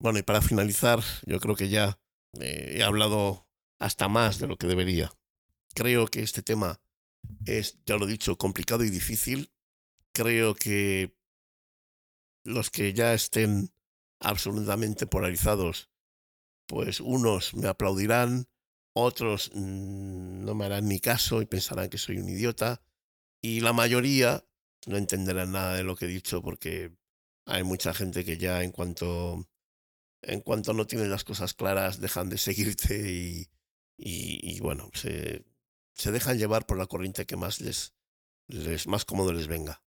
[0.01, 1.99] Bueno, y para finalizar, yo creo que ya
[2.41, 3.49] eh, he hablado
[3.79, 5.13] hasta más de lo que debería.
[5.75, 6.81] Creo que este tema
[7.45, 9.51] es, ya lo he dicho, complicado y difícil.
[10.13, 11.17] Creo que
[12.45, 13.73] los que ya estén
[14.21, 15.91] absolutamente polarizados,
[16.67, 18.49] pues unos me aplaudirán,
[18.95, 22.83] otros mm, no me harán ni caso y pensarán que soy un idiota,
[23.41, 24.45] y la mayoría
[24.87, 26.93] no entenderán nada de lo que he dicho porque
[27.47, 29.49] hay mucha gente que ya en cuanto
[30.23, 33.49] en cuanto no tienes las cosas claras, dejan de seguirte y,
[33.97, 35.45] y, bueno, se,
[36.05, 37.95] dejan llevar por la corriente que más les,
[38.47, 39.83] les más cómodo les venga.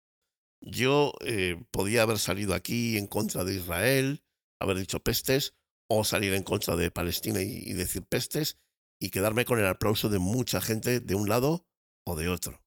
[0.60, 4.24] Yo eh, podía haber salido aquí en contra de Israel,
[4.60, 5.54] haber dicho pestes,
[5.88, 8.58] o salir en contra de Palestina y, decir pestes,
[9.00, 11.66] y quedarme con el aplauso de mucha gente de un lado
[12.04, 12.62] o de otro.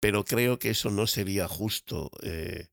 [0.00, 2.68] Pero creo que eso no sería justo eh,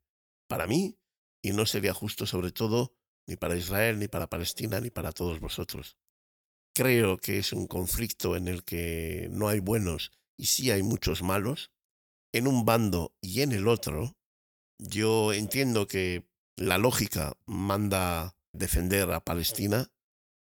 [0.47, 0.97] para mí
[1.41, 2.95] y no sería justo sobre todo
[3.27, 5.97] ni para Israel, ni para Palestina, ni para todos vosotros.
[6.73, 11.21] Creo que es un conflicto en el que no hay buenos y sí hay muchos
[11.21, 11.71] malos,
[12.33, 14.15] en un bando y en el otro.
[14.79, 16.25] Yo entiendo que
[16.57, 19.91] la lógica manda defender a Palestina,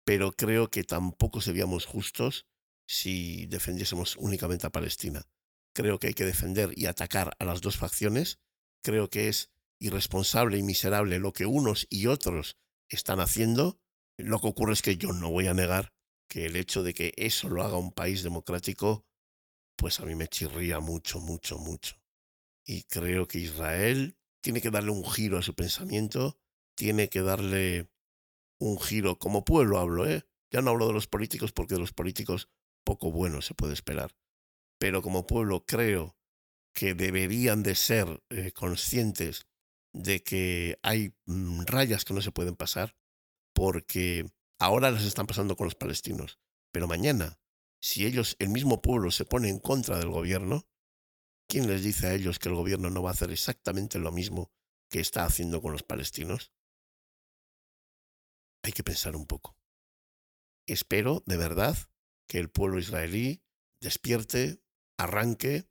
[0.04, 2.46] pero creo que tampoco seríamos justos
[2.86, 5.26] si defendiésemos únicamente a Palestina.
[5.74, 8.38] Creo que hay que defender y atacar a las dos facciones.
[8.82, 12.56] Creo que es irresponsable y miserable lo que unos y otros
[12.88, 13.78] están haciendo.
[14.16, 15.92] Lo que ocurre es que yo no voy a negar
[16.28, 19.06] que el hecho de que eso lo haga un país democrático,
[19.76, 21.96] pues a mí me chirría mucho, mucho, mucho.
[22.66, 26.38] Y creo que Israel tiene que darle un giro a su pensamiento,
[26.76, 27.90] tiene que darle
[28.58, 30.24] un giro, como pueblo hablo, ¿eh?
[30.50, 32.48] Ya no hablo de los políticos porque de los políticos
[32.84, 34.14] poco bueno se puede esperar.
[34.78, 36.16] Pero como pueblo creo
[36.74, 39.46] que deberían de ser eh, conscientes
[39.94, 42.96] de que hay mm, rayas que no se pueden pasar
[43.54, 44.26] porque
[44.58, 46.40] ahora las están pasando con los palestinos.
[46.72, 47.38] Pero mañana,
[47.80, 50.66] si ellos, el mismo pueblo, se pone en contra del gobierno,
[51.48, 54.50] ¿quién les dice a ellos que el gobierno no va a hacer exactamente lo mismo
[54.90, 56.52] que está haciendo con los palestinos?
[58.64, 59.56] Hay que pensar un poco.
[60.66, 61.76] Espero, de verdad,
[62.26, 63.44] que el pueblo israelí
[63.80, 64.60] despierte,
[64.98, 65.68] arranque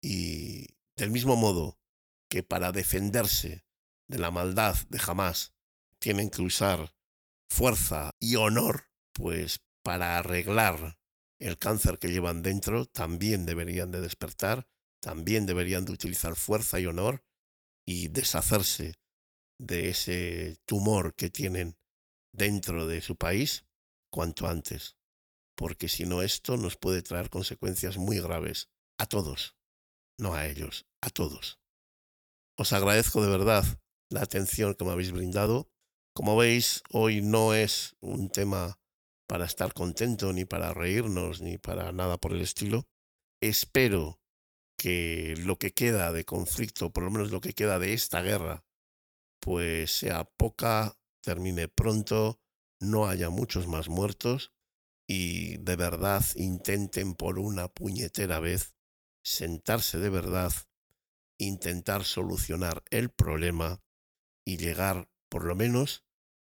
[0.00, 1.81] y, del mismo modo
[2.32, 3.62] que para defenderse
[4.08, 5.52] de la maldad de Hamas
[5.98, 6.94] tienen que usar
[7.50, 10.98] fuerza y honor, pues para arreglar
[11.38, 14.66] el cáncer que llevan dentro, también deberían de despertar,
[15.02, 17.22] también deberían de utilizar fuerza y honor
[17.84, 18.94] y deshacerse
[19.58, 21.76] de ese tumor que tienen
[22.32, 23.66] dentro de su país
[24.10, 24.96] cuanto antes,
[25.54, 29.54] porque si no esto nos puede traer consecuencias muy graves a todos,
[30.18, 31.61] no a ellos, a todos.
[32.62, 33.64] Os agradezco de verdad
[34.08, 35.68] la atención que me habéis brindado.
[36.14, 38.78] Como veis, hoy no es un tema
[39.26, 42.86] para estar contento, ni para reírnos, ni para nada por el estilo.
[43.42, 44.20] Espero
[44.78, 48.64] que lo que queda de conflicto, por lo menos lo que queda de esta guerra,
[49.40, 52.38] pues sea poca, termine pronto,
[52.80, 54.52] no haya muchos más muertos
[55.08, 58.76] y de verdad intenten por una puñetera vez
[59.24, 60.52] sentarse de verdad,
[61.46, 63.82] intentar solucionar el problema
[64.44, 66.04] y llegar por lo menos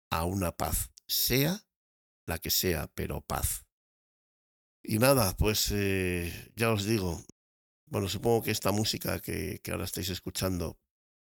[0.09, 1.65] a una paz, sea
[2.25, 3.65] la que sea, pero paz.
[4.83, 7.23] Y nada, pues eh, ya os digo,
[7.85, 10.79] bueno, supongo que esta música que, ahora estáis escuchando,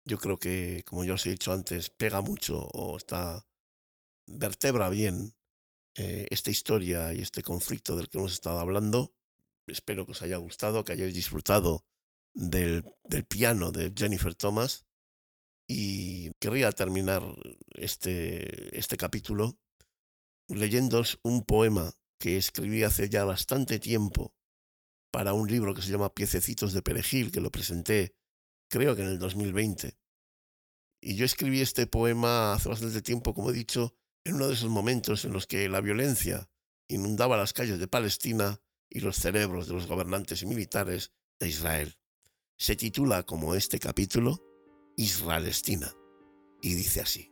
[0.04, 3.46] yo creo que, como ya os he dicho antes, pega mucho o está
[4.26, 5.34] vertebra bien
[5.94, 9.14] eh, esta historia y este conflicto del que hemos estado hablando.
[9.66, 11.84] Espero que os haya gustado, que hayáis disfrutado
[12.34, 14.86] del, del piano de Jennifer Thomas.
[15.68, 17.22] Y querría terminar
[17.74, 19.58] este, este capítulo
[20.48, 24.34] leyéndos un poema que escribí hace ya bastante tiempo
[25.10, 28.14] para un libro que se llama Piececitos de Perejil, que lo presenté
[28.72, 29.98] creo que en el 2020.
[31.02, 33.94] Y yo escribí este poema hace bastante tiempo, como he dicho,
[34.24, 36.48] en uno de esos momentos en los que la violencia
[36.88, 41.98] inundaba las calles de Palestina y los cerebros de los gobernantes y militares de Israel.
[42.62, 44.40] Se titula como este capítulo
[44.96, 45.92] Israelestina
[46.60, 47.31] y dice así.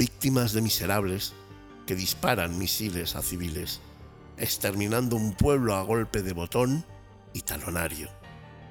[0.00, 1.34] Víctimas de miserables
[1.86, 3.82] que disparan misiles a civiles,
[4.38, 6.86] exterminando un pueblo a golpe de botón
[7.34, 8.08] y talonario,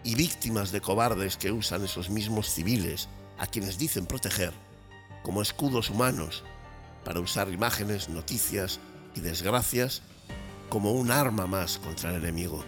[0.04, 4.54] y víctimas de cobardes que usan esos mismos civiles a quienes dicen proteger
[5.22, 6.44] como escudos humanos
[7.06, 8.80] para usar imágenes, noticias
[9.14, 10.02] y desgracias
[10.68, 12.66] como un arma más contra el enemigo.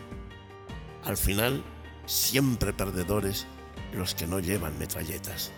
[1.04, 1.64] Al final,
[2.06, 3.48] siempre perdedores
[3.92, 5.52] los que no llevan metralletas.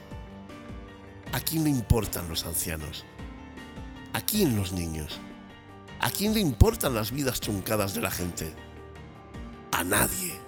[1.33, 3.05] ¿A quién le importan los ancianos?
[4.13, 5.19] ¿A quién los niños?
[5.99, 8.53] ¿A quién le importan las vidas truncadas de la gente?
[9.71, 10.39] A nadie.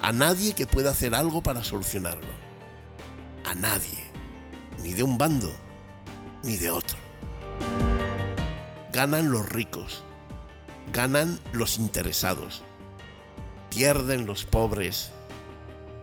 [0.00, 2.30] A nadie que pueda hacer algo para solucionarlo.
[3.44, 4.04] A nadie.
[4.84, 5.52] Ni de un bando,
[6.44, 6.96] ni de otro.
[8.92, 10.04] Ganan los ricos.
[10.92, 12.62] Ganan los interesados.
[13.68, 15.10] Pierden los pobres.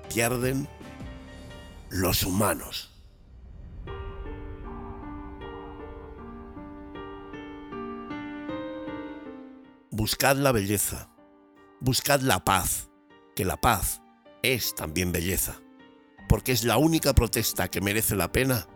[0.10, 0.68] Pierden
[1.90, 2.95] los humanos.
[9.98, 11.08] Buscad la belleza,
[11.80, 12.90] buscad la paz,
[13.34, 14.02] que la paz
[14.44, 15.56] es también belleza,
[16.28, 18.68] porque es la única protesta que merece la pena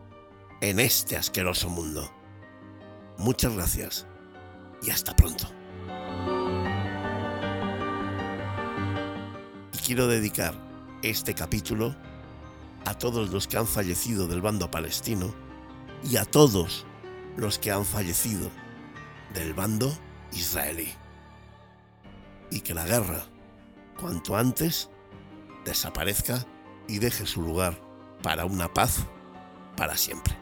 [0.61, 2.09] en este asqueroso mundo.
[3.17, 4.07] Muchas gracias
[4.81, 5.51] y hasta pronto.
[9.73, 10.53] Y quiero dedicar
[11.01, 11.97] este capítulo
[12.85, 15.35] a todos los que han fallecido del bando palestino
[16.01, 16.85] y a todos
[17.35, 18.49] los que han fallecido
[19.33, 19.91] del bando
[20.31, 20.93] israelí
[22.51, 23.23] y que la guerra,
[23.99, 24.89] cuanto antes,
[25.65, 26.45] desaparezca
[26.87, 27.79] y deje su lugar
[28.23, 29.05] para una paz
[29.75, 30.38] para siempre.